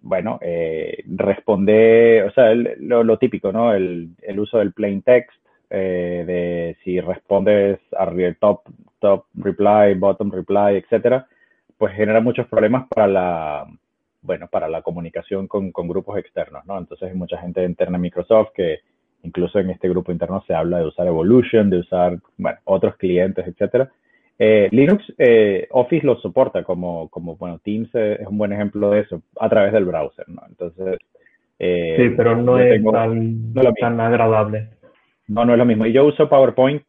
bueno, 0.00 0.38
eh, 0.40 1.02
responde, 1.06 2.22
o 2.22 2.30
sea, 2.30 2.54
lo, 2.54 3.18
típico, 3.18 3.52
¿no? 3.52 3.74
El, 3.74 4.10
el, 4.22 4.40
uso 4.40 4.58
del 4.58 4.72
plain 4.72 5.02
text, 5.02 5.36
eh, 5.68 6.24
de 6.26 6.76
si 6.82 6.98
respondes 7.00 7.78
a 7.98 8.10
top, 8.40 8.62
top 8.98 9.26
reply, 9.34 9.94
bottom 9.94 10.30
reply, 10.30 10.76
etcétera, 10.76 11.26
pues 11.76 11.94
genera 11.94 12.22
muchos 12.22 12.46
problemas 12.46 12.88
para 12.88 13.06
la, 13.06 13.66
bueno, 14.22 14.48
para 14.48 14.68
la 14.68 14.80
comunicación 14.80 15.46
con, 15.48 15.70
con 15.70 15.86
grupos 15.86 16.16
externos, 16.18 16.64
¿no? 16.64 16.78
Entonces 16.78 17.10
hay 17.10 17.14
mucha 17.16 17.36
gente 17.38 17.62
interna 17.62 17.96
en 17.96 18.02
Microsoft 18.02 18.52
que 18.54 18.78
incluso 19.22 19.58
en 19.58 19.70
este 19.70 19.88
grupo 19.88 20.12
interno 20.12 20.42
se 20.46 20.54
habla 20.54 20.78
de 20.78 20.86
usar 20.86 21.06
Evolution, 21.06 21.70
de 21.70 21.78
usar 21.78 22.18
bueno, 22.36 22.58
otros 22.64 22.96
clientes, 22.96 23.46
etcétera. 23.46 23.90
Eh, 24.38 24.68
Linux, 24.70 25.04
eh, 25.18 25.66
Office 25.70 26.06
lo 26.06 26.16
soporta 26.20 26.62
como, 26.62 27.08
como, 27.08 27.36
bueno, 27.36 27.58
Teams 27.58 27.92
es 27.94 28.26
un 28.26 28.38
buen 28.38 28.52
ejemplo 28.52 28.90
de 28.90 29.00
eso, 29.00 29.22
a 29.40 29.48
través 29.48 29.72
del 29.72 29.84
browser, 29.84 30.28
¿no? 30.28 30.42
Entonces... 30.48 30.98
Eh, 31.58 31.96
sí, 31.98 32.14
pero 32.16 32.36
no 32.36 32.60
es 32.60 32.80
tan, 32.84 33.52
no 33.52 33.62
tan 33.80 34.00
agradable. 34.00 34.68
No, 35.26 35.44
no 35.44 35.52
es 35.52 35.58
lo 35.58 35.64
mismo. 35.64 35.86
Y 35.86 35.92
yo 35.92 36.06
uso 36.06 36.28
PowerPoint 36.28 36.82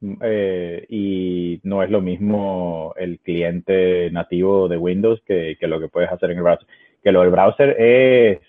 y 0.87 1.59
no 1.63 1.81
es 1.81 1.89
lo 1.89 2.01
mismo 2.01 2.93
el 2.95 3.17
cliente 3.19 4.11
nativo 4.11 4.67
de 4.67 4.77
Windows 4.77 5.21
que, 5.25 5.57
que, 5.59 5.67
lo 5.67 5.79
que 5.79 5.87
puedes 5.87 6.11
hacer 6.11 6.29
en 6.29 6.37
el 6.37 6.43
browser. 6.43 6.67
Que 7.03 7.11
lo 7.11 7.21
del 7.21 7.31
browser 7.31 7.75
es 7.79 8.39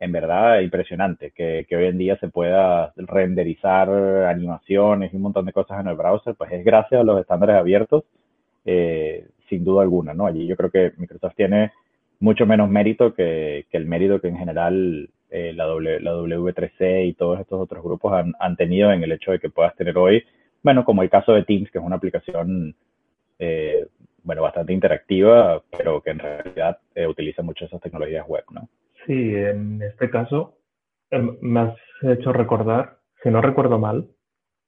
en 0.00 0.12
verdad 0.12 0.60
impresionante, 0.60 1.30
que, 1.30 1.66
hoy 1.70 1.86
en 1.86 1.98
día 1.98 2.16
se 2.18 2.28
pueda 2.28 2.92
renderizar 2.96 3.88
animaciones 3.90 5.12
y 5.12 5.16
un 5.16 5.22
montón 5.22 5.46
de 5.46 5.52
cosas 5.52 5.80
en 5.80 5.88
el 5.88 5.96
browser, 5.96 6.34
pues 6.34 6.52
es 6.52 6.64
gracias 6.64 7.00
a 7.00 7.04
los 7.04 7.20
estándares 7.20 7.56
abiertos, 7.56 8.04
eh, 8.64 9.26
sin 9.48 9.64
duda 9.64 9.82
alguna, 9.82 10.14
¿no? 10.14 10.26
Allí 10.26 10.46
yo 10.46 10.56
creo 10.56 10.70
que 10.70 10.92
Microsoft 10.96 11.34
tiene 11.36 11.72
mucho 12.20 12.46
menos 12.46 12.68
mérito 12.70 13.14
que, 13.14 13.66
que 13.70 13.76
el 13.76 13.86
mérito 13.86 14.20
que 14.20 14.28
en 14.28 14.38
general 14.38 15.10
eh, 15.30 15.52
la, 15.52 15.64
w, 15.66 16.00
la 16.00 16.12
W3C 16.14 17.08
y 17.08 17.14
todos 17.14 17.40
estos 17.40 17.60
otros 17.60 17.82
grupos 17.82 18.12
han, 18.12 18.34
han, 18.38 18.56
tenido 18.56 18.92
en 18.92 19.02
el 19.02 19.12
hecho 19.12 19.32
de 19.32 19.40
que 19.40 19.50
puedas 19.50 19.74
tener 19.74 19.98
hoy, 19.98 20.24
bueno, 20.62 20.84
como 20.84 21.02
el 21.02 21.10
caso 21.10 21.32
de 21.32 21.44
Teams, 21.44 21.70
que 21.70 21.78
es 21.78 21.84
una 21.84 21.96
aplicación, 21.96 22.74
eh, 23.38 23.86
bueno, 24.22 24.42
bastante 24.42 24.72
interactiva, 24.72 25.62
pero 25.76 26.00
que 26.00 26.10
en 26.10 26.18
realidad 26.18 26.78
eh, 26.94 27.06
utiliza 27.06 27.42
mucho 27.42 27.66
esas 27.66 27.82
tecnologías 27.82 28.26
web, 28.26 28.44
¿no? 28.50 28.68
Sí, 29.06 29.34
en 29.34 29.82
este 29.82 30.10
caso 30.10 30.58
em, 31.10 31.36
me 31.40 31.60
has 31.60 31.76
hecho 32.02 32.32
recordar, 32.32 32.98
si 33.22 33.30
no 33.30 33.40
recuerdo 33.40 33.78
mal, 33.78 34.08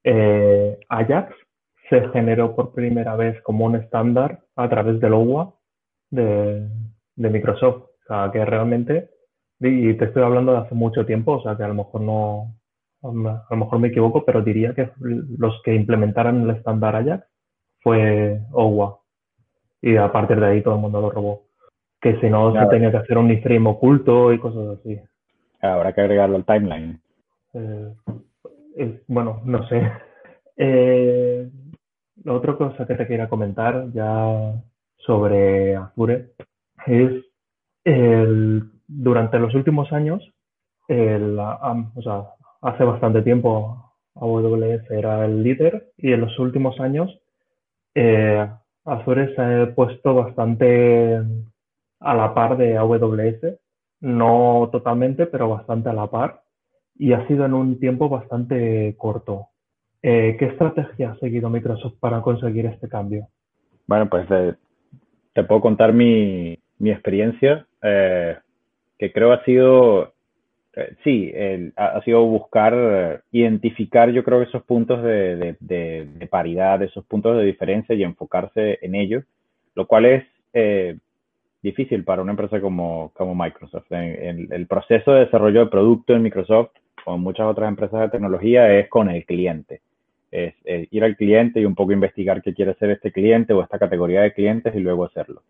eh, 0.04 0.78
Ajax 0.88 1.34
se 1.88 2.08
generó 2.10 2.54
por 2.54 2.72
primera 2.72 3.16
vez 3.16 3.40
como 3.42 3.66
un 3.66 3.76
estándar 3.76 4.40
a 4.56 4.68
través 4.68 5.00
del 5.00 5.14
OWA 5.14 5.54
de, 6.10 6.68
de 7.16 7.30
Microsoft. 7.30 7.82
O 7.82 8.06
sea, 8.06 8.30
que 8.32 8.44
realmente, 8.44 9.10
y 9.60 9.94
te 9.94 10.06
estoy 10.06 10.22
hablando 10.22 10.52
de 10.52 10.58
hace 10.58 10.74
mucho 10.74 11.06
tiempo, 11.06 11.32
o 11.32 11.42
sea, 11.42 11.56
que 11.56 11.64
a 11.64 11.68
lo 11.68 11.74
mejor 11.74 12.00
no, 12.00 12.56
a 13.02 13.46
lo 13.50 13.56
mejor 13.56 13.78
me 13.78 13.88
equivoco, 13.88 14.24
pero 14.24 14.42
diría 14.42 14.74
que 14.74 14.90
los 15.00 15.60
que 15.64 15.74
implementaron 15.74 16.42
el 16.42 16.56
estándar 16.56 16.96
Ajax 16.96 17.26
fue 17.80 18.40
OWA. 18.52 19.00
Y 19.82 19.96
a 19.96 20.10
partir 20.10 20.40
de 20.40 20.46
ahí 20.46 20.62
todo 20.62 20.74
el 20.74 20.80
mundo 20.80 21.00
lo 21.00 21.10
robó. 21.10 21.45
Que 22.00 22.20
si 22.20 22.28
no, 22.28 22.52
se 22.52 22.66
tenía 22.66 22.90
que 22.90 22.98
hacer 22.98 23.18
un 23.18 23.30
iframe 23.30 23.68
oculto 23.68 24.32
y 24.32 24.38
cosas 24.38 24.78
así. 24.78 25.00
Habrá 25.60 25.92
que 25.92 26.02
agregarlo 26.02 26.36
al 26.36 26.44
timeline. 26.44 27.00
Eh, 27.54 27.94
eh, 28.76 29.02
bueno, 29.08 29.40
no 29.44 29.66
sé. 29.68 29.90
Eh, 30.58 31.50
otra 32.24 32.56
cosa 32.56 32.86
que 32.86 32.94
te 32.94 33.06
quería 33.06 33.28
comentar 33.28 33.92
ya 33.92 34.54
sobre 34.96 35.76
Azure 35.76 36.30
es 36.86 37.12
el, 37.84 38.70
durante 38.88 39.38
los 39.38 39.54
últimos 39.54 39.92
años, 39.92 40.22
el, 40.88 41.38
um, 41.38 41.92
o 41.94 42.00
sea, 42.00 42.22
hace 42.62 42.84
bastante 42.84 43.20
tiempo 43.20 43.92
AWS 44.14 44.90
era 44.90 45.24
el 45.24 45.42
líder 45.42 45.92
y 45.98 46.12
en 46.12 46.22
los 46.22 46.38
últimos 46.38 46.80
años 46.80 47.20
eh, 47.94 48.48
Azure 48.84 49.34
se 49.34 49.42
ha 49.42 49.74
puesto 49.74 50.14
bastante 50.14 51.22
a 52.00 52.14
la 52.14 52.34
par 52.34 52.56
de 52.56 52.76
AWS, 52.76 53.58
no 54.00 54.68
totalmente, 54.70 55.26
pero 55.26 55.48
bastante 55.48 55.88
a 55.88 55.92
la 55.92 56.06
par 56.08 56.42
y 56.98 57.12
ha 57.12 57.26
sido 57.26 57.44
en 57.44 57.54
un 57.54 57.78
tiempo 57.78 58.08
bastante 58.08 58.94
corto. 58.96 59.48
Eh, 60.02 60.36
¿Qué 60.38 60.46
estrategia 60.46 61.10
ha 61.10 61.18
seguido 61.18 61.50
Microsoft 61.50 61.94
para 62.00 62.20
conseguir 62.20 62.66
este 62.66 62.88
cambio? 62.88 63.28
Bueno, 63.86 64.08
pues 64.08 64.26
eh, 64.30 64.54
te 65.32 65.44
puedo 65.44 65.60
contar 65.60 65.92
mi, 65.92 66.58
mi 66.78 66.90
experiencia, 66.90 67.66
eh, 67.82 68.36
que 68.98 69.12
creo 69.12 69.32
ha 69.32 69.44
sido, 69.44 70.14
sí, 71.04 71.32
ha, 71.76 72.00
sido 72.02 72.24
buscar, 72.24 73.22
identificar 73.30 74.10
yo 74.10 74.24
creo 74.24 74.42
esos 74.42 74.62
puntos 74.62 75.02
de, 75.02 75.56
de, 75.60 76.28
paridad, 76.30 76.82
esos 76.82 77.04
puntos 77.04 77.36
de 77.36 77.44
diferencia 77.44 77.94
y 77.94 78.02
enfocarse 78.02 78.78
en 78.80 78.94
ellos, 78.94 79.24
lo 79.74 79.86
cual 79.86 80.06
es 80.06 80.24
difícil 81.66 82.04
para 82.04 82.22
una 82.22 82.32
empresa 82.32 82.60
como, 82.60 83.12
como 83.14 83.34
Microsoft. 83.34 83.90
En, 83.90 84.24
en, 84.24 84.52
el 84.52 84.66
proceso 84.66 85.12
de 85.12 85.26
desarrollo 85.26 85.60
de 85.60 85.70
producto 85.70 86.14
en 86.14 86.22
Microsoft, 86.22 86.70
como 87.04 87.18
muchas 87.18 87.46
otras 87.46 87.68
empresas 87.68 88.00
de 88.00 88.08
tecnología, 88.08 88.78
es 88.78 88.88
con 88.88 89.10
el 89.10 89.24
cliente. 89.24 89.80
Es, 90.30 90.54
ir 90.64 91.04
al 91.04 91.16
cliente 91.16 91.60
y 91.60 91.64
un 91.64 91.74
poco 91.74 91.92
investigar 91.92 92.42
qué 92.42 92.52
quiere 92.52 92.72
hacer 92.72 92.90
este 92.90 93.12
cliente 93.12 93.52
o 93.52 93.62
esta 93.62 93.78
categoría 93.78 94.22
de 94.22 94.32
clientes 94.32 94.74
y 94.74 94.80
luego 94.80 95.04
hacerlo. 95.04 95.42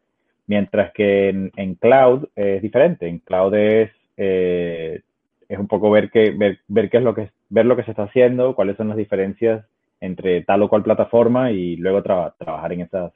Mientras 0.47 0.93
que 0.93 1.29
en, 1.29 1.51
en 1.57 1.75
cloud 1.75 2.29
es 2.37 2.63
diferente. 2.63 3.09
En 3.09 3.19
cloud 3.19 3.55
es, 3.55 3.91
eh, 4.17 5.01
es 5.49 5.59
un 5.59 5.67
poco 5.67 5.91
ver 5.91 6.11
qué, 6.11 6.31
ver, 6.31 6.61
ver 6.69 6.91
qué 6.91 6.99
es 6.99 7.03
lo 7.03 7.15
que, 7.15 7.31
ver 7.49 7.67
lo 7.67 7.77
que 7.77 7.85
se 7.85 7.93
está 7.93 8.05
haciendo, 8.05 8.55
cuáles 8.55 8.77
son 8.77 8.89
las 8.89 8.97
diferencias 8.97 9.65
entre 10.01 10.43
tal 10.43 10.63
o 10.63 10.69
cual 10.69 10.83
plataforma 10.83 11.51
y 11.53 11.77
luego 11.77 12.03
tra 12.03 12.35
trabajar 12.39 12.73
en 12.73 12.83
esas, 12.83 13.13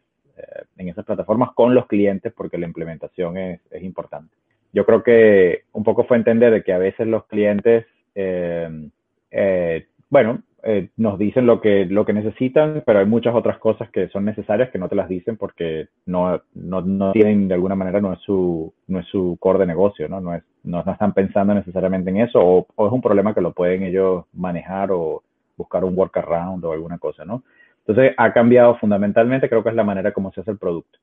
en 0.77 0.89
esas 0.89 1.05
plataformas 1.05 1.53
con 1.55 1.75
los 1.75 1.87
clientes 1.87 2.33
porque 2.35 2.59
la 2.59 2.67
implementación 2.67 3.37
es, 3.37 3.61
es, 3.71 3.83
importante. 3.83 4.35
Yo 4.73 4.87
creo 4.87 5.03
que 5.03 5.63
un 5.73 5.85
poco 5.85 6.05
fue 6.05 6.17
entender 6.17 6.53
de 6.53 6.63
que 6.63 6.73
a 6.73 6.79
veces 6.79 7.07
los 7.07 7.27
clientes, 7.27 7.87
eh, 8.15 8.89
eh 9.31 9.87
bueno, 10.09 10.43
eh, 10.63 10.91
nos 10.97 11.19
dicen 11.19 11.47
lo 11.47 11.61
que, 11.61 11.87
lo 11.87 12.05
que 12.05 12.13
necesitan, 12.13 12.83
pero 12.85 12.99
hay 12.99 13.07
muchas 13.07 13.35
otras 13.35 13.59
cosas 13.59 13.89
que 13.91 14.09
son 14.09 14.27
necesarias 14.27 14.71
que 14.71 14.79
no 14.79 14.89
te 14.89 14.95
las 14.95 15.09
dicen 15.09 15.37
porque 15.37 15.89
no, 16.05 16.41
no, 16.55 16.83
no 16.83 17.13
tienen, 17.13 17.49
de 17.49 17.55
alguna 17.55 17.75
manera, 17.75 18.01
no 18.01 18.13
es 18.13 18.21
su, 18.21 18.73
no 18.89 18.99
es 18.99 19.07
su 19.07 19.39
core 19.41 19.61
de 19.61 19.67
negocio, 19.67 20.09
¿no? 20.09 20.21
No, 20.21 20.35
es, 20.35 20.43
no, 20.65 20.83
no 20.85 20.93
están 20.93 21.15
pensando 21.15 21.55
necesariamente 21.55 22.11
en 22.11 22.19
eso 22.19 22.41
o, 22.41 22.67
o, 22.75 22.87
es 22.87 22.93
un 22.93 23.01
problema 23.01 23.33
que 23.33 23.41
lo 23.41 23.53
pueden 23.53 23.85
ellos 23.85 24.27
manejar 24.35 24.91
o 24.93 25.23
buscar 25.57 25.83
un 25.85 25.97
workaround 25.97 26.63
o 26.65 26.73
alguna 26.73 26.99
cosa, 26.99 27.25
¿no? 27.25 27.43
Entonces, 27.87 28.15
ha 28.17 28.33
cambiado 28.33 28.77
fundamentalmente, 28.79 29.49
creo 29.49 29.63
que 29.63 29.71
es 29.71 29.75
la 29.75 29.85
manera 29.85 30.13
como 30.13 30.33
se 30.33 30.43
hace 30.43 30.53
el 30.53 30.59
producto, 30.59 30.99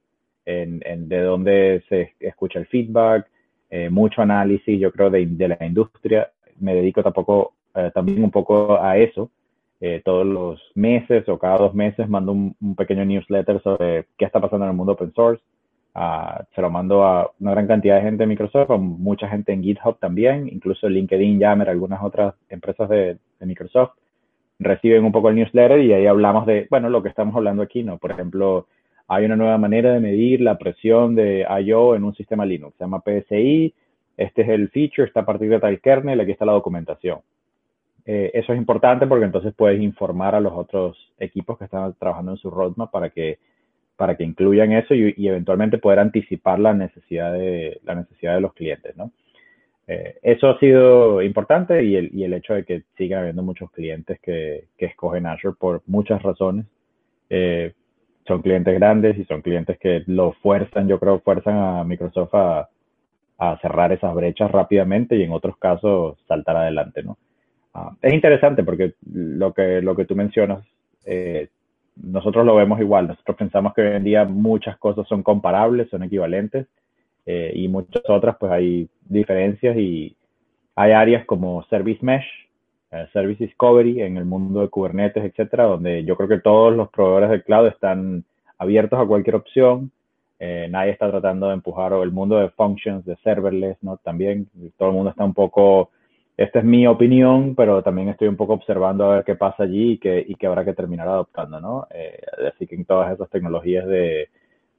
en, 0.46 0.82
en 0.86 1.10
de 1.10 1.22
dónde 1.22 1.84
se 1.90 2.14
escucha 2.20 2.60
el 2.60 2.68
feedback, 2.68 3.28
eh, 3.70 3.90
mucho 3.90 4.22
análisis, 4.22 4.80
yo 4.80 4.92
creo, 4.92 5.10
de, 5.10 5.26
la 5.48 5.66
industria. 5.66 6.32
Me 6.60 6.74
dedico 6.74 7.04
tampoco, 7.04 7.54
eh, 7.76 7.92
también 7.94 8.24
un 8.24 8.32
poco 8.32 8.82
a 8.82 8.98
eso, 8.98 9.30
eh, 9.82 10.02
todos 10.04 10.26
los 10.26 10.62
meses 10.76 11.28
o 11.30 11.38
cada 11.38 11.58
dos 11.58 11.74
meses 11.74 12.08
mando 12.10 12.32
un, 12.32 12.56
pequeño 12.76 13.06
newsletter 13.06 13.62
sobre 13.62 14.08
qué 14.18 14.26
está 14.26 14.40
pasando 14.40 14.66
en 14.66 14.72
el 14.72 14.78
mundo 14.78 14.94
open 14.94 15.14
source. 15.14 15.44
Uh, 15.96 16.44
se 16.54 16.62
lo 16.62 16.70
mando 16.70 17.04
a 17.04 17.32
una 17.40 17.52
gran 17.52 17.66
cantidad 17.66 17.96
de 17.96 18.04
gente 18.04 18.24
de 18.24 18.28
Microsoft, 18.28 18.70
a 18.70 18.78
mucha 18.78 19.28
gente 19.28 19.52
en 19.52 19.64
GitHub 19.64 19.98
también, 19.98 20.48
incluso 20.48 20.88
LinkedIn, 20.88 21.40
Yammer, 21.40 21.70
algunas 21.70 22.04
otras 22.04 22.36
empresas 22.50 22.88
de, 22.88 23.18
Microsoft 23.40 23.94
reciben 24.60 25.04
un 25.04 25.12
poco 25.12 25.30
el 25.30 25.36
newsletter 25.36 25.80
y 25.82 25.94
ahí 25.94 26.06
hablamos 26.08 26.46
de, 26.46 26.68
bueno, 26.70 26.90
lo 26.90 27.04
que 27.04 27.10
estamos 27.10 27.36
hablando 27.36 27.64
aquí, 27.64 27.84
¿no? 27.84 27.98
Por 27.98 28.12
ejemplo, 28.12 28.68
hay 29.08 29.26
una 29.26 29.36
nueva 29.36 29.58
manera 29.58 29.94
de 29.94 30.00
medir 30.00 30.42
la 30.42 30.58
presión 30.58 31.16
de 31.16 31.46
I.O. 31.66 31.96
en 31.96 32.04
un 32.04 32.16
sistema 32.16 32.46
Linux, 32.46 32.76
se 32.78 32.84
llama 32.84 33.04
PSI, 33.06 33.74
este 34.18 34.42
es 34.42 34.50
el 34.50 34.70
feature, 34.70 35.08
está 35.08 35.22
a 35.22 35.26
partir 35.26 35.50
de 35.50 35.60
tal 35.60 35.80
kernel, 35.80 36.20
aquí 36.20 36.32
está 36.32 36.46
la 36.46 36.54
documentación 36.54 37.20
eh, 38.08 38.32
eso 38.34 38.54
es 38.54 38.58
importante 38.58 39.06
porque 39.06 39.26
entonces 39.26 39.54
puedes 39.54 39.82
informar 39.82 40.34
a 40.34 40.40
los 40.40 40.54
otros 40.54 40.98
equipos 41.20 41.58
que 41.58 41.66
están 41.66 41.94
trabajando 42.00 42.32
en 42.32 42.38
su 42.38 42.50
roadmap 42.50 42.90
para 42.90 43.10
que, 43.10 43.38
para 43.98 44.16
que 44.16 44.24
incluyan 44.24 44.72
eso 44.72 44.96
y, 44.96 45.14
y 45.18 45.28
eventualmente 45.28 45.78
poder 45.78 46.00
anticipar 46.00 46.58
la 46.58 46.74
necesidad 46.74 47.34
de, 47.34 47.82
la 47.84 47.96
necesidad 47.96 48.36
de 48.36 48.42
los 48.42 48.54
clientes, 48.54 48.96
¿no? 48.96 49.12
Eh, 49.88 50.18
eso 50.22 50.50
ha 50.50 50.60
sido 50.60 51.22
importante 51.22 51.84
y 51.84 51.96
el, 51.96 52.14
y 52.14 52.24
el 52.24 52.34
hecho 52.34 52.54
de 52.54 52.66
que 52.66 52.84
sigan 52.98 53.22
habiendo 53.22 53.44
muchos 53.44 53.72
clientes 53.72 54.20
que, 54.22 54.66
que 54.78 54.88
escogen 54.88 55.26
Azure 55.26 55.56
por 55.58 55.82
muchas 55.88 56.22
razones. 56.22 56.66
Eh, 57.30 57.74
son 58.28 58.42
clientes 58.42 58.74
grandes 58.74 59.18
y 59.18 59.24
son 59.24 59.42
clientes 59.42 59.78
que 59.80 60.04
lo 60.08 60.34
fuerzan, 60.34 60.88
yo 60.88 61.00
creo, 61.00 61.20
fuerzan 61.20 61.56
a 61.56 61.84
Microsoft 61.86 62.36
a, 62.36 62.70
a 63.38 63.58
cerrar 63.62 63.92
esas 63.92 64.14
brechas 64.14 64.52
rápidamente 64.52 65.16
y 65.16 65.24
en 65.24 65.32
otros 65.32 65.58
casos 65.58 66.18
saltar 66.28 66.58
adelante, 66.58 67.04
¿no? 67.04 67.18
Uh, 67.74 67.92
es 68.02 68.14
interesante 68.14 68.64
porque 68.64 68.96
lo 69.12 69.54
que, 69.54 69.82
lo 69.82 69.96
que 69.96 70.06
tú 70.06 70.16
mencionas, 70.16 70.66
eh, 71.06 71.50
nosotros 71.96 72.46
lo 72.46 72.56
vemos 72.56 72.80
igual. 72.80 73.08
Nosotros 73.08 73.38
pensamos 73.38 73.74
que 73.74 73.82
hoy 73.82 73.96
en 73.96 74.04
día 74.04 74.26
muchas 74.26 74.78
cosas 74.78 75.08
son 75.08 75.24
comparables, 75.24 75.90
son 75.90 76.04
equivalentes, 76.04 76.68
eh, 77.28 77.52
y 77.54 77.68
muchas 77.68 78.02
otras 78.08 78.38
pues 78.40 78.52
hay 78.54 78.90
diferencias 79.04 79.76
y 79.76 80.16
hay 80.76 80.94
áreas 80.94 81.26
como 81.26 81.62
Service 81.64 82.00
Mesh, 82.02 82.26
eh, 82.92 83.06
Service 83.12 83.44
Discovery 83.44 84.02
en 84.02 84.16
el 84.16 84.24
mundo 84.24 84.62
de 84.62 84.70
Kubernetes, 84.70 85.26
etcétera, 85.26 85.66
donde 85.66 86.06
yo 86.06 86.16
creo 86.16 86.30
que 86.30 86.40
todos 86.40 86.74
los 86.74 86.90
proveedores 86.90 87.30
de 87.32 87.44
cloud 87.44 87.68
están 87.68 88.24
abiertos 88.58 88.98
a 88.98 89.06
cualquier 89.06 89.36
opción. 89.36 89.92
Eh, 90.40 90.68
nadie 90.70 90.92
está 90.92 91.10
tratando 91.10 91.48
de 91.48 91.56
empujar 91.56 91.92
el 91.92 92.12
mundo 92.12 92.38
de 92.38 92.50
functions, 92.52 93.04
de 93.06 93.18
serverless, 93.18 93.78
¿no? 93.82 93.98
También 93.98 94.48
todo 94.78 94.90
el 94.90 94.96
mundo 94.96 95.10
está 95.10 95.26
un 95.26 95.34
poco 95.34 95.90
esta 96.38 96.60
es 96.60 96.66
mi 96.66 96.88
opinión, 96.88 97.56
pero 97.56 97.82
también 97.84 98.10
estoy 98.10 98.28
un 98.28 98.38
poco 98.38 98.54
observando 98.54 99.06
a 99.06 99.16
ver 99.16 99.26
qué 99.26 99.36
pasa 99.36 99.64
allí 99.64 99.94
y 99.94 99.98
que, 99.98 100.24
y 100.26 100.36
que 100.36 100.46
habrá 100.48 100.64
que 100.64 100.74
terminar 100.76 101.08
adoptando, 101.08 101.60
¿no? 101.60 101.88
Eh, 101.90 102.22
así 102.54 102.68
que 102.68 102.76
en 102.76 102.86
todas 102.86 103.12
esas 103.12 103.30
tecnologías 103.32 103.88
de, 103.88 104.30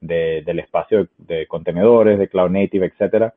de, 0.01 0.43
del 0.45 0.59
espacio 0.61 1.09
de 1.19 1.47
contenedores, 1.47 2.19
de 2.19 2.29
cloud 2.29 2.51
native, 2.51 2.87
etcétera, 2.87 3.35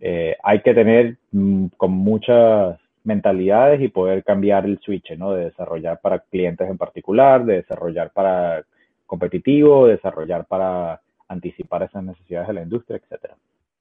eh, 0.00 0.36
hay 0.42 0.62
que 0.62 0.74
tener 0.74 1.16
mm, 1.32 1.66
con 1.76 1.92
muchas 1.92 2.78
mentalidades 3.04 3.80
y 3.80 3.88
poder 3.88 4.24
cambiar 4.24 4.64
el 4.64 4.78
switch, 4.80 5.16
¿no? 5.16 5.32
De 5.32 5.44
desarrollar 5.44 6.00
para 6.00 6.20
clientes 6.20 6.68
en 6.68 6.78
particular, 6.78 7.44
de 7.44 7.56
desarrollar 7.56 8.10
para 8.10 8.64
competitivo, 9.06 9.86
de 9.86 9.96
desarrollar 9.96 10.46
para 10.46 11.00
anticipar 11.28 11.82
esas 11.82 12.04
necesidades 12.04 12.48
de 12.48 12.54
la 12.54 12.62
industria, 12.62 12.98
etcétera. 12.98 13.36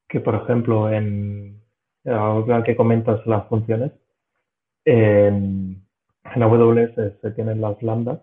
Que, 0.07 0.19
por 0.19 0.35
ejemplo, 0.35 0.91
en 0.91 1.59
ahora 2.05 2.63
que 2.63 2.75
comentas 2.75 3.25
las 3.27 3.47
funciones, 3.47 3.91
en, 4.85 5.81
AWS 6.23 7.19
se 7.21 7.31
tienen 7.31 7.61
las 7.61 7.81
lambdas 7.81 8.19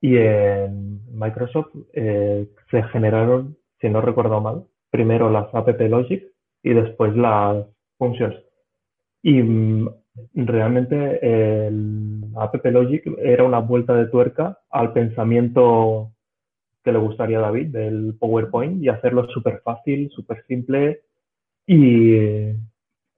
y 0.00 0.16
en 0.16 1.00
Microsoft 1.12 1.74
eh, 1.92 2.48
se 2.70 2.82
generaron, 2.84 3.56
si 3.80 3.88
no 3.88 4.00
recuerdo 4.00 4.40
mal, 4.40 4.64
primero 4.90 5.30
las 5.30 5.52
app 5.54 5.68
logic 5.80 6.24
y 6.62 6.72
después 6.72 7.16
las 7.16 7.66
functions. 7.98 8.36
Y 9.22 9.42
mm, 9.42 9.88
realmente 10.34 11.66
el 11.66 12.24
app 12.36 12.64
logic 12.64 13.04
era 13.18 13.44
una 13.44 13.58
vuelta 13.58 13.94
de 13.94 14.06
tuerca 14.06 14.58
al 14.70 14.92
pensamiento 14.92 16.12
que 16.84 16.92
le 16.92 16.98
gustaría 16.98 17.38
a 17.38 17.42
David 17.42 17.68
del 17.68 18.16
PowerPoint 18.18 18.82
y 18.82 18.88
hacerlo 18.88 19.26
súper 19.28 19.60
fácil, 19.62 20.10
súper 20.10 20.44
simple 20.46 21.02
y, 21.66 22.14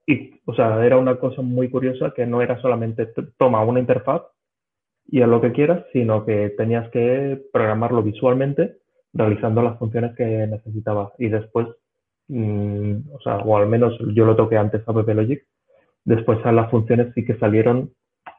y, 0.05 0.41
o 0.45 0.53
sea, 0.53 0.83
era 0.85 0.97
una 0.97 1.15
cosa 1.15 1.41
muy 1.41 1.69
curiosa 1.69 2.11
que 2.13 2.25
no 2.25 2.41
era 2.41 2.59
solamente 2.59 3.07
toma 3.37 3.63
una 3.63 3.79
interfaz 3.79 4.23
y 5.11 5.21
a 5.21 5.27
lo 5.27 5.41
que 5.41 5.51
quieras, 5.51 5.83
sino 5.91 6.25
que 6.25 6.49
tenías 6.57 6.89
que 6.89 7.39
programarlo 7.51 8.01
visualmente 8.01 8.77
realizando 9.13 9.61
las 9.61 9.77
funciones 9.77 10.15
que 10.15 10.47
necesitabas 10.47 11.11
y 11.19 11.27
después, 11.27 11.67
mm, 12.29 13.13
o 13.13 13.19
sea, 13.21 13.37
o 13.39 13.57
al 13.57 13.67
menos 13.67 13.97
yo 14.15 14.25
lo 14.25 14.37
toqué 14.37 14.57
antes 14.57 14.81
a 14.87 14.93
Logic, 14.93 15.45
después 16.05 16.39
a 16.45 16.53
las 16.53 16.71
funciones 16.71 17.13
sí 17.13 17.25
que 17.25 17.37
salieron 17.37 17.91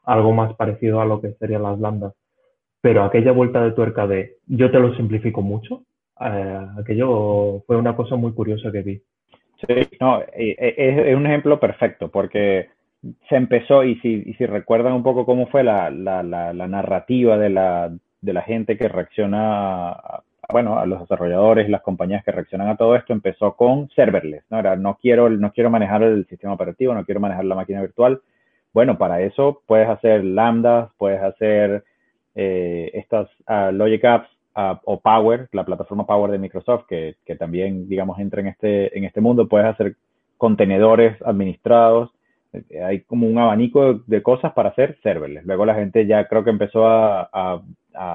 algo 0.05 0.33
más 0.33 0.55
parecido 0.55 1.01
a 1.03 1.05
lo 1.05 1.21
que 1.21 1.35
serían 1.35 1.63
las 1.63 1.79
lambdas. 1.79 2.15
Pero 2.81 3.05
aquella 3.05 3.33
vuelta 3.33 3.63
de 3.63 3.73
tuerca 3.73 4.07
de 4.07 4.39
yo 4.47 4.71
te 4.71 4.81
lo 4.81 4.95
simplifico 4.97 5.43
mucho, 5.43 5.85
eh, 6.21 6.67
aquello 6.81 7.63
fue 7.67 7.77
una 7.77 7.95
cosa 7.95 8.17
muy 8.17 8.33
curiosa 8.33 8.73
que 8.73 8.83
vi. 8.83 9.03
Sí, 9.67 9.75
no, 10.01 10.23
es, 10.35 11.17
un 11.17 11.27
ejemplo 11.27 11.61
perfecto 11.61 12.09
porque 12.11 12.71
se 13.29 13.37
empezó, 13.37 13.85
y 13.85 13.97
si, 13.97 14.23
y 14.27 14.35
si 14.35 14.47
recuerdan 14.47 14.93
un 14.93 15.03
poco 15.03 15.27
cómo 15.27 15.47
fue 15.49 15.65
la, 15.65 15.91
narrativa 15.91 17.37
de 17.37 17.51
la, 17.51 18.43
gente 18.43 18.79
que 18.79 18.89
reacciona 18.89 19.91
a, 19.91 20.23
bueno, 20.51 20.79
a 20.79 20.87
los 20.87 21.01
desarrolladores 21.01 21.69
las 21.69 21.83
compañías 21.83 22.25
que 22.25 22.33
reaccionan 22.33 22.69
a 22.69 22.77
todo 22.77 22.95
esto, 22.95 23.13
empezó 23.13 23.57
con 23.57 23.89
serverless, 23.91 24.45
¿no? 24.51 24.59
Era, 24.59 24.77
no 24.77 24.99
quiero, 25.01 25.29
no 25.31 25.53
quiero 25.53 25.71
manejar 25.71 26.03
el 26.03 26.27
sistema 26.27 26.53
operativo, 26.55 26.95
no 26.95 27.05
quiero 27.05 27.21
manejar 27.21 27.45
la 27.45 27.55
máquina 27.55 27.81
virtual. 27.81 28.21
Bueno, 28.73 28.97
para 28.99 29.21
eso 29.21 29.63
puedes 29.67 29.89
hacer 29.89 30.25
lambdas, 30.25 30.91
puedes 30.97 31.23
hacer 31.23 31.85
eh, 32.35 32.91
estas 32.95 33.29
uh, 33.49 33.73
Logic 33.73 34.05
Apps 34.05 34.29
uh, 34.57 34.77
o 34.85 35.01
Power, 35.01 35.49
la 35.53 35.65
plataforma 35.65 36.07
Power 36.07 36.31
de 36.31 36.39
Microsoft, 36.39 36.87
que, 36.89 37.17
que, 37.27 37.37
también, 37.37 37.89
digamos, 37.89 38.19
entra 38.19 38.41
en 38.41 38.49
este, 38.49 38.97
en 38.97 39.05
este 39.05 39.21
mundo, 39.21 39.49
puedes 39.49 39.67
hacer 39.67 39.97
contenedores 40.39 41.21
administrados, 41.23 42.11
hay 42.85 43.01
como 43.03 43.27
un 43.27 43.39
abanico 43.39 43.95
de, 44.07 44.23
cosas 44.23 44.53
para 44.53 44.71
hacer 44.71 44.99
serverless. 45.03 45.45
Luego 45.45 45.65
la 45.65 45.75
gente 45.75 46.07
ya 46.07 46.27
creo 46.29 46.45
que 46.45 46.51
empezó 46.51 46.87
a, 46.87 47.63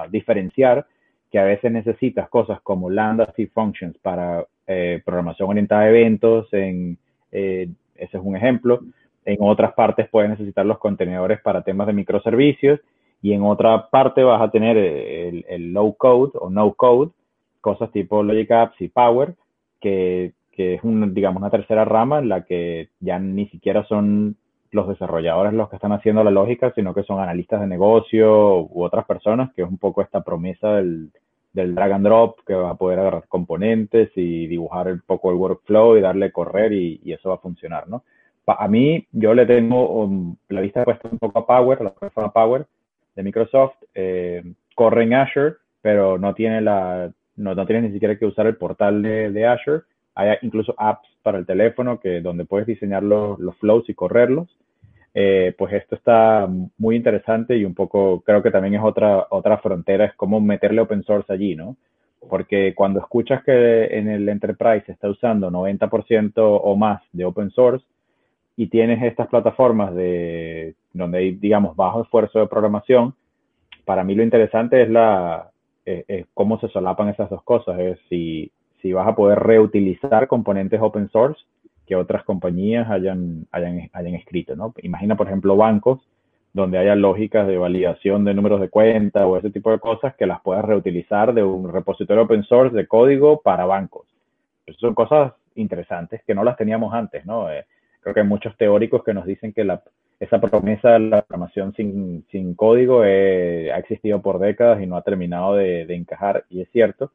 diferenciar 0.10 0.88
que 1.32 1.38
a 1.38 1.44
veces 1.44 1.72
necesitas 1.72 2.30
cosas 2.30 2.60
como 2.62 2.90
lambdas 2.90 3.38
y 3.38 3.46
functions 3.46 3.96
para 4.00 4.46
eh, 4.66 5.02
programación 5.06 5.50
orientada 5.50 5.82
a 5.82 5.90
eventos, 5.90 6.52
en, 6.52 6.98
eh, 7.32 7.70
ese 7.96 8.18
es 8.18 8.24
un 8.24 8.36
ejemplo. 8.36 8.80
En 9.24 9.38
otras 9.42 9.74
partes 9.74 10.08
puedes 10.10 10.32
necesitar 10.32 10.66
los 10.66 10.80
contenedores 10.80 11.40
para 11.42 11.62
temas 11.62 11.86
de 11.86 11.94
microservicios 11.94 12.80
y 13.22 13.34
en 13.34 13.44
otra 13.44 13.90
parte 13.90 14.24
vas 14.24 14.42
a 14.42 14.50
tener 14.50 14.78
el, 14.78 15.46
el 15.48 15.74
low 15.74 15.96
code 15.96 16.32
o 16.36 16.50
no 16.50 16.74
code, 16.74 17.12
cosas 17.62 17.92
tipo 17.92 18.24
Logic 18.24 18.50
Apps 18.52 18.82
y 18.82 18.88
Power, 18.88 19.36
que, 19.80 20.34
que 20.58 20.74
es 20.74 20.84
un, 20.84 21.14
digamos, 21.14 21.40
una 21.40 21.52
tercera 21.52 21.86
rama 21.86 22.18
en 22.18 22.30
la 22.30 22.44
que 22.44 22.90
ya 23.00 23.20
ni 23.20 23.48
siquiera 23.50 23.86
son 23.86 24.36
los 24.72 24.88
desarrolladores 24.88 25.54
los 25.54 25.70
que 25.70 25.76
están 25.76 25.92
haciendo 25.92 26.24
la 26.24 26.32
lógica, 26.32 26.74
sino 26.74 26.96
que 26.96 27.04
son 27.04 27.20
analistas 27.20 27.62
de 27.62 27.68
negocio 27.68 28.64
u 28.64 28.84
otras 28.84 29.06
personas, 29.06 29.54
que 29.54 29.62
es 29.62 29.70
un 29.70 29.78
poco 29.78 30.02
esta 30.02 30.22
promesa 30.22 30.74
del, 30.74 31.12
del 31.54 31.76
drag 31.76 31.92
and 31.94 32.06
drop, 32.06 32.40
que 32.46 32.56
va 32.56 32.72
a 32.72 32.76
poder 32.76 33.00
agarrar 33.00 33.28
componentes 33.28 34.10
y 34.16 34.48
dibujar 34.48 34.92
un 34.92 35.04
poco 35.06 35.30
el 35.30 35.38
workflow 35.38 35.96
y 35.96 36.02
darle 36.02 36.32
correr 36.32 36.74
y, 36.74 37.00
eso 37.06 37.30
va 37.30 37.36
a 37.36 37.40
funcionar, 37.40 37.88
¿no? 37.88 38.04
A 38.48 38.68
mí, 38.68 39.06
yo 39.12 39.34
le 39.34 39.46
tengo 39.46 40.04
um, 40.04 40.36
la 40.48 40.62
vista 40.62 40.86
puesta 40.86 41.10
un 41.12 41.20
poco 41.20 41.40
a 41.40 41.46
Power, 41.46 41.82
la 41.82 41.94
plataforma 41.94 42.32
Power 42.32 42.66
de 43.16 43.24
Microsoft, 43.24 43.76
eh, 43.94 44.42
corre 44.74 45.04
en 45.04 45.14
Azure, 45.14 45.56
pero 45.82 46.18
no 46.18 46.34
tiene 46.34 46.62
la, 46.62 47.12
no, 47.36 47.56
no 47.56 47.66
tienes 47.66 47.84
ni 47.84 47.92
siquiera 47.92 48.18
que 48.18 48.26
usar 48.26 48.48
el 48.48 48.56
portal 48.56 49.02
de, 49.02 49.32
de 49.32 49.46
Azure, 49.46 49.82
hay 50.18 50.36
incluso 50.42 50.74
apps 50.78 51.08
para 51.22 51.38
el 51.38 51.46
teléfono 51.46 52.00
que 52.00 52.22
donde 52.22 52.46
puedes 52.46 52.66
diseñar 52.66 53.04
los, 53.04 53.40
los 53.40 53.56
flows 53.58 53.88
y 53.88 53.94
correrlos. 53.94 54.50
Eh, 55.14 55.54
pues 55.58 55.74
esto 55.74 55.96
está 55.96 56.48
muy 56.78 56.96
interesante 56.96 57.56
y 57.58 57.66
un 57.66 57.74
poco 57.74 58.22
creo 58.22 58.44
que 58.44 58.52
también 58.52 58.76
es 58.76 58.82
otra, 58.84 59.28
otra 59.30 59.58
frontera, 59.60 60.06
es 60.06 60.14
cómo 60.16 60.40
meterle 60.40 60.82
open 60.82 61.04
source 61.04 61.32
allí, 61.32 61.56
¿no? 61.56 61.76
Porque 62.30 62.74
cuando 62.76 63.00
escuchas 63.00 63.44
que 63.44 63.86
en 63.98 64.10
el 64.10 64.28
enterprise 64.30 64.86
se 64.86 64.92
está 64.92 65.10
usando 65.10 65.50
90% 65.50 66.34
o 66.36 66.76
más 66.76 67.02
de 67.14 67.26
open 67.26 67.50
source 67.52 67.86
y 68.56 68.68
tienes 68.68 69.02
estas 69.04 69.28
plataformas 69.28 69.94
de 69.96 70.76
donde 70.94 71.20
hay, 71.20 71.32
digamos, 71.32 71.76
bajo 71.76 72.02
esfuerzo 72.02 72.40
de 72.40 72.48
programación, 72.48 73.14
para 73.86 74.04
mí 74.04 74.16
lo 74.16 74.24
interesante 74.24 74.82
es 74.82 74.90
la 74.90 75.50
eh, 75.86 76.26
cómo 76.34 76.60
se 76.60 76.68
solapan 76.70 77.10
esas 77.10 77.30
dos 77.30 77.44
cosas, 77.44 77.80
es 77.80 78.00
si 78.10 78.52
si 78.88 78.94
vas 78.94 79.06
a 79.06 79.16
poder 79.16 79.40
reutilizar 79.40 80.30
componentes 80.30 80.80
open 80.82 81.10
source 81.10 81.42
que 81.86 81.98
otras 81.98 82.24
compañías 82.24 82.90
hayan, 82.90 83.46
hayan, 83.52 83.90
hayan 83.92 84.16
escrito, 84.16 84.56
¿no? 84.56 84.74
Imagina, 84.82 85.18
por 85.18 85.28
ejemplo, 85.28 85.58
bancos 85.58 86.00
donde 86.54 86.78
haya 86.78 86.96
lógicas 86.96 87.48
de 87.48 87.58
validación 87.58 88.24
de 88.24 88.34
números 88.34 88.62
de 88.62 88.70
cuenta 88.70 89.28
o 89.28 89.36
ese 89.36 89.50
tipo 89.50 89.72
de 89.72 89.80
cosas 89.80 90.16
que 90.16 90.26
las 90.26 90.40
puedas 90.40 90.64
reutilizar 90.64 91.34
de 91.34 91.44
un 91.44 91.72
repositorio 91.72 92.24
open 92.24 92.44
source 92.44 92.76
de 92.76 92.88
código 92.88 93.42
para 93.42 93.66
bancos. 93.66 94.08
Son 94.80 94.96
cosas 94.96 95.34
interesantes 95.56 96.22
que 96.26 96.34
no 96.34 96.46
las 96.46 96.56
teníamos 96.56 96.94
antes, 96.94 97.26
¿no? 97.26 97.52
Eh, 97.52 97.66
creo 98.00 98.14
que 98.14 98.22
hay 98.22 98.28
muchos 98.28 98.56
teóricos 98.56 99.04
que 99.04 99.14
nos 99.14 99.26
dicen 99.26 99.52
que 99.52 99.66
la, 99.66 99.82
esa 100.22 100.40
promesa 100.40 100.92
de 100.92 101.00
la 101.00 101.22
programación 101.24 101.74
sin, 101.74 102.26
sin 102.32 102.56
código 102.56 103.04
eh, 103.04 103.70
ha 103.74 103.80
existido 103.80 104.22
por 104.22 104.40
décadas 104.40 104.82
y 104.82 104.88
no 104.88 104.96
ha 104.96 105.02
terminado 105.02 105.56
de 105.56 105.94
encajar, 105.94 106.46
y 106.50 106.62
es 106.62 106.70
cierto 106.72 107.12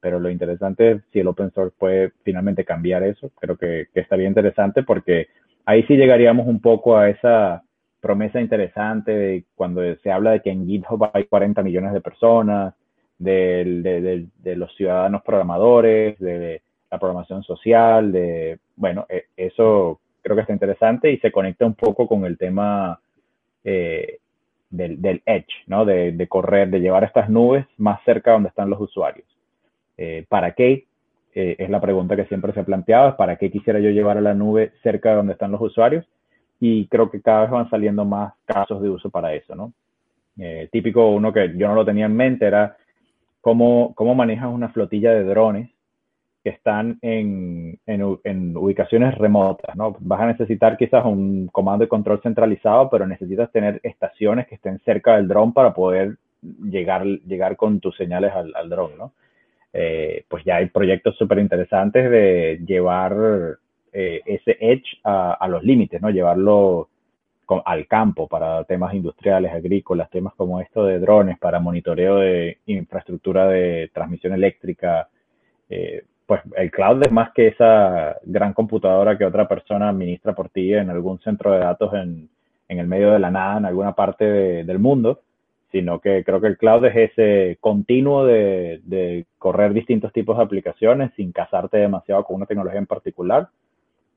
pero 0.00 0.20
lo 0.20 0.30
interesante 0.30 0.92
es 0.92 1.02
si 1.12 1.20
el 1.20 1.28
open 1.28 1.50
source 1.52 1.74
puede 1.78 2.12
finalmente 2.22 2.64
cambiar 2.64 3.02
eso. 3.02 3.30
Creo 3.40 3.56
que, 3.56 3.86
que, 3.92 4.00
estaría 4.00 4.28
interesante 4.28 4.82
porque 4.82 5.28
ahí 5.64 5.82
sí 5.84 5.96
llegaríamos 5.96 6.46
un 6.46 6.60
poco 6.60 6.96
a 6.96 7.08
esa 7.10 7.62
promesa 8.00 8.40
interesante 8.40 9.12
de 9.12 9.44
cuando 9.54 9.82
se 9.96 10.10
habla 10.10 10.32
de 10.32 10.40
que 10.40 10.50
en 10.50 10.66
GitHub 10.66 11.10
hay 11.12 11.24
40 11.24 11.62
millones 11.62 11.92
de 11.92 12.00
personas, 12.00 12.74
de, 13.18 14.54
los 14.56 14.74
ciudadanos 14.76 15.22
programadores, 15.22 16.18
de 16.18 16.62
la 16.90 16.98
programación 16.98 17.42
social, 17.42 18.12
de, 18.12 18.58
bueno, 18.76 19.06
e, 19.08 19.26
eso 19.36 20.00
creo 20.22 20.36
que 20.36 20.42
está 20.42 20.52
interesante 20.52 21.10
y 21.10 21.18
se 21.18 21.32
conecta 21.32 21.66
un 21.66 21.74
poco 21.74 22.06
con 22.06 22.24
el 22.24 22.38
tema 22.38 23.00
eh, 23.64 24.18
del, 24.70 25.00
del, 25.00 25.22
edge, 25.26 25.64
¿no? 25.66 25.84
De, 25.84 26.12
de 26.12 26.28
correr, 26.28 26.70
de 26.70 26.80
llevar 26.80 27.04
estas 27.04 27.28
nubes 27.28 27.66
más 27.76 28.02
cerca 28.04 28.32
donde 28.32 28.50
están 28.50 28.70
los 28.70 28.80
usuarios. 28.80 29.26
Eh, 29.98 30.24
¿Para 30.28 30.52
qué? 30.52 30.86
Eh, 31.34 31.56
es 31.58 31.68
la 31.68 31.80
pregunta 31.80 32.16
que 32.16 32.24
siempre 32.26 32.52
se 32.52 32.60
ha 32.60 32.64
planteado, 32.64 33.16
¿para 33.16 33.36
qué 33.36 33.50
quisiera 33.50 33.80
yo 33.80 33.90
llevar 33.90 34.16
a 34.16 34.22
la 34.22 34.34
nube 34.34 34.72
cerca 34.82 35.10
de 35.10 35.16
donde 35.16 35.32
están 35.34 35.50
los 35.52 35.60
usuarios? 35.60 36.06
Y 36.60 36.86
creo 36.86 37.10
que 37.10 37.20
cada 37.20 37.42
vez 37.42 37.50
van 37.50 37.68
saliendo 37.68 38.04
más 38.04 38.32
casos 38.44 38.80
de 38.80 38.88
uso 38.88 39.10
para 39.10 39.34
eso, 39.34 39.54
¿no? 39.54 39.72
Eh, 40.38 40.68
típico, 40.70 41.10
uno 41.10 41.32
que 41.32 41.52
yo 41.56 41.68
no 41.68 41.74
lo 41.74 41.84
tenía 41.84 42.06
en 42.06 42.16
mente 42.16 42.46
era 42.46 42.76
cómo, 43.40 43.92
cómo 43.94 44.14
manejas 44.14 44.48
una 44.52 44.68
flotilla 44.70 45.12
de 45.12 45.24
drones 45.24 45.70
que 46.44 46.50
están 46.50 46.98
en, 47.02 47.78
en, 47.86 48.56
ubicaciones 48.56 49.16
remotas, 49.18 49.74
¿no? 49.76 49.96
Vas 50.00 50.20
a 50.20 50.26
necesitar 50.26 50.76
quizás 50.76 51.04
un 51.04 51.48
comando 51.48 51.84
de 51.84 51.88
control 51.88 52.20
centralizado, 52.22 52.88
pero 52.88 53.06
necesitas 53.06 53.50
tener 53.50 53.80
estaciones 53.82 54.46
que 54.46 54.54
estén 54.54 54.78
cerca 54.80 55.16
del 55.16 55.26
dron 55.26 55.52
para 55.52 55.74
poder 55.74 56.16
llegar, 56.42 57.04
llegar 57.04 57.56
con 57.56 57.80
tus 57.80 57.96
señales 57.96 58.32
al, 58.32 58.52
al 58.54 58.68
dron, 58.68 58.96
¿no? 58.96 59.12
Eh, 59.72 60.24
pues 60.28 60.44
ya 60.44 60.56
hay 60.56 60.66
proyectos 60.66 61.16
súper 61.16 61.38
interesantes 61.38 62.10
de 62.10 62.60
llevar 62.66 63.58
eh, 63.92 64.22
ese 64.24 64.56
edge 64.60 64.98
a, 65.04 65.46
los 65.48 65.62
límites, 65.62 66.00
¿no? 66.00 66.10
Llevarlo 66.10 66.88
al 67.64 67.86
campo 67.86 68.26
para 68.28 68.64
temas 68.64 68.92
industriales, 68.94 69.52
agrícolas, 69.52 70.10
temas 70.10 70.34
como 70.34 70.60
esto 70.60 70.84
de 70.84 70.98
drones, 70.98 71.38
para 71.38 71.60
monitoreo 71.60 72.16
de 72.16 72.58
infraestructura 72.66 73.46
de 73.46 73.90
transmisión 73.92 74.34
eléctrica. 74.34 75.08
Eh, 75.70 76.04
pues 76.26 76.42
el 76.56 76.70
cloud 76.70 77.02
es 77.06 77.12
más 77.12 77.30
que 77.32 77.48
esa 77.48 78.16
gran 78.24 78.52
computadora 78.52 79.16
que 79.16 79.24
otra 79.24 79.48
persona 79.48 79.88
administra 79.88 80.34
por 80.34 80.50
ti 80.50 80.74
en 80.74 80.90
algún 80.90 81.18
centro 81.20 81.52
de 81.52 81.60
datos 81.60 81.94
en, 81.94 82.28
el 82.68 82.86
medio 82.86 83.12
de 83.12 83.18
la 83.18 83.30
nada, 83.30 83.58
en 83.58 83.64
alguna 83.64 83.94
parte 83.94 84.24
del 84.64 84.78
mundo 84.78 85.22
sino 85.70 86.00
que 86.00 86.24
creo 86.24 86.40
que 86.40 86.46
el 86.46 86.56
cloud 86.56 86.84
es 86.86 87.12
ese 87.12 87.58
continuo 87.60 88.24
de, 88.24 89.26
correr 89.38 89.72
distintos 89.72 90.12
tipos 90.12 90.36
de 90.36 90.44
aplicaciones 90.44 91.12
sin 91.16 91.32
casarte 91.32 91.78
demasiado 91.78 92.24
con 92.24 92.36
una 92.36 92.46
tecnología 92.46 92.78
en 92.78 92.86
particular 92.86 93.48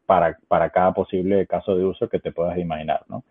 para, 0.05 0.37
para 0.47 0.69
cada 0.69 0.93
posible 0.93 1.45
caso 1.47 1.75
de 1.75 1.85
uso 1.85 2.09
que 2.09 2.19
te 2.19 2.31
puedas 2.31 2.57
imaginar, 2.57 3.01
¿no? 3.07 3.23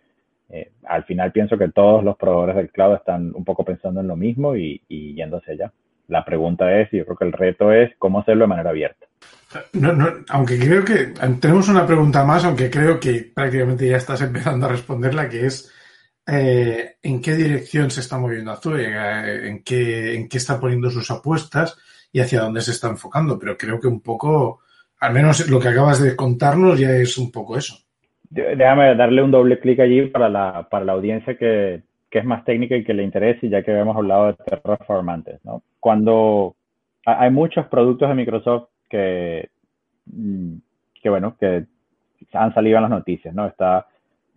Eh, 0.50 0.72
al 0.84 1.04
final 1.04 1.30
pienso 1.30 1.56
que 1.56 1.68
todos 1.68 2.02
los 2.02 2.16
proveedores 2.16 2.56
del 2.56 2.70
cloud 2.70 2.96
están 2.96 3.32
un 3.34 3.44
poco 3.44 3.64
pensando 3.64 4.00
en 4.00 4.08
lo 4.08 4.16
mismo 4.16 4.56
y, 4.56 4.82
y 4.88 5.14
yendo 5.14 5.40
allá. 5.46 5.72
La 6.08 6.24
pregunta 6.24 6.80
es, 6.80 6.92
y 6.92 6.98
yo 6.98 7.04
creo 7.04 7.16
que 7.16 7.24
el 7.24 7.32
reto 7.32 7.72
es 7.72 7.92
cómo 7.96 8.18
hacerlo 8.18 8.44
de 8.44 8.48
manera 8.48 8.70
abierta. 8.70 9.06
No, 9.74 9.92
no, 9.92 10.08
aunque 10.28 10.58
creo 10.58 10.84
que 10.84 11.14
tenemos 11.40 11.68
una 11.68 11.86
pregunta 11.86 12.24
más, 12.24 12.44
aunque 12.44 12.68
creo 12.68 12.98
que 12.98 13.30
prácticamente 13.32 13.88
ya 13.88 13.96
estás 13.96 14.20
empezando 14.22 14.66
a 14.66 14.70
responderla, 14.70 15.28
que 15.28 15.46
es 15.46 15.72
eh, 16.26 16.96
en 17.02 17.20
qué 17.20 17.34
dirección 17.34 17.90
se 17.90 18.00
está 18.00 18.18
moviendo 18.18 18.52
Azure, 18.52 18.84
eh, 18.84 19.48
en 19.48 19.62
qué, 19.62 20.14
en 20.14 20.28
qué 20.28 20.38
está 20.38 20.60
poniendo 20.60 20.90
sus 20.90 21.10
apuestas 21.10 21.78
y 22.12 22.20
hacia 22.20 22.42
dónde 22.42 22.60
se 22.60 22.72
está 22.72 22.88
enfocando. 22.88 23.38
Pero 23.38 23.56
creo 23.56 23.80
que 23.80 23.88
un 23.88 24.00
poco, 24.00 24.60
al 25.00 25.12
menos 25.12 25.48
lo 25.48 25.58
que 25.60 25.68
acabas 25.68 26.02
de 26.02 26.16
contarnos 26.16 26.78
ya 26.78 26.90
es 26.92 27.18
un 27.18 27.30
poco 27.30 27.56
eso. 27.56 27.76
Déjame 28.28 28.94
darle 28.94 29.22
un 29.22 29.32
doble 29.32 29.58
clic 29.58 29.80
allí 29.80 30.06
para 30.06 30.28
la, 30.28 30.68
para 30.70 30.84
la 30.84 30.92
audiencia 30.92 31.36
que, 31.36 31.82
que 32.08 32.18
es 32.20 32.24
más 32.24 32.44
técnica 32.44 32.76
y 32.76 32.84
que 32.84 32.94
le 32.94 33.02
interese, 33.02 33.48
ya 33.48 33.62
que 33.62 33.72
habíamos 33.72 33.96
hablado 33.96 34.26
de 34.26 34.34
Terraform 34.34 35.08
antes, 35.08 35.44
¿no? 35.44 35.62
Cuando 35.80 36.54
hay 37.04 37.30
muchos 37.30 37.66
productos 37.66 38.08
de 38.08 38.14
Microsoft 38.14 38.68
que, 38.88 39.48
mm, 40.06 40.54
que 41.02 41.08
bueno, 41.08 41.36
que 41.40 41.64
han 42.32 42.54
salido 42.54 42.76
en 42.76 42.82
las 42.82 42.90
noticias, 42.90 43.34
¿no? 43.34 43.46
Está 43.46 43.86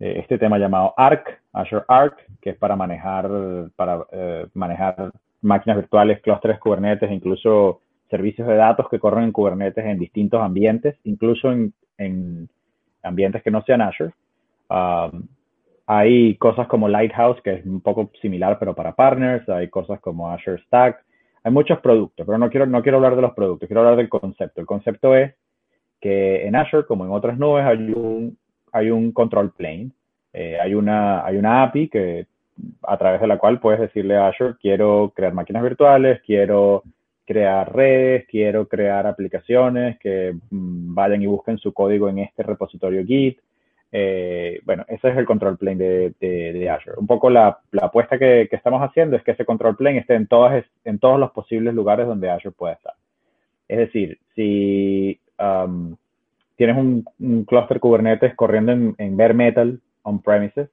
eh, 0.00 0.16
este 0.18 0.38
tema 0.38 0.58
llamado 0.58 0.94
Arc, 0.96 1.40
Azure 1.52 1.84
Arc, 1.88 2.18
que 2.40 2.50
es 2.50 2.56
para 2.56 2.76
manejar, 2.76 3.28
para 3.76 4.04
eh, 4.12 4.46
manejar 4.54 5.10
máquinas 5.42 5.76
virtuales, 5.78 6.20
clústeres 6.20 6.58
Kubernetes, 6.58 7.10
incluso 7.10 7.80
servicios 8.10 8.48
de 8.48 8.56
datos 8.56 8.88
que 8.88 8.98
corren 8.98 9.24
en 9.24 9.32
Kubernetes 9.32 9.84
en 9.84 9.98
distintos 9.98 10.40
ambientes, 10.40 10.96
incluso 11.04 11.50
en, 11.52 11.72
en 11.98 12.48
ambientes 13.02 13.42
que 13.42 13.50
no 13.50 13.62
sean 13.62 13.82
Azure. 13.82 14.12
Um, 14.68 15.26
hay 15.86 16.36
cosas 16.36 16.66
como 16.66 16.88
Lighthouse, 16.88 17.40
que 17.42 17.54
es 17.54 17.66
un 17.66 17.80
poco 17.80 18.10
similar, 18.22 18.58
pero 18.58 18.74
para 18.74 18.94
partners. 18.94 19.48
Hay 19.48 19.68
cosas 19.68 20.00
como 20.00 20.30
Azure 20.30 20.62
Stack. 20.62 21.04
Hay 21.42 21.52
muchos 21.52 21.78
productos, 21.80 22.24
pero 22.24 22.38
no 22.38 22.48
quiero, 22.48 22.66
no 22.66 22.82
quiero 22.82 22.96
hablar 22.96 23.16
de 23.16 23.22
los 23.22 23.34
productos, 23.34 23.66
quiero 23.66 23.82
hablar 23.82 23.96
del 23.96 24.08
concepto. 24.08 24.62
El 24.62 24.66
concepto 24.66 25.14
es 25.14 25.34
que 26.00 26.46
en 26.46 26.56
Azure, 26.56 26.86
como 26.86 27.04
en 27.04 27.10
otras 27.10 27.38
nubes, 27.38 27.66
hay 27.66 27.92
un, 27.92 28.38
hay 28.74 28.90
un 28.90 29.12
control 29.12 29.52
plane. 29.52 29.90
Eh, 30.32 30.58
hay, 30.60 30.74
una, 30.74 31.24
hay 31.24 31.36
una 31.36 31.62
API 31.62 31.88
que, 31.88 32.26
a 32.82 32.98
través 32.98 33.20
de 33.20 33.28
la 33.28 33.38
cual 33.38 33.60
puedes 33.60 33.80
decirle 33.80 34.16
a 34.16 34.26
Azure, 34.26 34.56
quiero 34.60 35.12
crear 35.14 35.32
máquinas 35.32 35.62
virtuales, 35.62 36.20
quiero 36.26 36.82
crear 37.24 37.72
redes, 37.74 38.26
quiero 38.28 38.66
crear 38.66 39.06
aplicaciones 39.06 39.98
que 40.00 40.34
mm, 40.50 40.92
vayan 40.92 41.22
y 41.22 41.26
busquen 41.26 41.56
su 41.58 41.72
código 41.72 42.08
en 42.08 42.18
este 42.18 42.42
repositorio 42.42 43.04
Git. 43.06 43.38
Eh, 43.92 44.60
bueno, 44.64 44.84
ese 44.88 45.08
es 45.08 45.16
el 45.16 45.24
control 45.24 45.56
plane 45.56 46.12
de, 46.18 46.68
Azure. 46.68 46.96
Un 46.98 47.06
poco 47.06 47.30
la, 47.30 47.60
apuesta 47.80 48.18
que, 48.18 48.48
estamos 48.50 48.82
haciendo 48.82 49.16
es 49.16 49.22
que 49.22 49.30
ese 49.30 49.44
control 49.44 49.76
plane 49.76 49.98
esté 49.98 50.14
en, 50.14 50.26
todas, 50.26 50.64
en 50.84 50.98
todos 50.98 51.20
los 51.20 51.30
posibles 51.30 51.72
lugares 51.74 52.08
donde 52.08 52.28
Azure 52.28 52.56
pueda 52.58 52.74
estar. 52.74 52.94
Es 53.68 53.78
decir, 53.78 54.18
si 54.34 55.20
um, 55.38 55.94
tienes 56.56 56.76
un, 56.76 57.04
un, 57.18 57.44
cluster 57.44 57.80
Kubernetes 57.80 58.34
corriendo 58.34 58.72
en, 58.72 59.16
bare 59.16 59.34
metal 59.34 59.80
on-premises, 60.02 60.68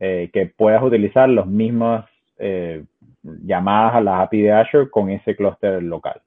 eh, 0.00 0.30
que 0.32 0.46
puedas 0.46 0.82
utilizar 0.82 1.28
las 1.28 1.46
mismas 1.46 2.06
eh, 2.38 2.84
llamadas 3.22 3.94
a 3.94 4.00
la 4.00 4.22
API 4.22 4.42
de 4.42 4.52
Azure 4.52 4.90
con 4.90 5.10
ese 5.10 5.34
clúster 5.34 5.82
local. 5.82 6.20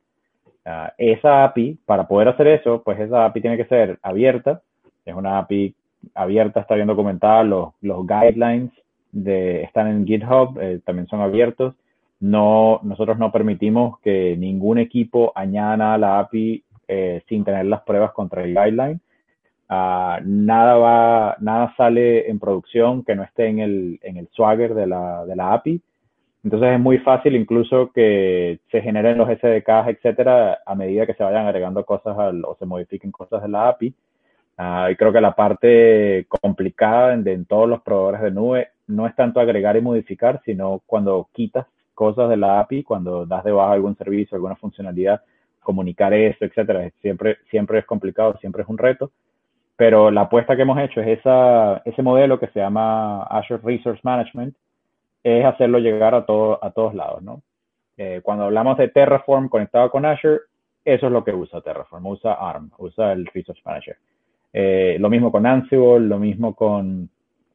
Ah, 0.66 0.94
esa 0.98 1.44
API, 1.46 1.80
para 1.86 2.08
poder 2.08 2.30
hacer 2.30 2.48
eso, 2.48 2.82
pues 2.84 3.00
esa 3.00 3.26
API 3.26 3.42
tiene 3.42 3.58
que 3.58 3.66
ser 3.66 4.00
abierta, 4.02 4.62
es 5.06 5.16
una 5.16 5.40
API 5.40 5.76
abierta, 6.14 6.60
está 6.60 6.76
bien 6.76 6.88
documentada, 6.88 7.44
los, 7.44 7.74
guidelines 7.82 8.72
de, 9.12 9.64
están 9.64 9.88
en 9.88 10.06
GitHub, 10.06 10.60
eh, 10.62 10.80
también 10.86 11.08
son 11.08 11.22
abiertos. 11.22 11.76
No, 12.20 12.82
nosotros 12.84 13.18
no 13.18 13.32
permitimos 13.32 14.00
que 14.02 14.36
ningún 14.38 14.78
equipo 14.78 15.32
añada 15.36 15.94
a 15.94 15.98
la 15.98 16.20
API 16.20 16.64
eh, 16.90 17.22
sin 17.30 17.46
tener 17.46 17.66
las 17.68 17.82
pruebas 17.84 18.12
contra 18.14 18.44
el 18.44 18.56
guideline. 18.56 19.00
Uh, 19.70 20.18
nada 20.26 20.76
va, 20.78 21.38
nada 21.40 21.76
sale 21.78 22.28
en 22.28 22.40
producción 22.40 23.04
que 23.04 23.16
no 23.16 23.22
esté 23.22 23.46
en 23.46 23.60
el, 23.60 24.00
en 24.02 24.18
el 24.18 24.28
swagger 24.32 24.74
de 24.74 24.88
la, 24.88 25.24
de 25.26 25.36
la 25.36 25.54
API. 25.54 25.80
Entonces 26.44 26.70
es 26.74 26.80
muy 26.80 26.98
fácil 26.98 27.36
incluso 27.36 27.92
que 27.92 28.60
se 28.72 28.82
generen 28.82 29.20
los 29.20 29.30
SDKs, 29.30 29.90
etcétera, 29.90 30.58
a 30.66 30.74
medida 30.74 31.06
que 31.06 31.14
se 31.14 31.24
vayan 31.24 31.46
agregando 31.46 31.86
cosas 31.86 32.18
o 32.18 32.56
se 32.58 32.66
modifiquen 32.66 33.12
cosas 33.12 33.44
de 33.44 33.50
la 33.50 33.70
API. 33.70 33.94
Uh, 34.58 34.90
y 34.90 34.96
creo 34.96 35.14
que 35.14 35.22
la 35.22 35.36
parte 35.36 36.26
complicada 36.28 37.14
en, 37.14 37.28
en, 37.28 37.46
todos 37.46 37.70
los 37.70 37.82
proveedores 37.82 38.22
de 38.22 38.32
nube 38.32 38.70
no 38.88 39.06
es 39.06 39.16
tanto 39.16 39.40
agregar 39.40 39.78
y 39.78 39.82
modificar, 39.82 40.42
sino 40.44 40.82
cuando 40.88 41.30
quitas 41.34 41.68
cosas 41.94 42.28
de 42.30 42.38
la 42.38 42.60
API, 42.62 42.82
cuando 42.82 43.28
das 43.28 43.44
de 43.44 43.52
baja 43.52 43.74
algún 43.74 43.96
servicio, 43.96 44.36
alguna 44.36 44.56
funcionalidad, 44.56 45.22
comunicar 45.70 46.12
eso, 46.16 46.46
etcétera. 46.46 46.90
Siempre, 47.00 47.38
siempre 47.52 47.78
es 47.78 47.86
complicado, 47.86 48.36
siempre 48.42 48.64
es 48.64 48.70
un 48.70 48.80
reto. 48.80 49.12
Pero 49.76 50.10
la 50.10 50.22
apuesta 50.22 50.56
que 50.56 50.64
hemos 50.64 50.80
hecho 50.80 51.00
es 51.00 51.20
ese 51.86 52.02
modelo 52.02 52.40
que 52.40 52.48
se 52.48 52.60
llama 52.60 53.22
Azure 53.26 53.62
Resource 53.64 54.02
Management, 54.04 54.56
es 55.24 55.46
hacerlo 55.46 55.78
llegar 55.78 56.16
a, 56.16 56.26
todo, 56.26 56.58
a 56.64 56.72
todos 56.72 56.96
lados, 56.96 57.22
¿no? 57.22 57.44
Eh, 57.96 58.22
cuando 58.24 58.46
hablamos 58.46 58.80
de 58.80 58.88
Terraform 58.88 59.48
conectado 59.48 59.92
con 59.92 60.06
Azure, 60.08 60.40
eso 60.84 61.06
es 61.06 61.12
lo 61.12 61.24
que 61.24 61.34
usa 61.34 61.62
Terraform, 61.62 62.08
usa 62.08 62.34
ARM, 62.34 62.72
usa 62.80 63.12
el 63.12 63.28
Resource 63.28 63.62
Manager. 63.64 63.98
Eh, 64.54 64.98
lo 65.00 65.08
mismo 65.08 65.32
con 65.32 65.46
Ansible, 65.46 66.00
lo 66.00 66.18
mismo 66.18 66.56
con 66.56 67.08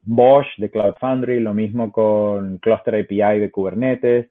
Bosch 0.03 0.47
de 0.59 0.71
Cloud 0.71 0.95
Foundry, 1.01 1.41
lo 1.41 1.53
mismo 1.53 1.91
con 1.91 2.59
Cluster 2.59 2.95
API 2.95 3.41
de 3.41 3.51
Kubernetes. 3.51 4.29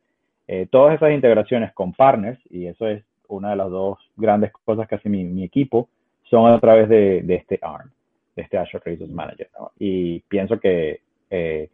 Eh, 0.47 0.67
todas 0.71 0.95
esas 0.95 1.11
integraciones 1.11 1.73
con 1.73 1.93
partners, 1.93 2.39
y 2.49 2.67
eso 2.67 2.87
es 2.87 3.03
una 3.33 3.51
de 3.51 3.55
las 3.55 3.69
dos 3.69 3.99
grandes 4.15 4.51
cosas 4.65 4.87
que 4.87 4.95
hace 4.95 5.09
mi, 5.09 5.43
equipo, 5.43 5.89
son 6.23 6.51
a 6.51 6.59
través 6.59 6.89
de, 6.89 7.23
este 7.27 7.59
ARM, 7.61 7.89
de 8.35 8.41
este 8.41 8.57
Azure 8.57 8.83
Resource 8.85 9.13
Manager. 9.13 9.49
Y 9.77 10.19
pienso 10.21 10.59
que 10.59 11.01
eh, 11.29 11.69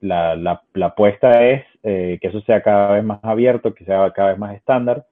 la, 0.00 0.36
la, 0.36 0.86
apuesta 0.86 1.44
es 1.44 1.64
que 1.82 2.18
eso 2.22 2.40
sea 2.42 2.62
cada 2.62 2.94
vez 2.94 3.04
más 3.04 3.20
abierto, 3.22 3.74
que 3.74 3.84
sea 3.84 4.10
cada 4.12 4.30
vez 4.30 4.38
más 4.38 4.54
estándar 4.54 5.06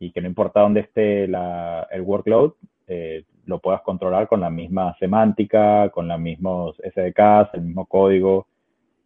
y 0.00 0.10
que 0.12 0.20
no 0.20 0.26
importa 0.26 0.60
dónde 0.60 0.80
esté 0.80 1.24
el 1.24 2.00
workload, 2.00 2.52
eh, 2.88 3.24
lo 3.46 3.60
puedas 3.60 3.82
controlar 3.82 4.26
con 4.26 4.40
la 4.40 4.50
misma 4.50 4.96
semántica, 4.98 5.90
con 5.90 6.08
los 6.08 6.18
mismos 6.18 6.76
SDKs, 6.78 7.54
el 7.54 7.62
mismo 7.62 7.86
código, 7.86 8.46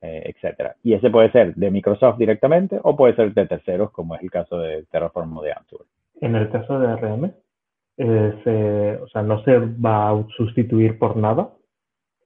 eh, 0.00 0.22
etcétera. 0.26 0.76
Y 0.82 0.94
ese 0.94 1.10
puede 1.10 1.30
ser 1.32 1.54
de 1.54 1.70
Microsoft 1.70 2.16
directamente 2.16 2.78
o 2.82 2.96
puede 2.96 3.16
ser 3.16 3.34
de 3.34 3.46
terceros, 3.46 3.90
como 3.90 4.14
es 4.14 4.22
el 4.22 4.30
caso 4.30 4.58
de 4.58 4.84
Terraform 4.84 5.36
o 5.36 5.42
de 5.42 5.52
Ansible. 5.52 5.86
En 6.20 6.34
el 6.36 6.50
caso 6.50 6.78
de 6.78 6.96
RM, 6.96 7.32
eh, 7.96 8.98
o 9.02 9.08
sea, 9.08 9.22
no 9.22 9.42
se 9.44 9.58
va 9.58 10.10
a 10.10 10.26
sustituir 10.36 10.98
por 10.98 11.16
nada. 11.16 11.50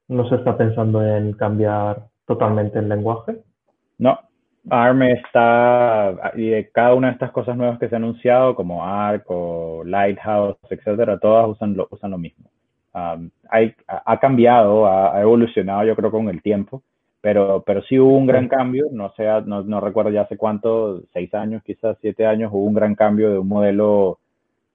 No 0.08 0.28
se 0.28 0.36
está 0.36 0.56
pensando 0.56 1.04
en 1.04 1.32
cambiar 1.34 2.06
totalmente 2.26 2.78
el 2.78 2.88
lenguaje. 2.88 3.42
No, 3.98 4.18
ARM 4.70 5.02
está, 5.02 6.32
y 6.36 6.64
cada 6.72 6.94
una 6.94 7.08
de 7.08 7.14
estas 7.14 7.30
cosas 7.32 7.56
nuevas 7.56 7.78
que 7.78 7.88
se 7.88 7.96
han 7.96 8.04
anunciado, 8.04 8.54
como 8.54 8.84
ARC 8.84 9.24
o 9.28 9.82
Lighthouse, 9.84 10.56
etcétera, 10.70 11.18
todas 11.18 11.48
usan 11.48 11.76
lo, 11.76 11.88
usan 11.90 12.10
lo 12.10 12.18
mismo. 12.18 12.50
Um, 12.94 13.30
hay, 13.50 13.74
ha 13.86 14.18
cambiado, 14.18 14.86
ha, 14.86 15.20
evolucionado 15.20 15.84
yo 15.84 15.94
creo 15.96 16.10
con 16.10 16.28
el 16.28 16.42
tiempo, 16.42 16.82
pero, 17.20 17.62
pero 17.66 17.82
sí 17.82 17.98
hubo 17.98 18.16
un 18.16 18.26
gran 18.26 18.48
cambio, 18.48 18.86
no, 18.92 19.12
sé, 19.14 19.24
no, 19.46 19.62
no 19.62 19.80
recuerdo 19.80 20.10
ya 20.10 20.22
hace 20.22 20.36
cuánto, 20.36 21.02
seis 21.12 21.32
años, 21.34 21.62
quizás 21.64 21.96
siete 22.00 22.26
años, 22.26 22.50
hubo 22.52 22.64
un 22.64 22.74
gran 22.74 22.94
cambio 22.94 23.30
de 23.30 23.38
un 23.38 23.48
modelo 23.48 24.18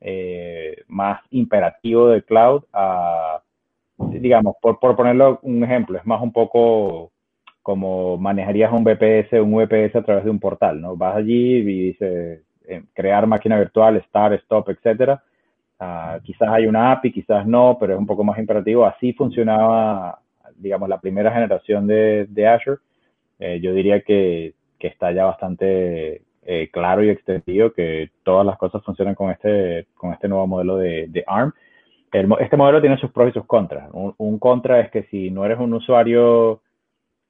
eh, 0.02 0.84
más 0.88 1.22
imperativo 1.32 2.10
de 2.10 2.24
cloud 2.24 2.64
a, 2.74 3.42
digamos, 3.98 4.56
por, 4.62 4.80
por 4.80 4.96
ponerlo 4.96 5.40
un 5.44 5.64
ejemplo, 5.64 5.98
es 5.98 6.06
más 6.06 6.22
un 6.22 6.34
poco 6.34 7.12
como 7.64 8.18
manejarías 8.18 8.74
un 8.74 8.84
VPS, 8.84 9.40
un 9.42 9.56
VPS 9.56 9.96
a 9.96 10.04
través 10.04 10.26
de 10.26 10.30
un 10.30 10.40
portal, 10.40 10.82
¿no? 10.82 10.98
Vas 10.98 11.16
allí 11.16 11.56
y 11.56 11.64
dices 11.64 12.42
eh, 12.68 12.84
crear 12.94 13.26
máquina 13.26 13.58
virtual, 13.58 14.04
start, 14.08 14.34
stop, 14.42 14.70
etcétera. 14.70 15.24
Uh, 15.80 16.22
quizás 16.24 16.50
hay 16.50 16.68
una 16.68 16.92
API, 16.92 17.12
quizás 17.12 17.48
no, 17.48 17.78
pero 17.80 17.94
es 17.94 18.00
un 18.00 18.06
poco 18.06 18.24
más 18.24 18.38
imperativo. 18.38 18.86
Así 18.86 19.14
funcionaba, 19.14 20.20
digamos, 20.58 20.90
la 20.90 21.00
primera 21.00 21.32
generación 21.32 21.88
de, 21.88 22.26
de 22.30 22.48
Azure. 22.48 22.82
Eh, 23.40 23.60
yo 23.62 23.74
diría 23.74 24.02
que, 24.02 24.54
que, 24.80 24.88
está 24.88 25.12
ya 25.12 25.26
bastante 25.26 26.22
eh, 26.44 26.70
claro 26.72 27.04
y 27.04 27.10
extendido 27.10 27.74
que 27.74 28.12
todas 28.24 28.46
las 28.46 28.58
cosas 28.58 28.84
funcionan 28.84 29.16
con 29.16 29.32
este, 29.32 29.88
con 29.96 30.14
este 30.14 30.28
nuevo 30.28 30.48
modelo 30.48 30.78
de, 30.78 31.24
ARM. 31.28 31.54
El, 32.12 32.30
este 32.40 32.58
modelo 32.58 32.80
tiene 32.80 32.98
sus 32.98 33.12
pros 33.12 33.30
y 33.30 33.34
sus 33.34 33.46
contras. 33.46 33.90
Un, 33.92 34.14
un 34.18 34.40
contra 34.40 34.80
es 34.80 34.92
que 34.92 35.04
si 35.04 35.32
no 35.32 35.46
eres 35.46 35.60
un 35.60 35.74
usuario 35.74 36.62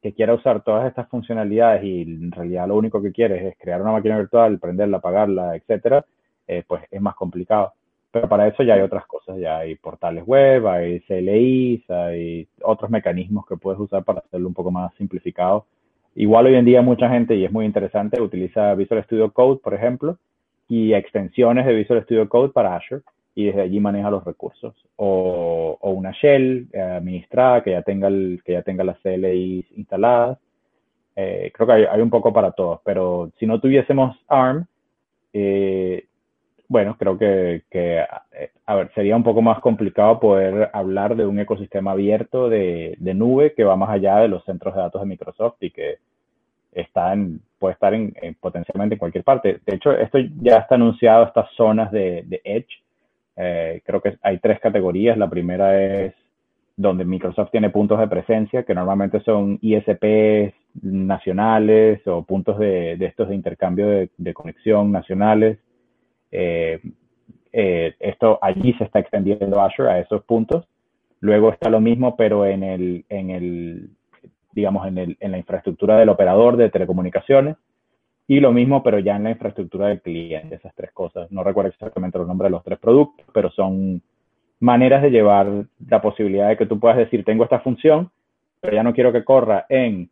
que 0.03 0.13
quiera 0.13 0.33
usar 0.33 0.61
todas 0.63 0.85
estas 0.85 1.07
funcionalidades 1.07 1.81
y 1.83 2.01
en 2.01 2.31
realidad 2.31 2.67
lo 2.67 2.75
único 2.75 3.01
que 3.01 3.13
quieres 3.13 3.41
es 3.41 3.57
crear 3.57 3.81
una 3.81 3.93
máquina 3.93 4.17
virtual, 4.17 4.59
prenderla, 4.59 4.97
apagarla, 4.97 5.55
etcétera, 5.55 6.05
eh, 6.45 6.63
pues 6.67 6.83
es 6.91 7.01
más 7.01 7.15
complicado. 7.15 7.73
Pero 8.13 8.29
para 8.29 8.47
eso 8.47 8.61
ya 8.61 8.75
hay 8.75 8.81
otras 8.81 9.07
cosas, 9.07 9.39
ya 9.39 9.57
hay 9.57 9.73
portales 9.73 10.23
web, 10.23 10.67
hay 10.67 10.99
CLIs, 10.99 11.89
hay 11.89 12.47
otros 12.61 12.91
mecanismos 12.91 13.43
que 13.47 13.57
puedes 13.57 13.79
usar 13.79 14.03
para 14.03 14.19
hacerlo 14.19 14.47
un 14.49 14.53
poco 14.53 14.69
más 14.69 14.93
simplificado. 14.99 15.65
Igual 16.13 16.45
hoy 16.45 16.53
en 16.53 16.65
día 16.65 16.83
mucha 16.83 17.09
gente, 17.09 17.35
y 17.35 17.43
es 17.43 17.51
muy 17.51 17.65
interesante, 17.65 18.21
utiliza 18.21 18.75
Visual 18.75 19.03
Studio 19.05 19.31
Code, 19.31 19.61
por 19.63 19.73
ejemplo, 19.73 20.19
y 20.69 20.93
extensiones 20.93 21.65
de 21.65 21.73
Visual 21.73 22.03
Studio 22.03 22.29
Code 22.29 22.49
para 22.49 22.75
Azure, 22.75 23.01
y 23.33 23.45
desde 23.45 23.61
allí 23.61 23.79
maneja 23.79 24.11
los 24.11 24.23
recursos. 24.23 24.75
O, 24.95 25.79
una 25.81 26.11
shell 26.11 26.67
eh, 26.71 26.79
administrada 26.79 27.63
que 27.63 27.71
ya 27.71 27.81
tenga, 27.81 28.09
el, 28.09 28.43
que 28.45 28.51
ya 28.51 28.61
tenga 28.61 28.83
las 28.83 28.99
CLIs 28.99 29.65
instaladas. 29.75 30.37
Eh, 31.15 31.51
creo 31.51 31.65
que 31.65 31.73
hay, 31.73 31.99
un 31.99 32.11
poco 32.11 32.31
para 32.31 32.51
todos, 32.51 32.79
pero 32.85 33.31
si 33.39 33.47
no 33.47 33.59
tuviésemos 33.59 34.15
ARM, 34.27 34.67
eh, 35.33 36.05
bueno, 36.67 36.95
creo 36.97 37.17
que, 37.17 37.63
eh, 37.71 38.05
a 38.65 38.75
ver, 38.75 38.91
sería 38.95 39.15
un 39.15 39.23
poco 39.23 39.41
más 39.41 39.59
complicado 39.59 40.19
poder 40.19 40.69
hablar 40.73 41.15
de 41.15 41.25
un 41.25 41.39
ecosistema 41.39 41.91
abierto 41.91 42.49
de, 42.49 42.97
nube 42.99 43.53
que 43.53 43.63
va 43.63 43.75
más 43.75 43.89
allá 43.89 44.17
de 44.19 44.27
los 44.27 44.43
centros 44.45 44.73
de 44.75 44.81
datos 44.81 45.01
de 45.01 45.07
Microsoft 45.07 45.57
y 45.59 45.71
que 45.71 45.97
está 46.71 47.13
en, 47.13 47.41
puede 47.59 47.73
estar 47.73 47.93
en, 47.93 48.13
potencialmente 48.39 48.95
en 48.95 48.99
cualquier 48.99 49.23
parte. 49.23 49.59
De 49.65 49.75
hecho, 49.75 49.91
esto 49.91 50.17
ya 50.41 50.57
está 50.57 50.75
anunciado, 50.75 51.25
estas 51.25 51.49
zonas 51.55 51.91
de, 51.91 52.25
Edge. 52.43 52.81
Eh, 53.35 53.81
creo 53.85 54.01
que 54.01 54.17
hay 54.21 54.39
tres 54.39 54.59
categorías. 54.59 55.17
La 55.17 55.29
primera 55.29 55.79
es 55.81 56.13
donde 56.75 57.05
Microsoft 57.05 57.51
tiene 57.51 57.69
puntos 57.69 57.99
de 57.99 58.07
presencia, 58.07 58.63
que 58.63 58.73
normalmente 58.73 59.19
son 59.21 59.59
ISPs 59.61 60.53
nacionales 60.81 62.01
o 62.07 62.23
puntos 62.23 62.57
de, 62.57 62.93
estos 62.93 63.29
de 63.29 63.35
intercambio 63.35 64.09
de 64.17 64.33
conexión 64.33 64.91
nacionales. 64.91 65.59
Eh, 66.35 66.81
eh, 67.51 67.93
esto 67.99 68.39
allí 68.41 68.73
se 68.73 68.85
está 68.85 68.99
extendiendo 68.99 69.61
Azure 69.61 69.91
a 69.91 69.99
esos 69.99 70.23
puntos. 70.23 70.65
Luego 71.19 71.53
está 71.53 71.69
lo 71.69 71.79
mismo, 71.79 72.17
pero 72.17 72.45
en 72.45 72.63
el, 72.63 73.05
en 73.07 73.29
el 73.29 73.89
digamos, 74.51 74.87
en, 74.87 74.97
el, 74.97 75.17
en 75.19 75.31
la 75.31 75.37
infraestructura 75.37 75.97
del 75.97 76.09
operador 76.09 76.57
de 76.57 76.69
telecomunicaciones. 76.69 77.55
Y 78.27 78.39
lo 78.39 78.51
mismo, 78.51 78.81
pero 78.83 78.99
ya 78.99 79.15
en 79.15 79.23
la 79.23 79.31
infraestructura 79.31 79.87
del 79.87 80.01
cliente, 80.01 80.55
esas 80.55 80.73
tres 80.75 80.91
cosas. 80.91 81.31
No 81.31 81.43
recuerdo 81.43 81.69
exactamente 81.69 82.17
los 82.17 82.27
nombres 82.27 82.47
de 82.47 82.55
los 82.55 82.63
tres 82.63 82.79
productos, 82.79 83.25
pero 83.33 83.51
son 83.51 84.01
maneras 84.59 85.03
de 85.03 85.11
llevar 85.11 85.65
la 85.87 86.01
posibilidad 86.01 86.47
de 86.47 86.57
que 86.57 86.65
tú 86.65 86.79
puedas 86.79 86.97
decir, 86.97 87.23
tengo 87.25 87.43
esta 87.43 87.59
función, 87.59 88.09
pero 88.61 88.73
ya 88.73 88.83
no 88.83 88.93
quiero 88.93 89.11
que 89.11 89.25
corra 89.25 89.65
en 89.67 90.09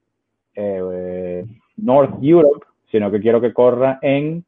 eh, 0.56 1.46
North 1.78 2.22
Europe, 2.22 2.66
sino 2.92 3.10
que 3.10 3.22
quiero 3.22 3.40
que 3.40 3.54
corra 3.54 3.98
en 4.02 4.44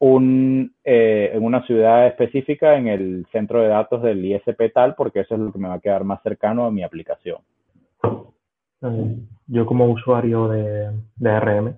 un, 0.00 0.74
eh, 0.84 1.30
en 1.34 1.44
una 1.44 1.64
ciudad 1.66 2.06
específica 2.06 2.76
en 2.76 2.88
el 2.88 3.26
centro 3.32 3.60
de 3.60 3.68
datos 3.68 4.02
del 4.02 4.24
ISP 4.24 4.72
tal, 4.72 4.94
porque 4.94 5.20
eso 5.20 5.34
es 5.34 5.40
lo 5.40 5.52
que 5.52 5.58
me 5.58 5.68
va 5.68 5.74
a 5.74 5.80
quedar 5.80 6.04
más 6.04 6.22
cercano 6.22 6.64
a 6.64 6.70
mi 6.70 6.82
aplicación. 6.82 7.38
Eh, 8.82 9.16
yo 9.48 9.66
como 9.66 9.90
usuario 9.90 10.48
de, 10.48 10.90
de 11.16 11.40
RM, 11.40 11.74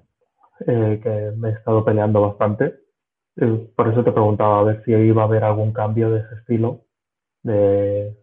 eh, 0.67 1.01
que 1.03 1.33
me 1.37 1.51
he 1.51 1.53
estado 1.53 1.85
peleando 1.85 2.21
bastante, 2.21 2.75
por 3.75 3.89
eso 3.89 4.05
te 4.05 4.13
preguntaba 4.13 4.61
a 4.61 4.65
ver 4.65 4.85
si 4.85 4.91
iba 4.91 5.23
a 5.23 5.25
haber 5.25 5.45
algún 5.45 5.73
cambio 5.73 6.11
de 6.11 6.21
ese 6.21 6.35
estilo, 6.35 6.83
de 7.43 8.15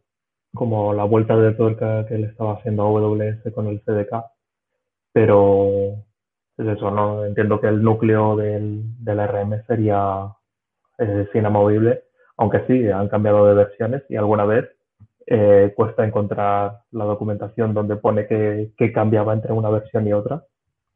como 0.54 0.94
la 0.94 1.06
vuelta 1.06 1.36
de 1.36 1.54
tuerca 1.54 2.06
que 2.06 2.18
le 2.18 2.28
estaba 2.28 2.54
haciendo 2.54 2.84
a 2.84 2.86
AWS 2.88 3.52
con 3.54 3.68
el 3.68 3.82
CDK, 3.82 4.24
pero 5.12 6.07
pues 6.58 6.70
eso, 6.70 6.90
¿no? 6.92 7.24
Entiendo 7.24 7.62
que 7.62 7.68
el 7.68 7.84
núcleo 7.84 8.36
del, 8.36 8.82
del 9.04 9.20
RM 9.20 9.64
sería 9.68 10.34
eh, 10.98 11.30
inamovible, 11.36 12.04
aunque 12.36 12.66
sí, 12.66 12.90
han 12.90 13.10
cambiado 13.10 13.46
de 13.46 13.54
versiones 13.54 14.04
y 14.10 14.16
alguna 14.16 14.44
vez 14.44 14.68
eh, 15.28 15.72
cuesta 15.76 16.04
encontrar 16.04 16.82
la 16.92 17.06
documentación 17.06 17.76
donde 17.76 17.96
pone 17.98 18.28
que, 18.28 18.72
que, 18.76 18.92
cambiaba 18.92 19.34
entre 19.34 19.54
una 19.54 19.70
versión 19.70 20.08
y 20.08 20.14
otra, 20.14 20.46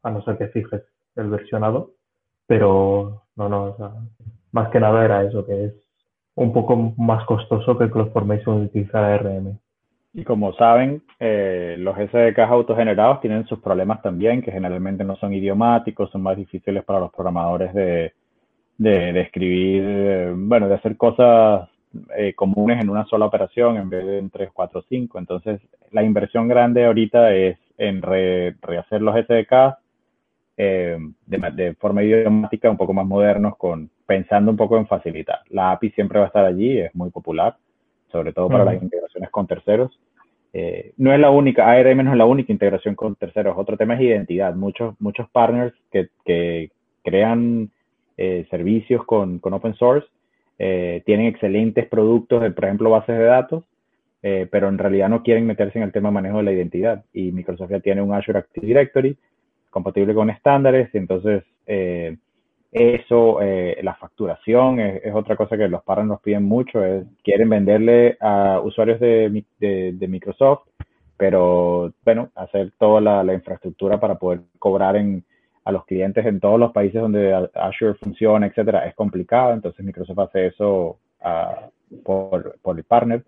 a 0.02 0.10
no 0.10 0.22
ser 0.24 0.36
que 0.36 0.48
fijes 0.48 0.82
el 1.14 1.30
versionado, 1.30 1.92
pero 2.46 3.22
no, 3.36 3.48
no, 3.48 3.64
o 3.64 3.76
sea, 3.76 3.92
más 4.50 4.68
que 4.70 4.80
nada 4.80 5.04
era 5.04 5.22
eso, 5.22 5.46
que 5.46 5.66
es 5.66 5.74
un 6.34 6.52
poco 6.52 6.76
más 6.96 7.24
costoso 7.26 7.78
que 7.78 7.90
CloudFormation 7.90 8.64
utiliza 8.64 9.16
RM. 9.16 9.58
Y 10.14 10.24
como 10.24 10.52
saben, 10.54 11.02
eh, 11.18 11.76
los 11.78 11.96
SDKs 11.96 12.50
autogenerados 12.50 13.22
tienen 13.22 13.46
sus 13.46 13.60
problemas 13.60 14.02
también, 14.02 14.42
que 14.42 14.52
generalmente 14.52 15.04
no 15.04 15.16
son 15.16 15.32
idiomáticos, 15.32 16.10
son 16.10 16.22
más 16.22 16.36
difíciles 16.36 16.84
para 16.84 17.00
los 17.00 17.10
programadores 17.12 17.72
de, 17.72 18.12
de, 18.76 19.20
escribir, 19.20 19.82
eh, 19.86 20.32
bueno, 20.36 20.68
de 20.68 20.74
hacer 20.74 20.98
cosas 20.98 21.66
eh, 22.16 22.34
comunes 22.34 22.82
en 22.82 22.90
una 22.90 23.06
sola 23.06 23.24
operación 23.24 23.78
en 23.78 23.88
vez 23.88 24.04
de 24.04 24.18
en 24.18 24.28
3, 24.28 24.50
4, 24.52 24.84
5. 24.86 25.18
Entonces, 25.18 25.60
la 25.92 26.02
inversión 26.02 26.46
grande 26.46 26.84
ahorita 26.84 27.32
es 27.34 27.56
en 27.78 28.02
rehacer 28.02 29.00
los 29.00 29.14
SDKs 29.14 29.78
de, 30.56 31.50
de, 31.54 31.74
forma 31.76 32.02
idiomática, 32.04 32.70
un 32.70 32.76
poco 32.76 32.92
más 32.92 33.06
modernos, 33.06 33.56
con, 33.56 33.90
pensando 34.04 34.50
un 34.50 34.58
poco 34.58 34.76
en 34.76 34.86
facilitar. 34.86 35.40
La 35.48 35.72
API 35.72 35.90
siempre 35.92 36.18
va 36.18 36.26
a 36.26 36.28
estar 36.28 36.44
allí, 36.44 36.78
es 36.78 36.94
muy 36.94 37.10
popular 37.10 37.56
sobre 38.12 38.32
todo 38.32 38.48
para 38.48 38.64
las 38.64 38.82
integraciones 38.82 39.30
con 39.30 39.46
terceros. 39.46 39.98
Eh, 40.52 40.92
no 40.98 41.12
es 41.12 41.18
la 41.18 41.30
única, 41.30 41.70
ARM 41.70 42.04
no 42.04 42.12
es 42.12 42.18
la 42.18 42.26
única 42.26 42.52
integración 42.52 42.94
con 42.94 43.16
terceros. 43.16 43.56
Otro 43.56 43.76
tema 43.76 43.94
es 43.94 44.02
identidad. 44.02 44.54
Muchos, 44.54 44.94
muchos 45.00 45.28
partners 45.30 45.74
que, 45.90 46.08
que 46.24 46.70
crean 47.02 47.70
eh, 48.18 48.46
servicios 48.50 49.04
con, 49.04 49.38
con, 49.38 49.54
open 49.54 49.74
source 49.74 50.06
eh, 50.58 51.02
tienen 51.06 51.26
excelentes 51.26 51.86
productos, 51.88 52.42
de, 52.42 52.50
por 52.50 52.66
ejemplo, 52.66 52.90
bases 52.90 53.16
de 53.18 53.24
datos, 53.24 53.64
pero 54.20 54.68
en 54.68 54.78
realidad 54.78 55.08
no 55.08 55.24
quieren 55.24 55.46
meterse 55.46 55.78
en 55.78 55.84
el 55.84 55.90
tema 55.90 56.10
de 56.10 56.14
manejo 56.14 56.36
de 56.36 56.44
la 56.44 56.52
identidad. 56.52 57.04
Y 57.12 57.32
Microsoft 57.32 57.72
ya 57.72 57.80
tiene 57.80 58.02
un 58.02 58.14
Azure 58.14 58.38
Active 58.38 58.64
Directory 58.64 59.16
compatible 59.68 60.14
con 60.14 60.30
estándares, 60.30 60.94
y 60.94 60.98
entonces 60.98 61.42
eso, 62.72 63.42
eh, 63.42 63.78
la 63.82 63.94
facturación 63.96 64.80
es, 64.80 65.14
otra 65.14 65.36
cosa 65.36 65.58
que 65.58 65.68
los 65.68 65.82
partners 65.82 66.08
nos 66.08 66.22
piden 66.22 66.44
mucho, 66.44 66.80
quieren 67.22 67.50
venderle 67.50 68.16
a 68.18 68.60
usuarios 68.64 68.98
de, 68.98 69.44
de, 69.58 70.08
Microsoft, 70.08 70.62
pero 71.18 71.92
bueno, 72.02 72.30
hacer 72.34 72.72
toda 72.78 73.22
la, 73.22 73.34
infraestructura 73.34 74.00
para 74.00 74.14
poder 74.14 74.40
cobrar 74.58 74.96
en, 74.96 75.22
a 75.66 75.70
los 75.70 75.84
clientes 75.84 76.24
en 76.24 76.40
todos 76.40 76.58
los 76.58 76.72
países 76.72 77.00
donde 77.00 77.50
Azure 77.54 77.94
funciona, 77.94 78.46
etcétera, 78.46 78.86
es 78.86 78.94
complicado, 78.94 79.52
entonces 79.52 79.84
Microsoft 79.84 80.18
hace 80.20 80.46
eso 80.46 80.98
uh, 81.20 82.02
por, 82.02 82.58
por, 82.62 82.78
el 82.78 82.84
partner. 82.84 83.22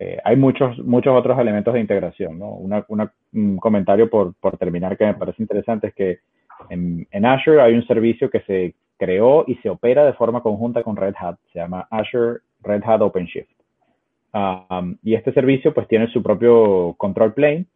Eh, 0.00 0.18
hay 0.24 0.34
muchos, 0.34 0.76
muchos 0.80 1.16
otros 1.16 1.38
elementos 1.38 1.72
de 1.72 1.80
integración, 1.80 2.40
¿no? 2.40 2.48
Una, 2.48 2.84
una, 2.88 3.12
un 3.32 3.56
comentario 3.58 4.10
por, 4.10 4.34
por 4.34 4.56
terminar 4.56 4.96
que 4.96 5.06
me 5.06 5.14
parece 5.14 5.40
interesante 5.40 5.86
es 5.86 5.94
que 5.94 6.18
en, 6.70 7.24
Azure 7.24 7.62
hay 7.62 7.74
un 7.74 7.86
servicio 7.86 8.30
que 8.30 8.40
se 8.40 8.74
creó 8.98 9.44
y 9.46 9.56
se 9.56 9.70
opera 9.70 10.04
de 10.04 10.12
forma 10.14 10.42
conjunta 10.42 10.82
con 10.82 10.96
Red 10.96 11.14
Hat. 11.18 11.36
Se 11.52 11.58
llama 11.58 11.86
Azure 11.90 12.40
Red 12.62 12.82
Hat 12.84 13.02
OpenShift. 13.02 13.50
Um, 14.32 14.96
y 15.02 15.14
este 15.14 15.32
servicio 15.32 15.72
pues 15.72 15.86
tiene 15.86 16.08
su 16.08 16.22
propio 16.22 16.94
control 16.98 17.34
plane 17.34 17.66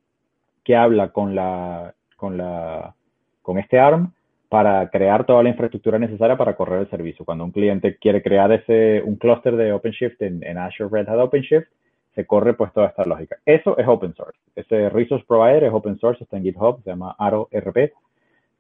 que 0.65 0.75
habla 0.75 1.11
con 1.11 1.35
la 1.35 1.95
con 2.17 2.37
la 2.37 2.95
con 3.43 3.59
este 3.59 3.79
ARM 3.79 4.13
para 4.49 4.89
crear 4.91 5.25
toda 5.25 5.43
la 5.43 5.51
infraestructura 5.51 5.99
necesaria 5.99 6.37
para 6.37 6.57
correr 6.57 6.81
el 6.81 6.91
servicio. 6.91 7.25
Cuando 7.25 7.45
un 7.45 7.53
cliente 7.53 7.97
quiere 7.99 8.23
crear 8.23 8.51
ese 8.51 9.03
un 9.05 9.17
clúster 9.17 9.57
de 9.57 9.73
OpenShift 9.73 10.21
en, 10.23 10.43
en, 10.43 10.59
Azure 10.59 10.89
Red 10.91 11.09
Hat 11.09 11.21
OpenShift, 11.21 11.69
se 12.15 12.27
corre 12.27 12.55
pues 12.55 12.73
toda 12.73 12.89
esta 12.89 13.05
lógica. 13.05 13.37
Eso 13.47 13.79
es 13.79 13.87
open 13.87 14.15
source. 14.15 14.39
Ese 14.57 14.89
resource 14.89 15.25
provider 15.29 15.65
es 15.65 15.73
open 15.73 15.99
source, 15.99 16.25
está 16.25 16.37
en 16.39 16.43
GitHub, 16.43 16.83
se 16.83 16.91
llama 16.91 17.15
Aro 17.19 17.49
RP 17.53 17.93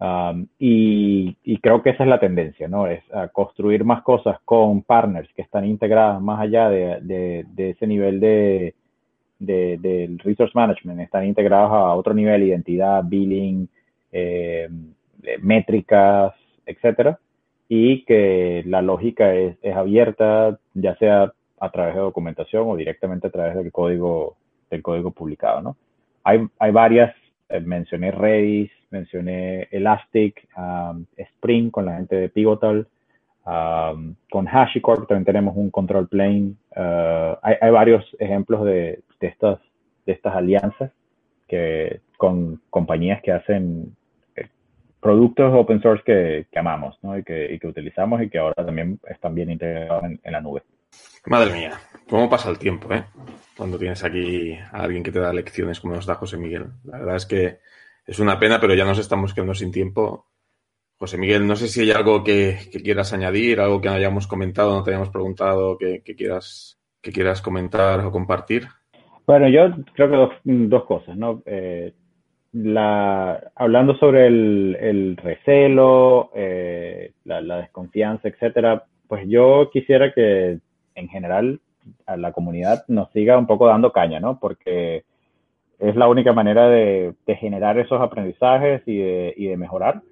Um, 0.00 0.46
y, 0.60 1.58
creo 1.60 1.82
que 1.82 1.90
esa 1.90 2.04
es 2.04 2.08
la 2.08 2.20
tendencia, 2.20 2.68
¿no? 2.68 2.86
Es 2.86 3.02
a 3.12 3.28
construir 3.28 3.84
más 3.84 4.02
cosas 4.02 4.38
con 4.44 4.82
partners 4.82 5.28
que 5.34 5.42
están 5.42 5.64
integradas 5.64 6.20
más 6.22 6.40
allá 6.40 6.68
de, 6.70 7.44
ese 7.56 7.86
nivel 7.86 8.20
de, 8.20 8.74
del 9.38 10.18
resource 10.20 10.52
management, 10.54 11.00
están 11.00 11.26
integrados 11.26 11.72
a 11.72 11.94
otro 11.94 12.14
nivel, 12.14 12.44
identidad, 12.44 13.02
billing, 13.04 13.68
eh, 14.12 14.68
métricas, 15.42 16.32
etcétera, 16.64 17.18
y 17.68 18.04
que 18.04 18.62
la 18.66 18.82
lógica 18.82 19.34
es, 19.34 19.56
es, 19.62 19.74
abierta, 19.74 20.58
ya 20.74 20.96
sea 20.96 21.32
a 21.60 21.70
través 21.70 21.94
de 21.96 22.00
documentación 22.00 22.68
o 22.68 22.76
directamente 22.76 23.26
a 23.26 23.30
través 23.30 23.56
del 23.56 23.72
código, 23.72 24.36
del 24.70 24.80
código 24.80 25.10
publicado, 25.10 25.60
¿no? 25.60 25.76
Hay, 26.22 26.46
hay 26.58 26.70
varias 26.70 27.14
mencioné 27.64 28.10
Redis, 28.10 28.70
mencioné 28.90 29.68
Elastic, 29.70 30.48
um, 30.56 31.04
Spring 31.16 31.70
con 31.70 31.86
la 31.86 31.96
gente 31.96 32.16
de 32.16 32.28
Pivotal, 32.28 32.86
um, 33.46 34.14
con 34.30 34.46
HashiCorp 34.46 35.08
también 35.08 35.24
tenemos 35.24 35.56
un 35.56 35.70
control 35.70 36.08
plane. 36.08 36.54
Uh, 36.76 37.36
hay, 37.42 37.70
varios 37.70 38.04
ejemplos 38.18 38.64
de, 38.64 39.00
estas, 39.20 39.58
de 40.06 40.12
estas 40.12 40.34
alianzas 40.34 40.90
que, 41.46 42.00
con 42.16 42.60
compañías 42.70 43.22
que 43.22 43.32
hacen 43.32 43.96
eh, 44.36 44.48
productos 45.00 45.52
open 45.54 45.80
source 45.80 46.02
que, 46.04 46.46
amamos 46.58 46.98
y, 47.18 47.22
que, 47.22 47.66
utilizamos 47.66 48.22
y 48.22 48.28
que 48.28 48.38
ahora 48.38 48.64
también 48.64 49.00
están 49.08 49.34
bien 49.34 49.50
integrados 49.50 50.04
en, 50.04 50.32
la 50.32 50.40
nube. 50.40 50.62
Madre 51.26 51.52
mía, 51.52 51.72
cómo 52.08 52.28
pasa 52.28 52.50
el 52.50 52.58
tiempo, 52.58 52.92
¿eh? 52.92 53.04
Cuando 53.56 53.78
tienes 53.78 54.02
aquí 54.04 54.54
a 54.54 54.82
alguien 54.82 55.02
que 55.02 55.12
te 55.12 55.20
da 55.20 55.32
lecciones 55.32 55.80
como 55.80 55.94
nos 55.94 56.06
da 56.06 56.14
José 56.14 56.36
Miguel. 56.36 56.66
La 56.84 56.98
verdad 56.98 57.16
es 57.16 57.26
que 57.26 57.58
es 58.06 58.18
una 58.18 58.38
pena, 58.38 58.60
pero 58.60 58.74
ya 58.74 58.84
nos 58.84 58.98
estamos 58.98 59.34
quedando 59.34 59.54
sin 59.54 59.72
tiempo. 59.72 60.26
José 60.98 61.18
Miguel, 61.18 61.46
no 61.46 61.54
sé 61.54 61.68
si 61.68 61.82
hay 61.82 61.90
algo 61.92 62.24
que, 62.24 62.56
quieras 62.82 63.12
añadir, 63.12 63.60
algo 63.60 63.80
que 63.80 63.88
no 63.88 63.94
hayamos 63.94 64.26
comentado, 64.26 64.74
no 64.74 64.82
te 64.82 64.90
hayamos 64.90 65.10
preguntado, 65.10 65.78
que, 65.78 66.02
quieras, 66.02 66.80
que 67.00 67.12
quieras 67.12 67.40
comentar 67.40 68.00
o 68.00 68.10
compartir. 68.10 68.66
Bueno, 69.26 69.48
yo 69.48 69.70
creo 69.94 70.10
que 70.10 70.36
dos, 70.44 70.84
cosas, 70.84 71.16
¿no? 71.16 71.42
Eh, 71.46 71.92
la, 72.52 73.52
hablando 73.54 73.96
sobre 73.98 74.26
el, 74.26 75.16
recelo, 75.16 76.30
eh, 76.34 77.12
la, 77.24 77.58
desconfianza, 77.58 78.28
etcétera, 78.28 78.84
pues 79.06 79.24
yo 79.28 79.70
quisiera 79.70 80.12
que 80.12 80.58
en 80.94 81.08
general 81.08 81.60
a 82.06 82.16
la 82.16 82.32
comunidad 82.32 82.84
nos 82.88 83.10
siga 83.12 83.38
un 83.38 83.46
poco 83.46 83.66
dando 83.66 83.92
caña, 83.92 84.20
¿no? 84.20 84.38
Porque 84.38 85.04
es 85.78 85.96
la 85.96 86.08
única 86.08 86.32
manera 86.32 86.68
de, 86.68 87.14
generar 87.38 87.78
esos 87.78 88.00
aprendizajes 88.00 88.82
y 88.86 89.46
de 89.46 89.56
mejorar. 89.56 90.02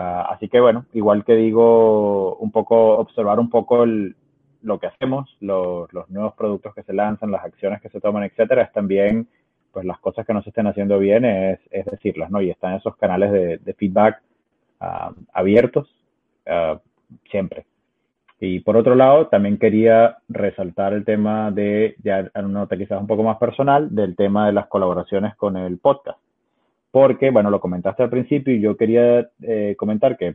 Ah, 0.00 0.28
así 0.30 0.48
que 0.48 0.60
bueno, 0.60 0.86
igual 0.92 1.24
que 1.24 1.34
digo, 1.34 2.36
un 2.36 2.52
poco, 2.52 2.98
observar 2.98 3.40
un 3.40 3.50
poco 3.50 3.84
lo 3.84 4.78
que 4.78 4.86
hacemos, 4.86 5.36
los 5.40 5.88
nuevos 6.08 6.34
productos 6.34 6.72
que 6.72 6.84
se 6.84 6.92
lanzan, 6.92 7.32
las 7.32 7.44
acciones 7.44 7.80
que 7.82 7.88
se 7.88 8.00
toman, 8.00 8.22
etcétera, 8.22 8.62
es 8.62 8.72
también, 8.72 9.26
pues 9.72 9.84
las 9.84 9.98
cosas 9.98 10.24
que 10.24 10.32
no 10.32 10.40
se 10.42 10.50
estén 10.50 10.68
haciendo 10.68 11.00
bien 11.00 11.24
es, 11.24 11.58
decirlas, 11.90 12.30
¿no? 12.30 12.40
Y 12.40 12.50
están 12.50 12.74
esos 12.74 12.94
canales 12.94 13.32
de, 13.32 13.74
feedback 13.74 14.22
ah, 14.78 15.12
abiertos 15.32 15.92
ah, 16.46 16.78
siempre. 17.28 17.66
Y 18.40 18.60
por 18.60 18.76
otro 18.76 18.94
lado, 18.94 19.26
también 19.26 19.58
quería 19.58 20.18
resaltar 20.28 20.92
el 20.92 21.04
tema 21.04 21.50
de, 21.50 21.96
ya 22.02 22.20
en 22.20 22.44
una 22.44 22.60
nota 22.60 22.76
quizás 22.76 23.00
un 23.00 23.06
poco 23.06 23.22
más 23.24 23.38
personal, 23.38 23.94
del 23.94 24.14
tema 24.16 24.46
de 24.46 24.52
las 24.52 24.68
colaboraciones 24.68 25.34
con 25.36 25.56
el 25.56 25.78
podcast 25.78 26.18
porque, 26.90 27.30
bueno, 27.30 27.50
lo 27.50 27.60
comentaste 27.60 28.02
al 28.02 28.10
principio 28.10 28.54
y 28.54 28.60
yo 28.60 28.76
quería 28.76 29.28
eh, 29.42 29.74
comentar 29.78 30.16
que 30.16 30.34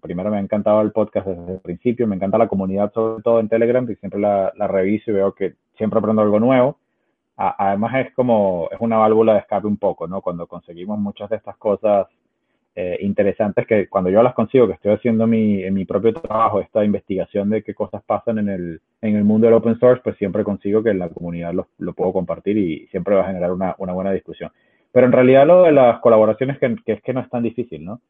primero 0.00 0.30
me 0.30 0.38
ha 0.38 0.40
encantado 0.40 0.80
el 0.80 0.92
podcast 0.92 1.26
desde 1.26 1.54
el 1.54 1.60
principio, 1.60 2.06
me 2.06 2.16
encanta 2.16 2.38
la 2.38 2.48
comunidad, 2.48 2.92
sobre 2.92 3.22
todo 3.22 3.40
en 3.40 3.48
Telegram, 3.48 3.88
y 3.90 3.96
siempre 3.96 4.18
la, 4.18 4.50
reviso 4.66 5.10
y 5.10 5.14
veo 5.14 5.34
que 5.34 5.54
siempre 5.76 5.98
aprendo 5.98 6.22
algo 6.22 6.40
nuevo. 6.40 6.78
además 7.36 8.06
es 8.06 8.14
como, 8.14 8.68
es 8.72 8.80
una 8.80 8.96
válvula 8.98 9.34
de 9.34 9.40
escape 9.40 9.66
un 9.66 9.76
poco, 9.76 10.06
¿no? 10.08 10.20
Cuando 10.22 10.46
conseguimos 10.46 10.98
muchas 10.98 11.28
de 11.30 11.36
estas 11.36 11.56
cosas 11.58 12.06
eh, 12.82 12.96
interesantes 13.02 13.66
que 13.66 13.88
cuando 13.88 14.08
yo 14.08 14.22
las 14.22 14.32
consigo, 14.32 14.66
que 14.66 14.72
estoy 14.72 14.92
haciendo 14.92 15.26
mi, 15.26 15.62
en 15.62 15.74
mi 15.74 15.84
propio 15.84 16.14
trabajo, 16.14 16.60
esta 16.60 16.82
investigación 16.82 17.50
de 17.50 17.62
qué 17.62 17.74
cosas 17.74 18.02
pasan 18.04 18.38
en 18.38 18.48
el, 18.48 18.80
en 19.02 19.16
el 19.16 19.24
mundo 19.24 19.46
del 19.46 19.54
open 19.54 19.78
source, 19.78 20.00
pues 20.02 20.16
siempre 20.16 20.44
consigo 20.44 20.82
que 20.82 20.88
en 20.88 20.98
la 20.98 21.10
comunidad 21.10 21.52
lo, 21.52 21.68
lo 21.78 21.92
puedo 21.92 22.12
compartir 22.12 22.56
y 22.56 22.86
siempre 22.86 23.14
va 23.14 23.22
a 23.22 23.26
generar 23.26 23.52
una, 23.52 23.74
una 23.78 23.92
buena 23.92 24.12
discusión. 24.12 24.50
Pero 24.92 25.06
en 25.06 25.12
realidad 25.12 25.46
lo 25.46 25.64
de 25.64 25.72
las 25.72 26.00
colaboraciones 26.00 26.58
que, 26.58 26.74
es 26.86 27.02
que 27.02 27.12
no 27.12 27.20
es 27.20 27.28
tan 27.28 27.42
difícil, 27.42 27.84
¿no? 27.84 28.00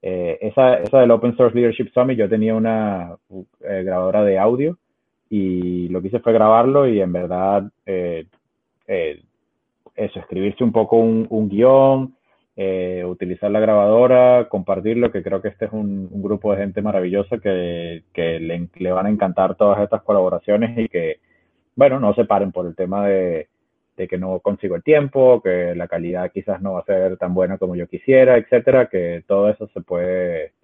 Eh, 0.00 0.38
esa, 0.40 0.74
esa 0.76 1.00
del 1.00 1.10
Open 1.10 1.36
Source 1.36 1.56
Leadership 1.56 1.90
Summit, 1.92 2.16
yo 2.16 2.28
tenía 2.28 2.54
una 2.54 3.16
eh, 3.64 3.82
grabadora 3.84 4.24
de 4.24 4.38
audio 4.38 4.78
y 5.28 5.88
lo 5.88 6.00
que 6.00 6.08
hice 6.08 6.20
fue 6.20 6.32
grabarlo 6.32 6.86
y 6.86 7.00
en 7.00 7.12
verdad 7.12 7.70
eh, 7.84 8.26
eso, 8.86 10.20
escribirse 10.20 10.64
un 10.64 10.72
poco 10.72 10.96
un, 10.96 11.48
guion, 11.48 12.14
utilizar 12.56 13.50
la 13.50 13.60
grabadora, 13.60 14.48
compartirlo, 14.48 15.10
que 15.10 15.22
creo 15.22 15.40
que 15.40 15.48
este 15.48 15.66
es 15.66 15.72
un, 15.72 16.10
grupo 16.22 16.52
de 16.52 16.58
gente 16.58 16.82
maravillosa 16.82 17.38
que, 17.38 18.02
le, 18.14 18.68
le, 18.74 18.92
van 18.92 19.06
a 19.06 19.10
encantar 19.10 19.56
todas 19.56 19.80
estas 19.82 20.02
colaboraciones 20.02 20.76
y 20.78 20.88
que, 20.88 21.20
bueno, 21.74 21.98
no 22.00 22.12
se 22.14 22.26
paren 22.26 22.52
por 22.52 22.66
el 22.66 22.74
tema 22.74 23.06
de, 23.06 23.48
de 24.00 24.08
que 24.08 24.16
no 24.16 24.40
consigo 24.40 24.76
el 24.76 24.82
tiempo, 24.82 25.42
que 25.42 25.74
la 25.74 25.86
calidad 25.86 26.32
quizás 26.32 26.62
no 26.62 26.72
va 26.72 26.80
a 26.80 26.84
ser 26.84 27.18
tan 27.18 27.34
buena 27.34 27.58
como 27.58 27.76
yo 27.76 27.86
quisiera, 27.86 28.38
etcétera, 28.38 28.88
que 28.88 29.22
todo 29.26 29.50
eso 29.50 29.68
se 29.74 29.82
puede, 29.82 30.54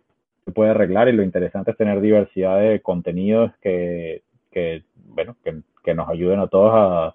se 0.47 0.53
puede 0.53 0.71
arreglar 0.71 1.09
y 1.09 1.13
lo 1.13 1.23
interesante 1.23 1.73
es 1.73 1.77
tener 1.77 2.01
diversidad 2.01 2.59
de 2.61 2.81
contenidos 2.81 3.53
que, 3.61 4.23
que 4.51 4.85
bueno, 4.95 5.37
que, 5.45 5.61
que, 5.85 5.95
nos 5.95 6.09
ayuden 6.09 6.41
a 6.41 6.47
todos 6.47 6.73
a, 6.75 7.15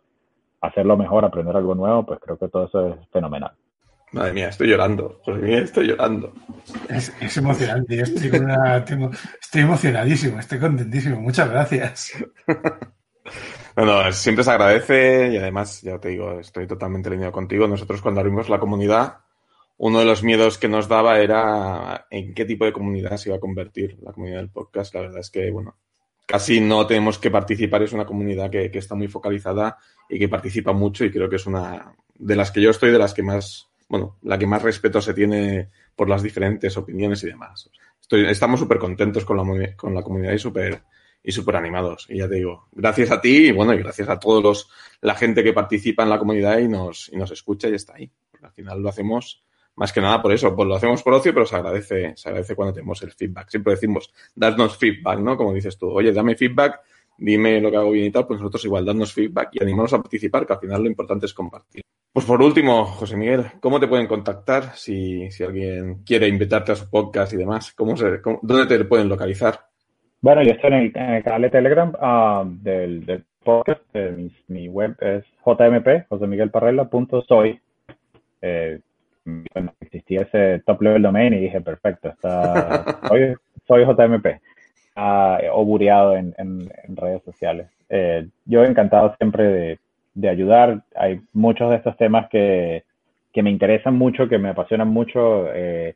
hacerlo 0.62 0.96
mejor, 0.96 1.26
aprender 1.26 1.56
algo 1.56 1.74
nuevo, 1.74 2.06
pues 2.06 2.20
creo 2.20 2.38
que 2.38 2.50
todo 2.50 2.66
eso 2.66 2.90
es 2.90 3.10
fenomenal. 3.10 3.54
Madre 4.12 4.34
mía, 4.34 4.50
estoy 4.50 4.68
llorando. 4.68 5.22
José 5.24 5.40
Miguel, 5.40 5.64
estoy 5.64 5.88
llorando. 5.88 6.34
Es, 6.90 7.14
es 7.22 7.38
emocionante. 7.38 8.02
Estoy, 8.02 8.30
tengo, 8.86 9.12
estoy 9.42 9.62
emocionadísimo, 9.62 10.40
estoy 10.40 10.60
contentísimo. 10.60 11.22
Muchas 11.22 11.50
gracias. 11.50 12.12
Bueno, 13.76 14.12
siempre 14.12 14.44
se 14.44 14.52
agradece 14.52 15.30
y 15.32 15.38
además, 15.38 15.82
ya 15.82 15.98
te 15.98 16.10
digo, 16.10 16.40
estoy 16.40 16.68
totalmente 16.68 17.08
alineado 17.08 17.32
contigo. 17.32 17.68
Nosotros 17.68 18.02
cuando 18.02 18.20
abrimos 18.20 18.50
la 18.50 18.60
comunidad, 18.60 19.20
uno 19.78 20.00
de 20.00 20.06
los 20.06 20.24
miedos 20.24 20.58
que 20.58 20.68
nos 20.68 20.90
daba 20.90 21.20
era 21.20 22.06
en 22.10 22.34
qué 22.34 22.46
tipo 22.46 22.66
de 22.66 22.74
comunidad 22.74 23.16
se 23.18 23.30
iba 23.30 23.38
a 23.38 23.40
convertir 23.40 23.98
la 24.02 24.12
comunidad 24.12 24.40
del 24.40 24.50
podcast. 24.50 24.94
La 24.94 25.02
verdad 25.02 25.20
es 25.20 25.30
que, 25.30 25.50
bueno, 25.52 25.78
casi 26.28 26.60
no 26.60 26.86
tenemos 26.86 27.18
que 27.18 27.32
participar. 27.32 27.84
Es 27.84 27.94
una 27.94 28.06
comunidad 28.06 28.52
que, 28.52 28.70
que 28.70 28.80
está 28.80 28.96
muy 28.96 29.08
focalizada 29.08 29.78
y 30.10 30.20
que 30.20 30.28
participa 30.28 30.74
mucho 30.74 31.06
y 31.06 31.12
creo 31.12 31.30
que 31.30 31.38
es 31.38 31.46
una 31.46 31.96
de 32.16 32.36
las 32.36 32.52
que 32.52 32.62
yo 32.62 32.72
estoy, 32.72 32.92
de 32.92 33.00
las 33.00 33.14
que 33.14 33.24
más, 33.24 33.71
bueno, 33.92 34.16
la 34.22 34.40
que 34.40 34.48
más 34.48 34.62
respeto 34.62 35.02
se 35.02 35.14
tiene 35.14 35.70
por 35.98 36.08
las 36.08 36.24
diferentes 36.24 36.78
opiniones 36.78 37.22
y 37.26 37.28
demás. 37.28 37.70
Estoy, 38.00 38.26
estamos 38.26 38.58
súper 38.58 38.80
contentos 38.80 39.26
con 39.26 39.36
la, 39.36 39.76
con 39.76 39.94
la 39.94 40.02
comunidad 40.02 40.32
y 40.32 40.40
súper 40.40 40.82
y 41.22 41.34
súper 41.34 41.58
animados. 41.58 42.08
Y 42.10 42.20
ya 42.20 42.30
te 42.30 42.36
digo, 42.36 42.70
gracias 42.72 43.12
a 43.12 43.20
ti 43.20 43.48
y 43.48 43.52
bueno, 43.52 43.74
y 43.74 43.80
gracias 43.80 44.08
a 44.08 44.18
todos 44.18 44.42
los, 44.42 44.70
la 45.02 45.14
gente 45.14 45.44
que 45.44 45.52
participa 45.52 46.04
en 46.04 46.10
la 46.10 46.18
comunidad 46.18 46.60
y 46.60 46.70
nos, 46.70 47.10
y 47.12 47.18
nos 47.18 47.32
escucha 47.32 47.68
y 47.68 47.74
está 47.74 47.96
ahí. 47.96 48.10
Al 48.42 48.54
final 48.54 48.82
lo 48.82 48.88
hacemos 48.88 49.44
más 49.76 49.92
que 49.92 50.00
nada 50.00 50.22
por 50.22 50.32
eso, 50.32 50.56
pues 50.56 50.70
lo 50.70 50.76
hacemos 50.76 51.04
por 51.04 51.14
ocio, 51.14 51.34
pero 51.34 51.46
se 51.46 51.58
agradece, 51.58 52.14
se 52.16 52.30
agradece 52.30 52.56
cuando 52.56 52.74
tenemos 52.74 53.02
el 53.04 53.12
feedback. 53.12 53.50
Siempre 53.50 53.74
decimos, 53.74 54.14
dadnos 54.34 54.78
feedback, 54.78 55.20
¿no? 55.20 55.36
Como 55.36 55.54
dices 55.54 55.78
tú, 55.78 55.90
oye, 55.90 56.14
dame 56.14 56.38
feedback, 56.38 56.80
dime 57.18 57.60
lo 57.60 57.70
que 57.70 57.76
hago 57.76 57.92
bien 57.92 58.06
y 58.06 58.12
tal, 58.12 58.26
pues 58.26 58.40
nosotros 58.40 58.64
igual, 58.64 58.86
dadnos 58.86 59.12
feedback 59.12 59.50
y 59.52 59.62
animamos 59.62 59.92
a 59.92 59.98
participar, 59.98 60.48
que 60.48 60.54
al 60.54 60.60
final 60.60 60.82
lo 60.82 60.88
importante 60.88 61.26
es 61.26 61.34
compartir. 61.34 61.84
Pues 62.14 62.26
por 62.26 62.42
último, 62.42 62.84
José 62.84 63.16
Miguel, 63.16 63.46
¿cómo 63.62 63.80
te 63.80 63.88
pueden 63.88 64.06
contactar 64.06 64.76
si, 64.76 65.32
si 65.32 65.46
alguien 65.46 66.04
quiere 66.04 66.28
invitarte 66.28 66.74
a 66.74 66.76
su 66.76 66.90
podcast 66.90 67.32
y 67.32 67.38
demás? 67.38 67.72
¿Cómo 67.72 67.96
¿Dónde 68.42 68.66
te 68.66 68.84
pueden 68.84 69.08
localizar? 69.08 69.62
Bueno, 70.20 70.44
yo 70.44 70.52
estoy 70.52 70.74
en 70.74 70.94
el, 70.98 71.24
canal 71.24 71.44
de 71.44 71.50
Telegram 71.50 71.94
ah, 72.02 72.44
del, 72.46 73.24
podcast. 73.42 73.82
Mi, 74.48 74.68
web 74.68 74.98
es 75.00 75.24
jmp, 75.46 76.08
josemiguelparrela.soy. 76.10 77.60
Eh, 78.42 78.80
existía 79.80 80.24
ese 80.24 80.62
top 80.66 80.82
level 80.82 81.04
domain 81.04 81.34
y 81.34 81.40
dije, 81.40 81.62
perfecto, 81.62 82.10
está, 82.10 83.00
soy, 83.08 83.36
soy 83.66 83.86
JMP. 83.86 84.28
Ah, 84.98 85.40
o 85.54 85.64
bureado 85.64 86.18
en, 86.18 86.70
redes 86.90 87.24
sociales. 87.24 87.68
Eh, 87.88 88.28
yo 88.44 88.66
encantado 88.66 89.16
siempre 89.18 89.44
de, 89.46 89.80
de, 90.14 90.30
ayudar. 90.30 90.84
Hay 90.96 91.22
muchos 91.34 91.70
de 91.70 91.78
estos 91.78 91.98
temas 91.98 92.30
que, 92.30 92.84
que 93.34 93.44
me 93.44 93.52
interesan 93.52 93.96
mucho, 93.96 94.28
que 94.28 94.38
me 94.38 94.50
apasionan 94.50 94.88
mucho. 94.88 95.48
Eh, 95.54 95.96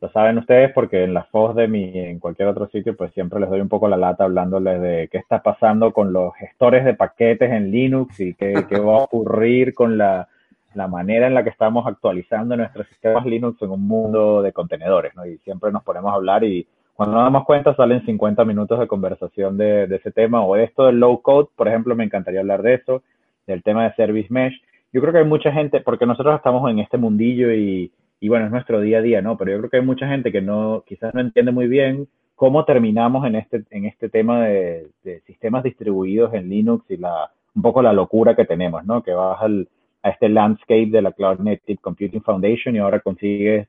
lo 0.00 0.10
saben 0.10 0.38
ustedes 0.38 0.72
porque 0.72 1.04
en 1.04 1.14
las 1.14 1.28
FOS 1.28 1.56
de 1.56 1.68
mi, 1.68 1.98
en 1.98 2.18
cualquier 2.18 2.48
otro 2.48 2.68
sitio, 2.68 2.96
pues 2.96 3.12
siempre 3.14 3.40
les 3.40 3.48
doy 3.48 3.60
un 3.60 3.68
poco 3.68 3.88
la 3.88 3.96
lata 3.96 4.24
hablándoles 4.24 4.80
de 4.80 5.08
qué 5.10 5.18
está 5.18 5.42
pasando 5.42 5.92
con 5.92 6.12
los 6.12 6.34
gestores 6.36 6.84
de 6.84 6.94
paquetes 6.94 7.50
en 7.50 7.70
Linux 7.70 8.20
y 8.20 8.34
qué, 8.34 8.52
qué 8.68 8.78
va 8.78 8.94
a 8.94 9.04
ocurrir 9.04 9.74
con 9.74 9.96
la, 9.96 10.28
la, 10.74 10.86
manera 10.86 11.26
en 11.26 11.34
la 11.34 11.42
que 11.42 11.50
estamos 11.50 11.86
actualizando 11.86 12.56
nuestros 12.56 12.86
sistemas 12.88 13.24
Linux 13.24 13.60
en 13.62 13.70
un 13.70 13.86
mundo 13.86 14.42
de 14.42 14.52
contenedores, 14.52 15.14
¿no? 15.16 15.24
Y 15.24 15.38
siempre 15.38 15.72
nos 15.72 15.82
ponemos 15.82 16.12
a 16.12 16.16
hablar 16.16 16.44
y 16.44 16.66
cuando 16.94 17.16
nos 17.16 17.24
damos 17.24 17.44
cuenta 17.44 17.74
salen 17.74 18.04
50 18.04 18.44
minutos 18.44 18.78
de 18.78 18.86
conversación 18.86 19.56
de, 19.56 19.86
de 19.86 19.96
ese 19.96 20.12
tema 20.12 20.42
o 20.42 20.56
esto 20.56 20.86
del 20.86 21.00
low 21.00 21.20
code, 21.22 21.48
por 21.56 21.68
ejemplo, 21.68 21.94
me 21.94 22.04
encantaría 22.04 22.40
hablar 22.40 22.62
de 22.62 22.74
eso, 22.74 23.02
del 23.46 23.62
tema 23.62 23.84
de 23.84 23.94
Service 23.94 24.28
Mesh. 24.30 24.60
Yo 24.92 25.00
creo 25.00 25.12
que 25.12 25.18
hay 25.20 25.24
mucha 25.24 25.52
gente, 25.52 25.80
porque 25.80 26.06
nosotros 26.06 26.36
estamos 26.36 26.70
en 26.70 26.78
este 26.78 26.98
mundillo 26.98 27.52
y 27.52 27.90
bueno, 28.22 28.46
es 28.46 28.50
nuestro 28.50 28.80
día 28.80 28.98
a 28.98 29.02
día, 29.02 29.22
¿no? 29.22 29.36
Pero 29.36 29.52
yo 29.52 29.58
creo 29.58 29.70
que 29.70 29.76
hay 29.76 29.84
mucha 29.84 30.08
gente 30.08 30.32
que 30.32 30.42
no, 30.42 30.82
quizás 30.86 31.14
no 31.14 31.20
entiende 31.20 31.52
muy 31.52 31.68
bien 31.68 32.08
cómo 32.36 32.64
terminamos 32.64 33.26
en 33.26 33.34
este, 33.34 33.64
en 33.70 33.86
este 33.86 34.08
tema 34.08 34.44
de, 34.44 34.90
sistemas 35.26 35.64
distribuidos 35.64 36.32
en 36.34 36.48
Linux 36.48 36.84
y 36.90 37.00
un 37.02 37.62
poco 37.62 37.82
la 37.82 37.92
locura 37.92 38.36
que 38.36 38.44
tenemos, 38.44 38.84
¿no? 38.84 39.02
Que 39.02 39.12
vas 39.12 39.40
al, 39.40 39.68
a 40.02 40.10
este 40.10 40.28
landscape 40.28 40.90
de 40.90 41.02
la 41.02 41.12
Cloud 41.12 41.38
Native 41.38 41.78
Computing 41.80 42.22
Foundation 42.22 42.76
y 42.76 42.78
ahora 42.78 43.00
consigues 43.00 43.66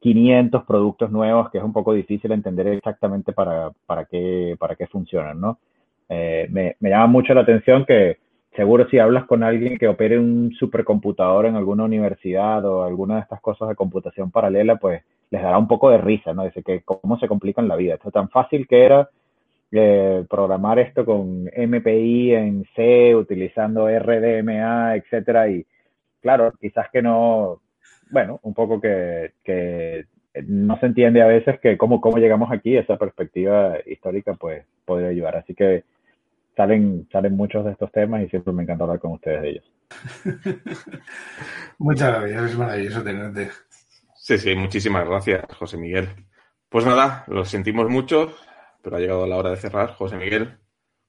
500 0.00 0.64
productos 0.64 1.10
nuevos 1.10 1.50
que 1.50 1.58
es 1.58 1.64
un 1.64 1.72
poco 1.72 1.92
difícil 1.92 2.32
entender 2.32 2.66
exactamente 2.68 3.32
para, 3.32 3.70
para, 3.86 4.06
qué, 4.06 4.56
para 4.58 4.74
qué 4.76 4.86
funcionan, 4.86 5.40
¿no? 5.40 5.58
Eh, 6.08 6.48
me 6.50 6.90
llama 6.90 7.06
mucho 7.06 7.34
la 7.34 7.42
atención 7.42 7.84
que 7.84 8.18
seguro 8.54 8.88
si 8.88 8.98
hablas 8.98 9.24
con 9.24 9.42
alguien 9.42 9.78
que 9.78 9.88
opere 9.88 10.18
un 10.18 10.52
supercomputador 10.52 11.46
en 11.46 11.56
alguna 11.56 11.84
universidad 11.84 12.64
o 12.64 12.84
alguna 12.84 13.16
de 13.16 13.20
estas 13.22 13.40
cosas 13.40 13.68
de 13.68 13.74
computación 13.74 14.30
paralela, 14.30 14.76
pues 14.76 15.02
les 15.30 15.42
dará 15.42 15.58
un 15.58 15.68
poco 15.68 15.90
de 15.90 15.98
risa, 15.98 16.32
¿no? 16.32 16.44
Dice 16.44 16.62
que 16.62 16.82
cómo 16.82 17.18
se 17.18 17.28
complican 17.28 17.68
la 17.68 17.76
vida. 17.76 17.94
Esto 17.94 18.10
tan 18.10 18.28
fácil 18.28 18.66
que 18.68 18.84
era 18.84 19.08
eh, 19.72 20.24
programar 20.30 20.78
esto 20.78 21.04
con 21.04 21.44
MPI 21.46 22.34
en 22.34 22.64
C, 22.76 23.14
utilizando 23.16 23.88
RDMA, 23.88 24.96
etcétera, 24.96 25.48
y 25.48 25.66
claro, 26.22 26.52
quizás 26.60 26.88
que 26.92 27.02
no, 27.02 27.60
bueno, 28.10 28.38
un 28.42 28.54
poco 28.54 28.80
que, 28.80 29.32
que 29.42 30.04
no 30.46 30.78
se 30.78 30.86
entiende 30.86 31.22
a 31.22 31.26
veces 31.26 31.58
que 31.60 31.76
cómo, 31.76 32.00
cómo 32.00 32.18
llegamos 32.18 32.52
aquí, 32.52 32.76
esa 32.76 32.96
perspectiva 32.96 33.78
histórica, 33.86 34.34
pues 34.34 34.64
podría 34.84 35.08
ayudar. 35.08 35.36
Así 35.36 35.54
que 35.54 35.82
salen, 36.56 37.08
salen 37.10 37.36
muchos 37.36 37.64
de 37.64 37.72
estos 37.72 37.90
temas 37.92 38.22
y 38.22 38.28
siempre 38.28 38.52
me 38.52 38.62
encanta 38.62 38.84
hablar 38.84 39.00
con 39.00 39.12
ustedes 39.12 39.42
de 39.42 39.50
ellos. 39.50 39.72
Muchas 41.78 42.20
gracias, 42.20 42.50
es 42.50 42.58
maravilloso 42.58 43.02
tenerte. 43.02 43.50
Sí, 44.14 44.38
sí, 44.38 44.54
muchísimas 44.54 45.06
gracias, 45.06 45.44
José 45.58 45.76
Miguel. 45.76 46.08
Pues 46.68 46.86
nada, 46.86 47.24
lo 47.28 47.44
sentimos 47.44 47.88
mucho, 47.88 48.34
pero 48.82 48.96
ha 48.96 49.00
llegado 49.00 49.26
la 49.26 49.36
hora 49.36 49.50
de 49.50 49.56
cerrar. 49.56 49.94
José 49.94 50.16
Miguel, 50.16 50.58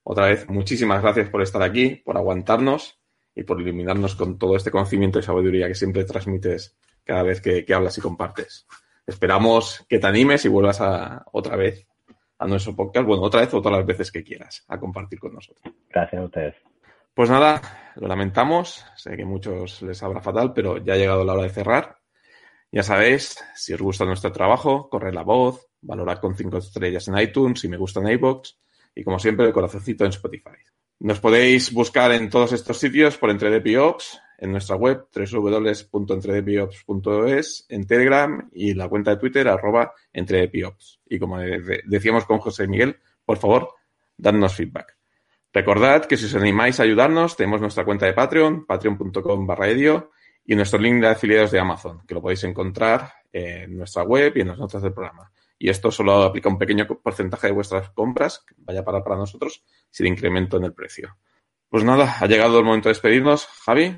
otra 0.03 0.27
vez, 0.27 0.47
muchísimas 0.49 1.01
gracias 1.01 1.29
por 1.29 1.41
estar 1.41 1.61
aquí, 1.63 1.95
por 1.95 2.17
aguantarnos 2.17 2.99
y 3.33 3.43
por 3.43 3.59
iluminarnos 3.61 4.15
con 4.15 4.37
todo 4.37 4.55
este 4.55 4.71
conocimiento 4.71 5.19
y 5.19 5.23
sabiduría 5.23 5.67
que 5.67 5.75
siempre 5.75 6.05
transmites 6.05 6.77
cada 7.03 7.23
vez 7.23 7.41
que, 7.41 7.65
que 7.65 7.73
hablas 7.73 7.97
y 7.97 8.01
compartes. 8.01 8.67
Esperamos 9.07 9.85
que 9.87 9.99
te 9.99 10.07
animes 10.07 10.45
y 10.45 10.49
vuelvas 10.49 10.81
a, 10.81 11.25
otra 11.31 11.55
vez 11.55 11.87
a 12.37 12.47
nuestro 12.47 12.75
podcast, 12.75 13.07
bueno, 13.07 13.23
otra 13.23 13.41
vez 13.41 13.53
o 13.53 13.61
todas 13.61 13.79
las 13.79 13.87
veces 13.87 14.11
que 14.11 14.23
quieras, 14.23 14.63
a 14.67 14.79
compartir 14.79 15.19
con 15.19 15.33
nosotros. 15.33 15.73
Gracias 15.89 16.21
a 16.21 16.25
ustedes. 16.25 16.55
Pues 17.13 17.29
nada, 17.29 17.93
lo 17.95 18.07
lamentamos, 18.07 18.85
sé 18.97 19.15
que 19.15 19.23
a 19.23 19.25
muchos 19.25 19.81
les 19.81 20.03
habrá 20.03 20.21
fatal, 20.21 20.51
pero 20.53 20.77
ya 20.77 20.93
ha 20.93 20.97
llegado 20.97 21.23
la 21.23 21.33
hora 21.33 21.43
de 21.43 21.49
cerrar. 21.49 21.97
Ya 22.71 22.83
sabéis, 22.83 23.37
si 23.55 23.73
os 23.73 23.81
gusta 23.81 24.03
nuestro 24.03 24.33
trabajo, 24.33 24.89
corred 24.89 25.13
la 25.13 25.23
voz, 25.23 25.69
valorad 25.81 26.19
con 26.19 26.35
cinco 26.35 26.57
estrellas 26.57 27.07
en 27.07 27.17
iTunes, 27.17 27.61
si 27.61 27.69
me 27.69 27.77
gusta 27.77 28.01
en 28.01 28.09
iBox 28.09 28.59
y 28.95 29.03
como 29.03 29.17
siempre 29.19 29.45
el 29.45 29.53
corazoncito 29.53 30.03
en 30.03 30.09
Spotify. 30.09 30.57
Nos 30.99 31.19
podéis 31.19 31.73
buscar 31.73 32.11
en 32.11 32.29
todos 32.29 32.51
estos 32.51 32.77
sitios 32.77 33.17
por 33.17 33.29
EntredePiops, 33.29 34.19
en 34.37 34.51
nuestra 34.51 34.75
web 34.75 35.05
www.entredepiops.es, 35.13 37.65
en 37.69 37.87
Telegram 37.87 38.49
y 38.53 38.73
la 38.73 38.89
cuenta 38.89 39.11
de 39.11 39.17
Twitter 39.17 39.47
arroba 39.47 39.93
entredepiops. 40.11 40.99
Y 41.07 41.19
como 41.19 41.37
decíamos 41.39 42.25
con 42.25 42.39
José 42.39 42.67
Miguel, 42.67 42.97
por 43.23 43.37
favor, 43.37 43.69
dadnos 44.17 44.55
feedback. 44.55 44.97
Recordad 45.53 46.05
que 46.05 46.17
si 46.17 46.25
os 46.25 46.35
animáis 46.35 46.79
a 46.79 46.83
ayudarnos, 46.83 47.37
tenemos 47.37 47.61
nuestra 47.61 47.85
cuenta 47.85 48.05
de 48.05 48.13
Patreon, 48.13 48.65
patreon.com 48.65 49.47
barra 49.47 49.69
edio, 49.69 50.11
y 50.45 50.55
nuestro 50.55 50.79
link 50.79 51.01
de 51.01 51.07
afiliados 51.07 51.51
de 51.51 51.59
Amazon, 51.59 52.01
que 52.05 52.13
lo 52.13 52.21
podéis 52.21 52.43
encontrar 52.43 53.11
en 53.31 53.77
nuestra 53.77 54.03
web 54.03 54.33
y 54.35 54.41
en 54.41 54.49
las 54.49 54.59
notas 54.59 54.81
del 54.81 54.93
programa. 54.93 55.31
Y 55.57 55.69
esto 55.69 55.89
solo 55.89 56.23
aplica 56.23 56.49
un 56.49 56.57
pequeño 56.57 56.85
porcentaje 56.85 57.47
de 57.47 57.53
vuestras 57.53 57.89
compras, 57.91 58.43
que 58.47 58.55
vaya 58.57 58.83
para, 58.83 59.03
para 59.03 59.15
nosotros, 59.15 59.63
sin 59.89 60.07
incremento 60.07 60.57
en 60.57 60.65
el 60.65 60.73
precio. 60.73 61.17
Pues 61.69 61.83
nada, 61.83 62.17
ha 62.19 62.27
llegado 62.27 62.59
el 62.59 62.65
momento 62.65 62.89
de 62.89 62.93
despedirnos. 62.93 63.47
Javi. 63.47 63.97